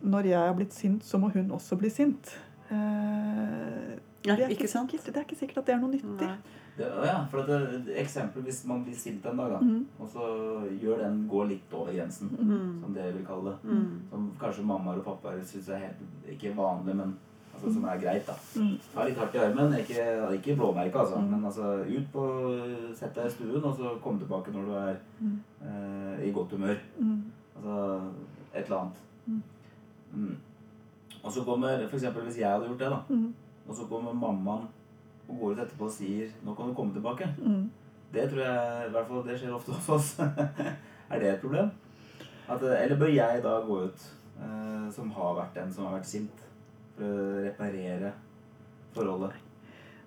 Når 0.00 0.22
jeg 0.30 0.40
er 0.48 0.54
blitt 0.56 0.72
sint, 0.72 1.02
så 1.04 1.18
må 1.20 1.28
hun 1.34 1.50
også 1.52 1.76
bli 1.76 1.90
sint. 1.92 2.30
Eh, 2.72 3.98
Ja, 4.26 4.34
det, 4.36 4.44
er 4.44 4.48
ikke 4.52 4.66
ikke 4.66 4.68
sikkert, 4.68 5.06
det 5.06 5.16
er 5.16 5.24
ikke 5.24 5.36
sikkert 5.38 5.58
at 5.62 5.66
det 5.66 5.74
er 5.74 5.78
noe 5.80 5.90
nyttig. 5.94 6.26
Det, 6.76 6.86
ja, 7.04 7.16
for 7.30 7.40
at 7.42 7.48
det, 7.48 7.94
eksempel 8.00 8.42
hvis 8.42 8.60
man 8.68 8.84
blir 8.84 8.94
sint 8.96 9.24
en 9.26 9.36
dag, 9.40 9.50
da, 9.50 9.58
mm. 9.60 9.86
og 10.00 10.08
så 10.08 10.26
gjør 10.80 11.00
den 11.02 11.22
gå 11.28 11.42
litt 11.48 11.72
over 11.76 11.92
grensen, 11.92 12.28
Mm. 12.38 12.80
som 12.82 12.94
dere 12.94 13.12
vil 13.16 13.24
kalle 13.26 13.50
det. 13.50 13.72
Mm. 13.72 13.98
Som 14.10 14.30
kanskje 14.40 14.64
mammaer 14.64 15.00
og 15.00 15.04
pappaer 15.04 15.42
syns 15.44 15.68
er 15.68 15.82
helt 15.86 16.30
ikke 16.36 16.54
vanlig, 16.56 16.96
men 16.96 17.16
altså, 17.54 17.72
som 17.74 17.84
er 17.84 17.98
greit, 18.00 18.26
da. 18.28 18.36
Mm. 18.56 18.76
Ta 18.94 19.04
litt 19.08 19.16
hardt 19.18 19.34
i 19.34 19.38
armen. 19.38 19.74
Ikke, 19.80 20.06
ikke 20.38 20.56
blåmerke, 20.56 20.98
altså. 20.98 21.18
Mm. 21.20 21.30
Men 21.34 21.44
altså, 21.44 21.72
ut 21.88 22.12
på 22.12 22.26
Sett 22.94 23.14
deg 23.16 23.26
i 23.26 23.30
stuen, 23.30 23.64
og 23.64 23.76
så 23.76 23.96
kom 24.04 24.18
tilbake 24.18 24.52
når 24.52 24.64
du 24.64 24.72
er 24.84 24.96
Mm. 25.20 25.36
eh, 25.64 26.28
i 26.28 26.32
godt 26.32 26.50
humør. 26.52 26.76
Mm. 26.98 27.22
Altså 27.56 28.00
et 28.54 28.64
eller 28.64 28.78
annet. 28.78 28.96
Mm. 29.26 29.42
Mm. 30.14 30.36
Og 31.24 31.32
så 31.32 31.44
kommer 31.44 31.84
eksempel 31.92 32.22
hvis 32.22 32.38
jeg 32.38 32.48
hadde 32.50 32.66
gjort 32.66 32.78
det, 32.78 32.90
da. 32.90 33.02
Og 33.68 33.76
så 33.76 33.86
kommer 33.90 34.16
mammaen 34.16 34.68
og 35.28 35.36
går 35.38 35.52
ut 35.52 35.62
etterpå 35.64 35.86
og 35.86 35.94
sier 35.94 36.30
'Nå 36.42 36.54
kan 36.54 36.68
du 36.68 36.74
komme 36.74 36.94
tilbake'. 36.94 37.28
Mm. 37.38 37.70
Det 38.12 38.30
tror 38.30 38.42
jeg 38.42 38.86
i 38.86 38.90
hvert 38.90 39.06
fall 39.06 39.26
det 39.26 39.38
skjer 39.38 39.54
ofte 39.54 39.72
hos 39.72 39.88
oss. 39.88 40.18
er 41.10 41.18
det 41.18 41.28
et 41.34 41.40
problem? 41.40 41.70
At, 42.48 42.62
eller 42.62 42.98
bør 42.98 43.12
jeg 43.14 43.42
da 43.42 43.60
gå 43.66 43.76
ut, 43.84 44.00
eh, 44.42 44.90
som 44.90 45.10
har 45.10 45.34
vært 45.34 45.54
den 45.54 45.72
som 45.72 45.84
har 45.86 45.98
vært 45.98 46.06
sint, 46.06 46.46
for 46.96 47.04
å 47.04 47.44
reparere 47.44 48.12
forholdet? 48.92 49.36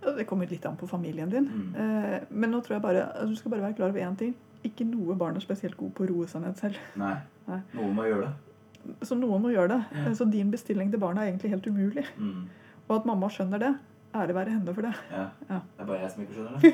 Det 0.03 0.25
kommer 0.27 0.49
litt 0.51 0.65
an 0.65 0.75
på 0.75 0.87
familien 0.87 1.29
din. 1.31 1.47
Mm. 1.47 1.75
Eh, 1.75 2.23
men 2.29 2.51
nå 2.51 2.59
tror 2.59 2.75
jeg 2.75 2.81
bare, 2.83 3.05
altså, 3.13 3.29
du 3.29 3.35
skal 3.35 3.51
bare 3.51 3.61
være 3.61 3.77
klar 3.77 3.93
over 3.93 4.03
én 4.03 4.17
ting. 4.19 4.35
Ikke 4.63 4.83
noe 4.87 5.15
barn 5.15 5.35
er 5.35 5.43
spesielt 5.43 5.77
god 5.77 5.93
på 5.95 6.03
å 6.03 6.09
roe 6.09 6.27
seg 6.27 6.43
ned 6.43 6.59
selv. 6.59 6.75
Nei. 6.99 7.15
Nei. 7.47 7.61
Noen 7.77 7.95
må 7.95 8.07
gjøre 8.07 8.27
det. 8.27 8.97
Så 9.07 9.15
noen 9.15 9.41
må 9.43 9.53
gjøre 9.53 9.77
det. 9.77 9.79
Ja. 9.95 10.13
Så 10.19 10.27
din 10.27 10.51
bestilling 10.51 10.91
til 10.91 10.99
barna 10.99 11.23
er 11.23 11.31
egentlig 11.31 11.53
helt 11.53 11.67
umulig. 11.67 12.03
Mm. 12.17 12.43
Og 12.89 12.95
at 12.99 13.07
mamma 13.07 13.29
skjønner 13.31 13.61
det, 13.61 13.73
ære 14.13 14.35
være 14.35 14.53
henne 14.53 14.73
for 14.75 14.85
det. 14.85 14.93
Ja. 15.11 15.25
Ja. 15.49 15.59
Det 15.77 15.83
er 15.83 15.87
bare 15.89 16.01
jeg 16.01 16.11
som 16.13 16.21
ikke 16.23 16.35
skjønner 16.37 16.59
det. 16.61 16.73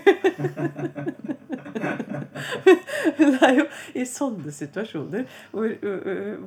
det 3.19 3.39
er 3.45 3.54
jo 3.58 3.65
i 4.00 4.04
sånne 4.08 4.52
situasjoner 4.54 5.26
hvor, 5.52 5.67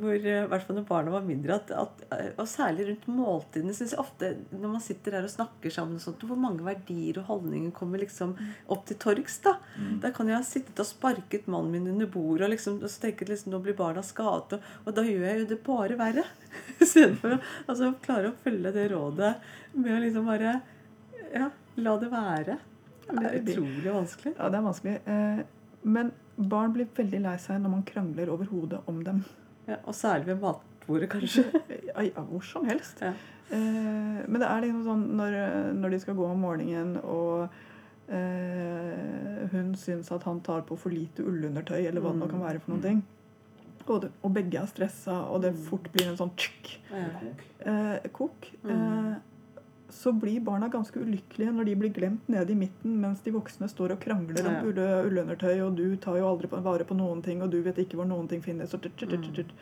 hvor 0.00 0.14
i 0.16 0.34
hvert 0.50 0.66
fall 0.66 0.76
når 0.78 0.86
barna 0.88 1.14
var 1.14 1.24
mindre, 1.26 1.56
at, 1.56 1.72
at, 1.76 2.04
og 2.40 2.48
særlig 2.50 2.88
rundt 2.90 3.08
måltidene, 3.10 3.74
syns 3.76 3.94
jeg 3.94 4.02
ofte 4.02 4.32
når 4.50 4.74
man 4.74 4.84
sitter 4.84 5.16
her 5.16 5.28
og 5.28 5.32
snakker 5.32 5.74
sammen, 5.74 5.98
og 6.00 6.04
sånt, 6.04 6.26
hvor 6.28 6.40
mange 6.40 6.66
verdier 6.66 7.22
og 7.22 7.28
holdninger 7.30 7.72
kommer 7.76 8.02
liksom 8.02 8.36
opp 8.72 8.86
til 8.88 9.00
torgs. 9.02 9.38
da. 9.46 9.56
Mm. 9.78 9.96
Da 10.04 10.12
kan 10.14 10.30
jeg 10.30 10.38
ha 10.38 10.46
sittet 10.46 10.84
og 10.84 10.88
sparket 10.88 11.48
mannen 11.52 11.72
min 11.72 11.90
under 11.94 12.08
bordet 12.10 12.46
og, 12.48 12.54
liksom, 12.54 12.80
og 12.82 12.90
så 12.92 13.06
tenket 13.06 13.32
liksom, 13.32 13.52
nå 13.54 13.62
blir 13.64 13.78
barna 13.78 14.04
skadet. 14.06 14.58
Og, 14.58 14.86
og 14.86 14.96
da 14.96 15.06
gjør 15.06 15.28
jeg 15.28 15.44
jo 15.44 15.50
det 15.54 15.60
bare 15.66 15.98
verre. 16.00 16.26
Istedenfor 16.82 17.36
å 17.36 17.40
altså, 17.66 17.92
klare 18.04 18.30
å 18.30 18.36
følge 18.44 18.72
det 18.74 18.88
rådet 18.92 19.32
med 19.74 19.94
å 19.96 20.00
liksom 20.02 20.28
bare 20.28 20.54
ja, 21.32 21.48
la 21.80 21.96
det 22.00 22.10
være. 22.12 22.58
Det 23.08 23.24
er 23.28 23.38
utrolig 23.40 23.92
vanskelig. 23.92 24.34
Ja, 24.36 24.48
det 24.52 24.58
er 24.58 24.66
vanskelig. 24.66 24.96
Eh, 25.06 25.42
Men 25.82 26.12
barn 26.36 26.72
blir 26.74 26.88
veldig 26.96 27.20
lei 27.24 27.36
seg 27.42 27.60
når 27.62 27.72
man 27.76 27.86
krangler 27.88 28.30
over 28.32 28.48
hodet 28.52 28.80
om 28.90 29.00
dem. 29.04 29.24
Ja, 29.66 29.78
og 29.86 29.94
særlig 29.96 30.32
ved 30.32 30.42
matbordet, 30.44 31.10
kanskje. 31.12 31.44
Ja, 31.92 32.22
hvor 32.28 32.44
som 32.46 32.68
helst. 32.68 33.02
Ja. 33.02 33.12
Eh, 33.52 34.22
Men 34.26 34.40
det 34.40 34.48
er 34.48 34.64
liksom 34.64 34.84
sånn 34.86 35.04
når, 35.18 35.38
når 35.78 35.96
de 35.96 36.02
skal 36.04 36.18
gå 36.18 36.28
om 36.28 36.44
morgenen 36.46 36.96
og 37.02 37.48
eh, 38.12 39.48
hun 39.52 39.74
syns 39.78 40.12
at 40.14 40.24
han 40.28 40.40
tar 40.44 40.64
på 40.68 40.78
for 40.78 40.94
lite 40.94 41.24
ullundertøy, 41.26 41.80
eller 41.86 42.00
hva 42.04 42.14
det 42.14 42.22
nå 42.22 42.30
kan 42.30 42.44
være 42.44 42.62
for 42.62 42.74
noen 42.74 42.86
ting. 42.86 43.02
Og, 43.88 44.00
det, 44.02 44.10
og 44.22 44.32
begge 44.34 44.58
er 44.60 44.66
stressa, 44.66 45.12
og 45.32 45.42
det 45.42 45.54
fort 45.56 45.90
blir 45.92 46.08
en 46.08 46.16
sånn 46.16 46.30
tsk, 46.36 46.78
eh, 47.66 48.08
kok. 48.12 48.48
Mm. 48.64 48.70
Eh, 48.70 49.14
så 49.92 50.12
blir 50.18 50.40
barna 50.40 50.68
ganske 50.72 50.96
ulykkelige 50.96 51.52
når 51.52 51.64
de 51.68 51.74
blir 51.76 51.92
glemt 51.92 52.28
nede 52.28 52.50
i 52.50 52.54
midten, 52.56 52.94
mens 53.00 53.20
de 53.20 53.30
voksne 53.34 53.68
står 53.68 53.92
og 53.92 54.00
krangler 54.00 54.46
om 54.48 54.68
ulle, 54.70 54.86
ullundertøy, 55.06 55.60
og 55.66 55.76
du 55.76 55.96
tar 55.96 56.16
jo 56.16 56.28
aldri 56.30 56.48
vare 56.48 56.84
på 56.88 56.96
noen 56.96 57.20
ting, 57.22 57.42
og 57.42 57.50
du 57.50 57.60
vet 57.62 57.76
ikke 57.76 57.96
hvor 58.00 58.06
noen 58.08 58.26
ting 58.28 58.40
finnes. 58.42 58.72
Og 58.74 58.80
tut, 58.80 58.96
tut, 58.96 59.10
tut, 59.10 59.34
tut. 59.34 59.52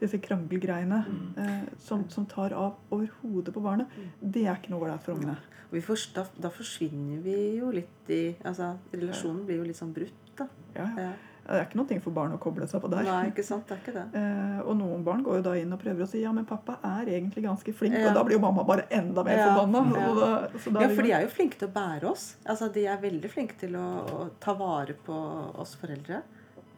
Disse 0.00 0.18
krangelgreiene 0.18 1.04
Mm. 1.06 1.36
eh, 1.38 1.68
som, 1.78 2.08
som 2.10 2.24
tar 2.26 2.52
av 2.52 2.74
over 2.90 3.06
hodet 3.22 3.52
på 3.54 3.60
barnet, 3.62 3.86
det 4.20 4.46
er 4.46 4.56
ikke 4.56 4.70
noe 4.72 4.80
ålreit 4.88 5.02
for 5.04 5.14
ungene. 5.14 5.36
Vi 5.70 5.80
forst- 5.80 6.14
da, 6.14 6.24
da 6.40 6.48
forsvinner 6.50 7.20
vi 7.22 7.56
jo 7.58 7.70
litt 7.70 8.08
i 8.10 8.34
Altså, 8.44 8.76
relasjonen 8.92 9.44
blir 9.46 9.56
jo 9.58 9.64
litt 9.64 9.76
sånn 9.76 9.92
brutt, 9.94 10.34
da. 10.36 10.48
Ja. 10.74 11.12
Det 11.44 11.52
er 11.58 11.64
ikke 11.66 11.76
noe 11.76 12.00
for 12.00 12.10
barn 12.16 12.32
å 12.32 12.38
koble 12.40 12.66
seg 12.66 12.80
på 12.80 12.88
der. 12.88 13.02
Nei, 13.04 13.26
ikke 13.28 13.44
sant? 13.44 13.66
Det 13.68 13.76
er 13.76 13.80
ikke 13.82 13.92
det. 13.92 14.04
Eh, 14.20 14.60
og 14.64 14.76
noen 14.78 15.02
barn 15.04 15.22
går 15.22 15.36
jo 15.36 15.42
da 15.44 15.52
inn 15.60 15.72
og 15.76 15.80
prøver 15.82 16.06
å 16.06 16.08
si 16.08 16.22
ja, 16.22 16.32
men 16.32 16.46
pappa 16.48 16.78
er 16.82 17.10
egentlig 17.18 17.44
ganske 17.44 17.74
flink, 17.76 17.94
Ja. 17.98 18.08
og 18.08 18.14
da 18.16 18.22
blir 18.24 18.38
jo 18.38 18.40
mamma 18.46 18.64
bare 18.64 18.86
enda 18.90 19.22
mer 19.22 19.36
Ja, 19.36 19.50
forbanna. 19.54 19.82
ja. 20.00 20.14
Da, 20.14 20.30
da 20.72 20.80
Ja, 20.80 20.88
for 20.88 21.02
de 21.02 21.12
er 21.12 21.20
jo 21.26 21.28
flinke 21.28 21.58
til 21.60 21.68
å 21.68 21.72
bære 21.72 22.04
oss. 22.10 22.36
Altså, 22.46 22.72
De 22.72 22.86
er 22.86 22.96
veldig 22.96 23.30
flinke 23.30 23.58
til 23.60 23.76
å, 23.76 23.84
å 24.08 24.30
ta 24.40 24.54
vare 24.54 24.94
på 24.94 25.12
oss 25.60 25.74
foreldre. 25.76 26.22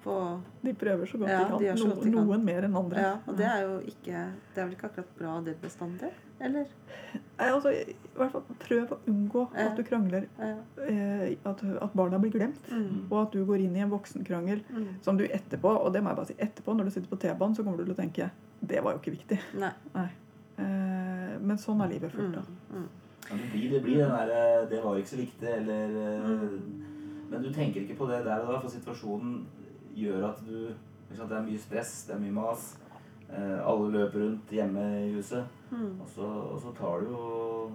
På, 0.07 0.17
de 0.63 0.73
prøver 0.79 1.09
så 1.11 1.19
godt 1.19 1.31
Ja, 1.33 1.39
de 1.43 1.49
kan. 1.51 1.59
de 1.59 1.71
No, 1.75 1.89
godt 1.91 2.05
de 2.05 2.11
kan. 2.13 2.27
noen 2.29 2.45
mer 2.47 2.63
enn 2.69 2.77
andre. 2.79 3.01
ja, 3.03 3.13
og 3.27 3.37
det 3.37 3.47
er 3.51 3.61
jo 3.65 3.79
ikke 3.91 4.21
Det 4.55 4.61
er 4.63 4.65
vel 4.69 4.75
ikke 4.77 4.87
akkurat 4.91 5.09
bra, 5.19 5.33
det 5.45 5.55
bestandig? 5.61 6.11
Eller? 6.41 6.67
Nei, 7.39 7.47
altså, 7.49 7.71
i 7.73 7.95
hvert 8.15 8.31
fall 8.33 8.43
Prøv 8.61 8.93
å 8.93 8.99
unngå 9.09 9.43
Ja. 9.57 9.67
at 9.71 9.77
du 9.77 9.83
krangler. 9.83 10.27
Ja. 10.39 10.53
Eh, 10.87 11.37
at, 11.45 11.65
at 11.83 11.93
barna 11.97 12.19
blir 12.23 12.31
glemt. 12.31 12.69
Mm. 12.71 13.07
Og 13.11 13.23
at 13.23 13.33
du 13.33 13.45
går 13.49 13.65
inn 13.65 13.75
i 13.77 13.81
en 13.83 13.91
voksenkrangel 13.91 14.63
Mm. 14.71 14.87
som 15.03 15.17
du 15.17 15.25
etterpå 15.27 15.65
Og 15.85 15.93
det 15.93 16.03
må 16.03 16.09
jeg 16.13 16.17
bare 16.17 16.27
si, 16.27 16.35
etterpå 16.39 16.77
når 16.77 16.85
du 16.85 16.91
sitter 16.91 17.09
på 17.09 17.19
T-banen, 17.19 17.55
så 17.57 17.65
kommer 17.65 17.79
du 17.79 17.85
til 17.85 17.95
å 17.95 17.97
tenke 18.03 18.31
det 18.63 18.83
var 18.85 18.93
jo 18.95 18.99
ikke 18.99 19.17
viktig. 19.19 19.39
Nei. 19.59 19.73
Eh, 20.59 21.37
men 21.41 21.57
sånn 21.61 21.83
er 21.85 21.89
livet 21.93 22.13
fullt 22.13 22.33
Mm. 22.33 22.39
av. 22.39 22.47
Mm. 22.73 22.89
Ja, 23.29 23.37
det 23.37 23.51
blir, 23.53 23.71
det 23.71 23.83
blir 23.83 23.97
den 23.99 24.11
derre 24.11 24.67
'det 24.71 24.83
var 24.85 24.97
ikke 24.97 25.09
så 25.17 25.17
viktig', 25.17 25.57
eller 25.57 25.85
eh, 25.87 26.61
Men 27.31 27.43
du 27.43 27.51
tenker 27.51 27.81
ikke 27.83 27.97
på 27.99 28.07
det 28.09 28.25
der 28.25 28.39
og 28.41 28.53
da, 28.53 28.61
for 28.61 28.69
situasjonen 28.69 29.45
gjør 29.97 30.29
at 30.31 30.43
du 30.47 30.57
ikke 31.07 31.21
sant, 31.21 31.31
Det 31.31 31.37
er 31.39 31.47
mye 31.47 31.63
stress, 31.63 31.93
det 32.09 32.15
er 32.17 32.23
mye 32.23 32.35
mas. 32.35 32.65
Eh, 33.27 33.59
alle 33.67 33.91
løper 33.95 34.23
rundt 34.23 34.55
hjemme 34.55 34.87
i 35.07 35.13
huset. 35.15 35.47
Mm. 35.71 36.01
Og 36.01 36.09
så, 36.15 36.27
og 36.27 36.61
så 36.63 36.73
tar 36.79 37.03
du 37.03 37.13
jo 37.13 37.71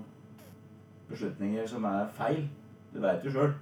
beslutninger 1.10 1.68
som 1.68 1.88
er 1.88 2.12
feil. 2.16 2.46
Du 2.94 3.00
veit 3.04 3.24
jo 3.24 3.32
sjøl. 3.32 3.54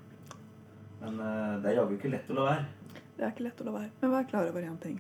Men 1.01 1.21
eh, 1.21 1.53
det 1.61 1.71
er 1.71 1.79
jaggu 1.79 1.95
ikke 1.97 2.13
lett 2.13 2.33
å 2.33 2.39
la 2.39 2.47
være. 2.49 2.65
Det 3.17 3.25
er 3.25 3.33
ikke 3.33 3.45
lett 3.45 3.61
å 3.61 3.69
la 3.69 3.75
være. 3.77 3.91
Men 4.01 4.15
vær 4.15 4.27
klar 4.31 4.49
over 4.49 4.65
én 4.65 4.81
ting. 4.81 4.97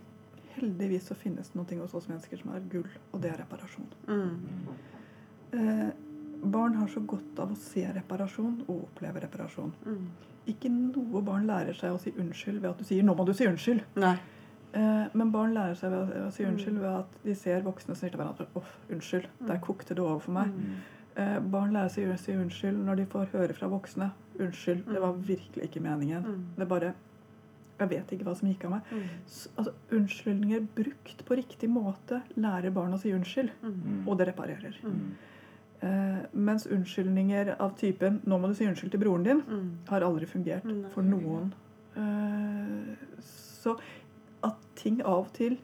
Heldigvis 0.55 1.09
så 1.09 1.17
finnes 1.17 1.49
det 1.49 1.59
noe 1.59 1.81
hos 1.81 1.95
oss 1.95 2.09
mennesker 2.11 2.41
som 2.41 2.53
er 2.53 2.65
gull, 2.71 2.87
og 3.13 3.21
det 3.23 3.31
er 3.31 3.41
reparasjon. 3.43 3.89
Mm. 4.09 4.77
Eh, 5.55 5.89
barn 6.43 6.73
har 6.75 6.87
så 6.87 7.01
godt 7.05 7.39
av 7.39 7.51
å 7.51 7.57
se 7.57 7.85
reparasjon 7.93 8.63
og 8.67 8.83
oppleve 8.89 9.21
reparasjon. 9.21 9.71
Mm. 9.85 10.05
Ikke 10.47 10.69
noe 10.71 11.21
barn 11.21 11.45
lærer 11.47 11.73
seg 11.77 11.93
å 11.93 11.99
si 12.01 12.11
unnskyld 12.11 12.61
ved 12.61 12.69
at 12.71 12.77
du 12.77 12.83
sier 12.83 13.03
'nå 13.03 13.15
må 13.15 13.25
du 13.25 13.33
si 13.33 13.45
unnskyld'. 13.45 13.81
Nei. 13.95 14.17
Eh, 14.73 15.07
men 15.13 15.31
barn 15.31 15.53
lærer 15.53 15.75
seg 15.75 15.91
å, 15.91 16.31
si 16.31 16.43
Mm. 16.43 16.53
unnskyld 16.53 16.77
ved 16.79 16.99
at 16.99 17.23
de 17.23 17.35
ser 17.35 17.61
voksne 17.61 17.95
som 17.95 17.95
sier 17.95 18.09
til 18.11 18.19
hverandre 18.19 18.45
'Å, 18.55 18.63
unnskyld, 18.91 19.25
der 19.47 19.57
kokte 19.57 19.89
det 19.95 19.99
over 19.99 20.19
for 20.19 20.31
meg'. 20.31 20.51
Mm. 20.53 20.75
Eh, 21.17 21.39
barn 21.39 21.73
lærer 21.73 21.89
seg 21.89 22.07
å 22.07 22.17
si 22.19 22.31
unnskyld 22.33 22.77
når 22.85 22.95
de 22.97 23.05
får 23.05 23.25
høre 23.31 23.53
fra 23.53 23.67
voksne 23.67 24.11
'Unnskyld, 24.39 24.85
det 24.85 25.01
var 25.01 25.13
virkelig 25.13 25.63
ikke 25.69 25.81
meningen'. 25.81 26.23
Mm. 26.23 26.43
Det 26.55 26.61
er 26.61 26.65
bare 26.65 26.93
'Jeg 27.79 27.89
vet 27.89 28.07
ikke 28.11 28.23
hva 28.25 28.35
som 28.35 28.47
gikk 28.49 28.65
av 28.65 28.71
meg'. 28.71 28.81
Mm. 28.91 29.03
Altså, 29.57 29.71
unnskyldninger 29.91 30.67
brukt 30.75 31.25
på 31.25 31.35
riktig 31.35 31.69
måte 31.69 32.21
lærer 32.37 32.71
barn 32.73 32.93
å 32.93 32.99
si 32.99 33.11
unnskyld, 33.11 33.49
Mm. 33.63 33.73
Mm. 33.85 34.07
og 34.07 34.17
det 34.17 34.27
reparerer. 34.27 34.73
Mm. 35.81 35.87
Eh, 35.87 36.25
mens 36.33 36.65
unnskyldninger 36.67 37.55
av 37.61 37.75
typen 37.77 38.21
'nå 38.25 38.39
må 38.39 38.47
du 38.47 38.53
si 38.53 38.65
unnskyld 38.65 38.91
til 38.91 38.99
broren 38.99 39.23
din' 39.23 39.43
Mm. 39.47 39.69
har 39.87 40.01
aldri 40.01 40.25
fungert 40.25 40.65
Nei. 40.65 40.89
for 40.89 41.01
noen. 41.03 41.53
Eh, 41.95 42.95
så 43.21 43.77
at 44.43 44.55
ting 44.75 45.01
av 45.01 45.25
og 45.25 45.33
til 45.33 45.57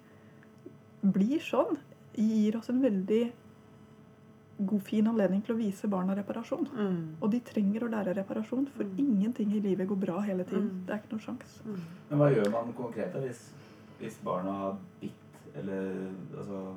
blir 1.04 1.40
sånn, 1.40 1.78
gir 2.18 2.56
oss 2.58 2.70
en 2.70 2.82
veldig 2.82 3.32
god, 4.66 4.82
fin 4.84 5.08
anledning 5.08 5.42
til 5.46 5.56
å 5.56 5.58
vise 5.58 5.88
barna 5.88 6.16
reparasjon. 6.16 6.68
Mm. 6.74 7.08
Og 7.22 7.32
de 7.32 7.40
trenger 7.42 7.82
å 7.84 7.90
lære 7.92 8.16
reparasjon, 8.16 8.68
for 8.70 8.84
Mm. 8.84 8.98
ingenting 9.00 9.52
i 9.54 9.60
livet 9.60 9.88
går 9.88 10.00
bra 10.00 10.20
hele 10.22 10.44
tiden. 10.46 10.70
Mm. 10.70 10.86
Det 10.86 10.94
er 10.94 10.98
ikke 11.00 11.12
noen 11.12 11.22
sjans. 11.22 11.62
Mm. 11.66 11.80
Men 12.10 12.20
hva 12.20 12.30
gjør 12.36 12.52
man 12.52 12.74
konkret 12.74 13.14
hvis, 13.14 13.52
hvis 14.00 14.18
barna 14.24 14.52
har 14.52 14.78
bitt 15.02 15.12
eller 15.56 16.08
altså 16.38 16.74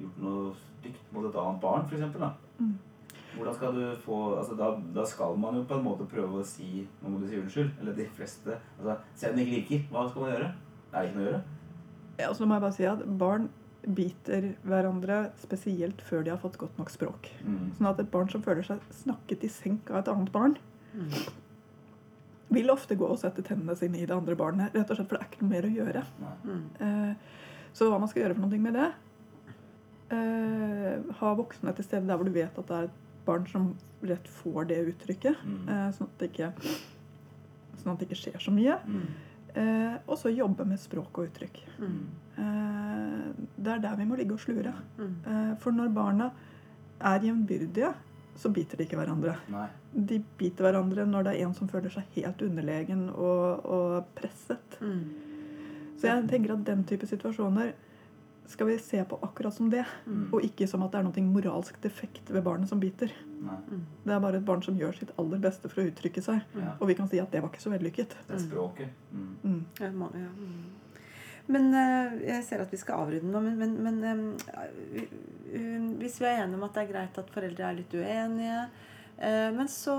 gjort 0.00 0.18
noe 0.22 0.54
stygt 0.80 1.12
mot 1.12 1.24
et 1.28 1.36
annet 1.42 1.60
barn, 1.62 1.86
f.eks.? 1.88 2.16
Mm. 2.58 2.72
Hvordan 3.36 3.54
skal 3.56 3.72
du 3.74 3.96
få 4.04 4.16
altså 4.38 4.54
da, 4.58 4.66
da 4.92 5.04
skal 5.08 5.36
man 5.40 5.54
jo 5.56 5.62
på 5.64 5.78
en 5.78 5.84
måte 5.86 6.04
prøve 6.04 6.42
å 6.42 6.44
si 6.44 6.86
Nå 7.00 7.08
må 7.14 7.20
du 7.22 7.26
si 7.30 7.38
unnskyld. 7.40 7.70
Eller 7.80 7.94
de 7.96 8.04
fleste. 8.12 8.58
altså 8.78 8.98
Se 9.16 9.30
om 9.30 9.36
det 9.36 9.46
ikke 9.46 9.56
virker. 9.62 9.86
Hva 9.90 10.02
skal 10.10 10.22
man 10.26 10.32
gjøre? 10.34 10.50
Det 10.92 10.98
er 11.00 11.08
ikke 11.08 11.16
noe 11.16 11.24
å 11.24 11.30
gjøre. 11.30 11.42
Ja, 12.18 12.26
altså, 12.28 12.46
må 12.46 12.54
jeg 12.58 12.64
bare 12.66 12.76
si 12.76 12.84
at 12.90 13.04
Barn 13.18 13.48
biter 13.82 14.50
hverandre 14.68 15.20
spesielt 15.42 16.02
før 16.06 16.22
de 16.22 16.30
har 16.30 16.38
fått 16.38 16.58
godt 16.60 16.76
nok 16.78 16.90
språk. 16.92 17.30
Mm. 17.42 17.70
Sånn 17.78 17.88
at 17.88 17.98
et 18.04 18.10
barn 18.12 18.28
som 18.30 18.44
føler 18.44 18.62
seg 18.68 18.84
snakket 18.94 19.42
i 19.48 19.50
senk 19.50 19.88
av 19.90 20.02
et 20.02 20.12
annet 20.12 20.32
barn, 20.34 20.58
Mm. 20.92 21.08
vil 22.52 22.68
ofte 22.68 22.94
gå 23.00 23.06
og 23.08 23.16
sette 23.18 23.40
tennene 23.46 23.72
sine 23.80 23.96
i 24.02 24.04
det 24.04 24.12
andre 24.14 24.36
barnet. 24.36 24.74
Rett 24.76 24.90
og 24.92 24.98
slett, 24.98 25.08
For 25.08 25.16
det 25.16 25.22
er 25.24 25.30
ikke 25.30 25.40
noe 25.42 25.52
mer 25.54 25.68
å 25.70 25.72
gjøre. 25.78 26.02
Mm. 26.44 26.64
Eh, 26.80 27.14
Så 27.72 27.88
hva 27.88 27.98
man 27.98 28.08
skal 28.12 28.22
gjøre 28.26 28.34
for 28.36 28.44
noe 28.44 28.58
med 28.60 28.74
det 28.76 28.90
Ha 30.12 31.32
voksne 31.38 31.72
til 31.76 31.86
stede 31.86 32.08
der 32.08 32.18
hvor 32.20 32.28
du 32.28 32.34
vet 32.34 32.58
at 32.58 32.68
det 32.68 32.76
er 32.76 32.88
et 32.90 33.00
barn 33.26 33.46
som 33.50 33.72
rett 34.02 34.28
får 34.28 34.64
det 34.70 34.80
uttrykket. 34.92 35.44
Mm. 35.46 35.68
eh, 35.68 35.90
sånn, 35.96 36.08
at 36.10 36.22
det 36.22 36.30
ikke, 36.32 36.48
sånn 37.82 37.92
at 37.92 38.00
det 38.00 38.08
ikke 38.08 38.20
skjer 38.24 38.40
så 38.42 38.54
mye. 38.54 38.78
Mm. 38.86 39.04
Eh, 39.52 39.98
og 40.06 40.16
så 40.18 40.32
jobbe 40.32 40.66
med 40.68 40.80
språk 40.80 41.20
og 41.20 41.28
uttrykk. 41.28 41.60
Mm. 41.82 42.00
Eh, 42.42 43.44
det 43.56 43.74
er 43.74 43.84
der 43.84 44.00
vi 44.00 44.08
må 44.08 44.18
ligge 44.18 44.36
og 44.36 44.42
slure. 44.42 44.74
Mm. 44.98 45.12
Eh, 45.26 45.52
for 45.62 45.76
når 45.76 45.92
barna 45.94 46.32
er 47.12 47.28
jevnbyrdige, 47.28 47.92
så 48.38 48.48
biter 48.48 48.80
de 48.80 48.86
ikke 48.86 48.96
hverandre. 48.96 49.36
Nei. 49.52 49.68
De 49.92 50.22
biter 50.40 50.64
hverandre 50.64 51.04
når 51.06 51.26
det 51.26 51.34
er 51.34 51.46
en 51.46 51.54
som 51.54 51.68
føler 51.68 51.92
seg 51.92 52.14
helt 52.16 52.42
underlegen 52.42 53.10
og, 53.12 53.66
og 53.68 54.08
presset. 54.16 54.78
Mm. 54.80 55.02
Så 56.00 56.08
jeg 56.08 56.28
tenker 56.30 56.56
at 56.56 56.64
den 56.66 56.86
type 56.88 57.06
situasjoner 57.06 57.74
skal 58.50 58.66
vi 58.66 58.78
se 58.78 59.04
på 59.08 59.18
akkurat 59.22 59.54
som 59.54 59.70
det, 59.70 59.84
Mm. 60.06 60.28
og 60.34 60.42
ikke 60.44 60.66
som 60.68 60.82
at 60.82 60.92
det 60.92 60.98
er 61.00 61.04
noe 61.04 61.22
moralsk 61.32 61.80
defekt 61.80 62.28
ved 62.30 62.42
barnet 62.44 62.68
som 62.68 62.80
biter. 62.80 63.10
Nei. 63.42 63.56
Det 64.04 64.12
er 64.12 64.20
bare 64.20 64.36
et 64.36 64.44
barn 64.44 64.62
som 64.62 64.76
gjør 64.76 64.98
sitt 64.98 65.12
aller 65.18 65.38
beste 65.38 65.68
for 65.70 65.82
å 65.82 65.86
uttrykke 65.90 66.22
seg. 66.22 66.42
Ja. 66.56 66.74
Og 66.80 66.88
vi 66.88 66.94
kan 66.94 67.08
si 67.08 67.18
at 67.20 67.30
det 67.30 67.40
var 67.42 67.50
ikke 67.50 67.62
så 67.62 67.70
vellykket. 67.72 68.16
Det 68.28 68.34
er 68.36 68.38
språket. 68.42 68.88
Mm. 69.12 69.36
Mm. 69.44 69.64
Ja, 69.80 69.86
ja. 69.86 70.28
Mm. 70.36 70.62
Men 71.48 71.74
uh, 71.74 72.20
jeg 72.22 72.44
ser 72.44 72.60
at 72.62 72.70
vi 72.70 72.76
skal 72.78 73.00
avrunde 73.02 73.32
nå, 73.32 73.40
men, 73.42 73.56
men, 73.58 73.72
men 73.82 74.04
um, 74.04 74.36
vi- 74.92 75.08
um, 75.58 75.88
hvis 75.98 76.20
vi 76.20 76.26
er 76.28 76.44
enige 76.44 76.54
om 76.60 76.62
at 76.68 76.74
det 76.74 76.82
er 76.84 76.92
greit 76.92 77.18
at 77.18 77.30
foreldre 77.34 77.66
er 77.66 77.74
litt 77.80 77.92
uenige 77.98 78.60
uh, 79.18 79.50
Men 79.56 79.66
så, 79.68 79.96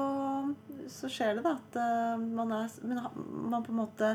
så 0.88 1.10
skjer 1.12 1.36
det 1.36 1.44
da 1.44 1.58
at 1.58 1.76
uh, 1.76 2.16
man, 2.24 2.52
er, 2.62 2.70
men 2.88 3.02
man 3.52 3.64
på 3.66 3.74
en 3.76 3.82
måte 3.82 4.14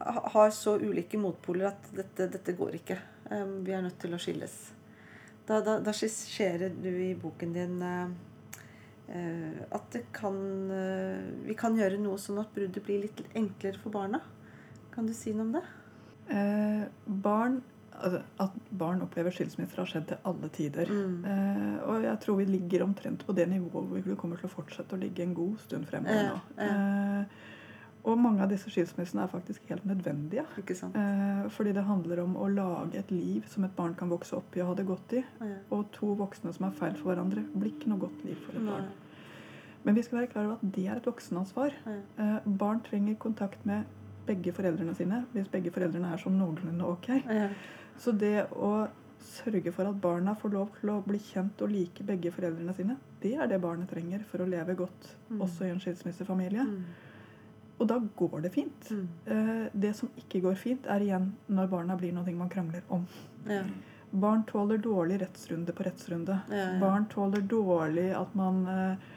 har 0.00 0.50
så 0.54 0.76
ulike 0.80 1.18
motpoler 1.20 1.66
at 1.72 1.90
dette, 1.92 2.30
dette 2.32 2.54
går 2.56 2.78
ikke. 2.78 2.96
Eh, 3.30 3.46
vi 3.66 3.74
er 3.76 3.84
nødt 3.86 3.98
til 4.02 4.14
å 4.14 4.20
skilles. 4.20 4.56
Da, 5.48 5.60
da, 5.66 5.78
da 5.82 5.94
skisserer 5.96 6.74
du 6.74 6.90
i 6.90 7.14
boken 7.18 7.54
din 7.56 7.80
uh, 7.82 8.10
eh, 9.10 9.62
at 9.74 9.88
det 9.94 10.04
kan, 10.14 10.36
uh, 10.70 11.24
vi 11.46 11.56
kan 11.58 11.74
gjøre 11.78 11.98
noe 11.98 12.20
sånn 12.22 12.38
at 12.42 12.52
bruddet 12.54 12.84
blir 12.86 13.02
litt 13.08 13.24
enklere 13.34 13.80
for 13.82 13.94
barna. 13.94 14.22
Kan 14.94 15.08
du 15.08 15.14
si 15.16 15.34
noe 15.34 15.48
om 15.48 15.54
det? 15.58 15.64
Eh, 16.30 16.82
barn, 17.04 17.62
altså, 17.98 18.20
at 18.42 18.58
barn 18.78 19.02
opplever 19.02 19.34
skilsmisser 19.34 19.82
har 19.82 19.88
skjedd 19.90 20.06
til 20.12 20.28
alle 20.30 20.50
tider. 20.54 20.90
Mm. 20.90 21.16
Eh, 21.26 21.78
og 21.90 22.04
jeg 22.06 22.20
tror 22.22 22.38
vi 22.38 22.46
ligger 22.50 22.84
omtrent 22.86 23.24
på 23.26 23.34
det 23.34 23.48
nivået 23.50 23.88
hvor 23.90 24.04
vi 24.06 24.18
kommer 24.18 24.38
til 24.38 24.50
å 24.50 24.52
fortsette 24.52 24.94
å 24.94 25.00
ligge 25.00 25.24
en 25.26 25.34
god 25.34 25.56
stund 25.64 25.88
fremover 25.90 26.28
nå. 26.30 26.36
ja. 26.58 26.68
Eh, 26.68 27.48
og 28.04 28.18
mange 28.18 28.40
av 28.42 28.48
disse 28.48 28.70
skilsmissene 28.72 29.22
er 29.26 29.28
faktisk 29.32 29.66
helt 29.68 29.84
nødvendige. 29.84 30.44
Eh, 30.56 31.48
fordi 31.52 31.72
det 31.76 31.84
handler 31.84 32.22
om 32.22 32.36
å 32.36 32.46
lage 32.48 32.98
et 32.98 33.10
liv 33.10 33.44
som 33.48 33.64
et 33.64 33.74
barn 33.76 33.94
kan 33.94 34.08
vokse 34.08 34.32
opp 34.36 34.56
i 34.56 34.60
og 34.62 34.68
ha 34.68 34.74
det 34.74 34.86
godt 34.88 35.12
i. 35.18 35.24
Ja. 35.40 35.56
Og 35.70 35.90
to 35.92 36.14
voksne 36.16 36.52
som 36.56 36.66
er 36.66 36.70
feil 36.78 36.94
for 36.96 37.12
hverandre, 37.12 37.44
blir 37.54 37.72
ikke 37.74 37.88
noe 37.92 37.98
godt 38.06 38.24
liv 38.24 38.36
for 38.46 38.56
et 38.56 38.66
barn. 38.66 38.88
Men 39.84 39.94
vi 39.96 40.02
skal 40.02 40.18
være 40.20 40.30
klar 40.32 40.44
over 40.46 40.54
at 40.60 40.72
det 40.76 40.86
er 40.86 40.96
et 40.96 41.06
voksenansvar. 41.08 41.76
Eh, 41.88 42.38
barn 42.46 42.80
trenger 42.84 43.14
kontakt 43.16 43.64
med 43.66 43.84
begge 44.26 44.52
foreldrene 44.52 44.94
sine 44.94 45.24
hvis 45.32 45.48
begge 45.50 45.70
foreldrene 45.72 46.12
er 46.12 46.20
sånn 46.20 46.36
noenlunde 46.38 46.84
ok. 46.86 47.08
Så 47.98 48.12
det 48.16 48.46
å 48.52 48.88
sørge 49.20 49.72
for 49.76 49.84
at 49.88 50.00
barna 50.00 50.32
får 50.34 50.52
lov 50.54 50.68
til 50.80 50.90
å 50.94 51.02
bli 51.04 51.18
kjent 51.18 51.60
og 51.60 51.68
like 51.72 52.04
begge 52.06 52.30
foreldrene 52.32 52.72
sine, 52.76 52.96
det 53.20 53.34
er 53.36 53.46
det 53.50 53.60
barnet 53.60 53.88
trenger 53.92 54.22
for 54.24 54.40
å 54.40 54.48
leve 54.48 54.74
godt, 54.78 55.16
Mm. 55.30 55.40
også 55.44 55.64
i 55.66 55.70
en 55.70 55.80
skilsmissefamilie. 55.80 56.64
Mm. 56.64 56.84
Og 57.80 57.88
da 57.88 57.96
går 58.16 58.42
det 58.44 58.50
fint. 58.52 58.90
Mm. 58.92 59.06
Eh, 59.26 59.68
det 59.72 59.94
som 59.96 60.10
ikke 60.20 60.42
går 60.44 60.58
fint, 60.60 60.86
er 60.86 61.00
igjen 61.04 61.30
når 61.48 61.70
barna 61.72 61.96
blir 61.96 62.12
noe 62.12 62.34
man 62.36 62.50
krangler 62.52 62.82
om. 62.92 63.06
Ja. 63.48 63.62
Barn 64.10 64.42
tåler 64.44 64.80
dårlig 64.82 65.20
rettsrunde 65.22 65.72
på 65.72 65.86
rettsrunde. 65.86 66.40
Ja, 66.50 66.56
ja. 66.74 66.78
Barn 66.82 67.06
tåler 67.08 67.40
dårlig 67.46 68.10
at 68.18 68.34
man 68.34 68.66
eh, 68.68 69.08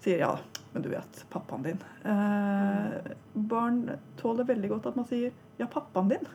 sier 0.00 0.18
'ja, 0.18 0.38
men 0.72 0.82
du 0.82 0.88
vet, 0.88 1.24
pappaen 1.30 1.62
din'. 1.62 1.82
Eh, 2.04 3.12
barn 3.34 3.90
tåler 4.16 4.44
veldig 4.44 4.68
godt 4.68 4.86
at 4.86 4.96
man 4.96 5.06
sier 5.06 5.30
'ja, 5.58 5.66
pappaen 5.66 6.08
din'. 6.08 6.26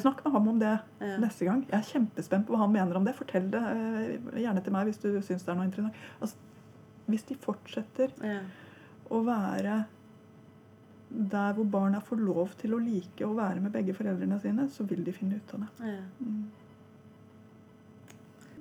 Snakk 0.00 0.24
med 0.24 0.32
ham 0.32 0.48
om 0.48 0.58
det 0.58 0.78
neste 1.00 1.44
gang. 1.46 1.62
Jeg 1.70 1.78
er 1.78 1.86
kjempespent 1.92 2.46
på 2.46 2.52
hva 2.52 2.58
han 2.66 2.72
mener 2.72 2.96
om 2.96 3.04
det. 3.04 3.14
Fortell 3.16 3.46
det 3.50 3.62
eh, 3.62 4.42
gjerne 4.42 4.60
til 4.64 4.72
meg 4.72 4.84
hvis 4.84 5.00
du 5.00 5.20
syns 5.22 5.44
det 5.46 5.48
er 5.48 5.54
noe 5.56 5.64
interessant. 5.64 5.94
Altså, 6.20 6.36
hvis 7.08 7.22
de 7.24 7.34
fortsetter 7.40 8.12
Ja. 8.22 8.40
å 9.10 9.22
være 9.24 9.86
der 11.08 11.52
hvor 11.56 11.64
barna 11.64 12.00
får 12.04 12.20
lov 12.20 12.54
til 12.60 12.74
å 12.76 12.80
like 12.82 13.24
å 13.26 13.34
være 13.36 13.62
med 13.64 13.72
begge 13.72 13.94
foreldrene 13.96 14.40
sine, 14.42 14.68
så 14.72 14.84
vil 14.88 15.04
de 15.06 15.14
finne 15.16 15.40
ut 15.40 15.54
av 15.56 15.64
det. 15.64 15.92
Ja. 15.94 16.02
Mm. 16.20 16.44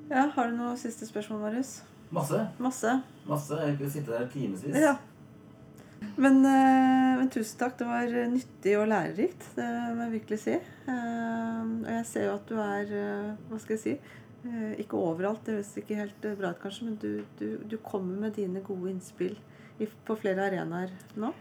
ja. 0.09 0.25
Har 0.35 0.51
du 0.51 0.57
noe 0.59 0.77
siste 0.79 1.07
spørsmål, 1.09 1.43
Marius? 1.43 1.77
Masse. 2.15 2.39
Masse. 2.63 2.93
Masse. 3.27 3.61
Jeg 3.65 3.77
kunne 3.79 3.91
sitte 3.91 4.15
der 4.15 4.29
timevis. 4.31 4.79
Ja. 4.79 4.95
Men, 6.15 6.39
eh, 6.45 7.17
men 7.19 7.29
tusen 7.33 7.59
takk. 7.59 7.75
Det 7.79 7.87
var 7.89 8.13
nyttig 8.31 8.77
og 8.79 8.87
lærerikt. 8.87 9.49
Det 9.57 9.67
må 9.97 10.05
jeg 10.05 10.15
virkelig 10.19 10.39
si. 10.45 10.55
Eh, 10.55 11.59
og 11.65 11.91
jeg 11.91 12.05
ser 12.13 12.29
jo 12.29 12.37
at 12.37 12.47
du 12.47 12.55
er 12.61 12.95
eh, 12.95 13.35
Hva 13.49 13.59
skal 13.59 13.75
jeg 13.75 13.83
si? 13.83 13.97
eh, 14.47 14.73
ikke 14.83 14.99
overalt, 14.99 15.43
det 15.45 15.57
høres 15.57 15.73
ikke 15.79 15.99
helt 15.99 16.27
bra 16.39 16.53
ut 16.53 16.61
kanskje, 16.61 16.87
men 16.87 16.97
du, 17.01 17.11
du, 17.39 17.47
du 17.67 17.77
kommer 17.83 18.27
med 18.27 18.37
dine 18.37 18.63
gode 18.65 18.91
innspill 18.93 19.37
på 19.77 20.17
flere 20.17 20.47
arenaer 20.47 20.93
nå. 21.19 21.33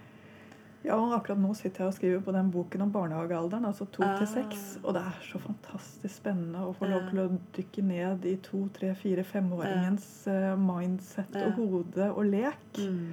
Ja, 0.84 0.94
og 1.00 1.12
akkurat 1.16 1.40
nå 1.40 1.54
sitter 1.56 1.82
jeg 1.82 1.88
og 1.90 1.94
skriver 1.96 2.20
på 2.22 2.32
den 2.36 2.50
boken 2.54 2.82
om 2.82 2.92
barnehagealderen, 2.92 3.64
altså 3.64 3.86
to 3.90 4.02
Ah. 4.04 4.18
til 4.18 4.26
seks. 4.26 4.78
Og 4.84 4.94
det 4.94 5.02
er 5.02 5.16
så 5.22 5.38
fantastisk 5.42 6.14
spennende 6.14 6.58
å 6.62 6.74
få 6.76 6.86
lov 6.90 7.08
til 7.10 7.18
å 7.24 7.38
dykke 7.56 7.82
ned 7.82 8.24
i 8.24 8.36
to, 8.36 8.68
tre, 8.72 8.94
fire, 8.94 9.24
femåringens 9.24 10.26
uh, 10.28 10.54
mindset 10.56 11.34
og 11.42 11.52
hode 11.58 12.10
og 12.12 12.24
lek. 12.26 12.78
Mm. 12.78 13.08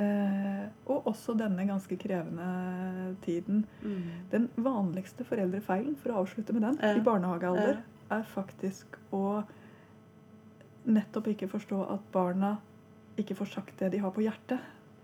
Eh, 0.00 0.62
og 0.88 1.06
også 1.10 1.34
denne 1.36 1.66
ganske 1.68 1.96
krevende 2.00 3.16
tiden. 3.22 3.66
Mm. 3.82 4.02
Den 4.30 4.48
vanligste 4.56 5.24
foreldrefeilen, 5.24 5.96
for 6.00 6.12
å 6.12 6.22
avslutte 6.22 6.54
med 6.56 6.62
den, 6.62 6.78
Ja. 6.80 6.94
i 6.96 7.00
barnehagealder, 7.04 7.82
er 8.10 8.22
faktisk 8.22 8.86
å 9.12 9.44
nettopp 10.86 11.26
ikke 11.28 11.48
forstå 11.48 11.82
at 11.92 12.00
barna 12.12 12.56
ikke 13.18 13.36
får 13.36 13.52
sagt 13.52 13.78
det 13.78 13.92
de 13.92 13.98
har 13.98 14.10
på 14.10 14.22
hjertet. 14.24 14.60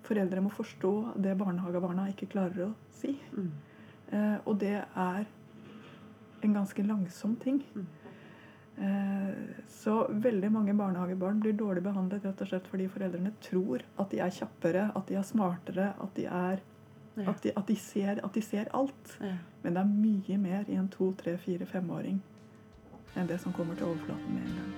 Foreldre 0.09 0.41
må 0.41 0.51
forstå 0.55 0.93
det 1.21 1.35
barnehagebarna 1.41 2.09
ikke 2.13 2.31
klarer 2.33 2.69
å 2.69 2.75
si. 2.97 3.15
Mm. 3.37 3.51
Eh, 4.13 4.37
og 4.49 4.59
det 4.63 4.77
er 4.81 5.27
en 6.47 6.55
ganske 6.55 6.85
langsom 6.87 7.35
ting. 7.43 7.61
Mm. 7.75 7.87
Eh, 8.79 9.63
så 9.69 10.07
veldig 10.09 10.53
mange 10.55 10.75
barnehagebarn 10.79 11.41
blir 11.43 11.57
dårlig 11.59 11.83
behandlet 11.83 12.25
rett 12.25 12.41
og 12.45 12.51
slett 12.53 12.69
fordi 12.71 12.87
foreldrene 12.89 13.33
tror 13.43 13.83
at 13.99 14.13
de 14.15 14.21
er 14.23 14.35
kjappere, 14.39 14.85
at 14.95 15.09
de 15.11 15.19
er 15.19 15.27
smartere, 15.27 15.89
at 16.01 16.15
de, 16.17 16.27
er, 16.31 16.63
Ja. 17.19 17.31
at 17.33 17.43
de, 17.43 17.53
at 17.59 17.67
de, 17.67 17.77
ser, 17.77 18.21
at 18.25 18.33
de 18.35 18.41
ser 18.43 18.71
alt. 18.73 19.17
Ja. 19.21 19.35
Men 19.65 19.75
det 19.75 19.83
er 19.83 19.95
mye 20.07 20.39
mer 20.39 20.69
i 20.71 20.79
en 20.79 20.89
to, 20.89 21.13
tre, 21.19 21.37
fire, 21.43 21.67
femåring 21.67 22.21
enn 23.17 23.27
det 23.27 23.41
som 23.43 23.53
kommer 23.53 23.75
til 23.75 23.89
overflaten 23.91 24.35
med 24.35 24.47
en 24.47 24.61
gang. 24.61 24.78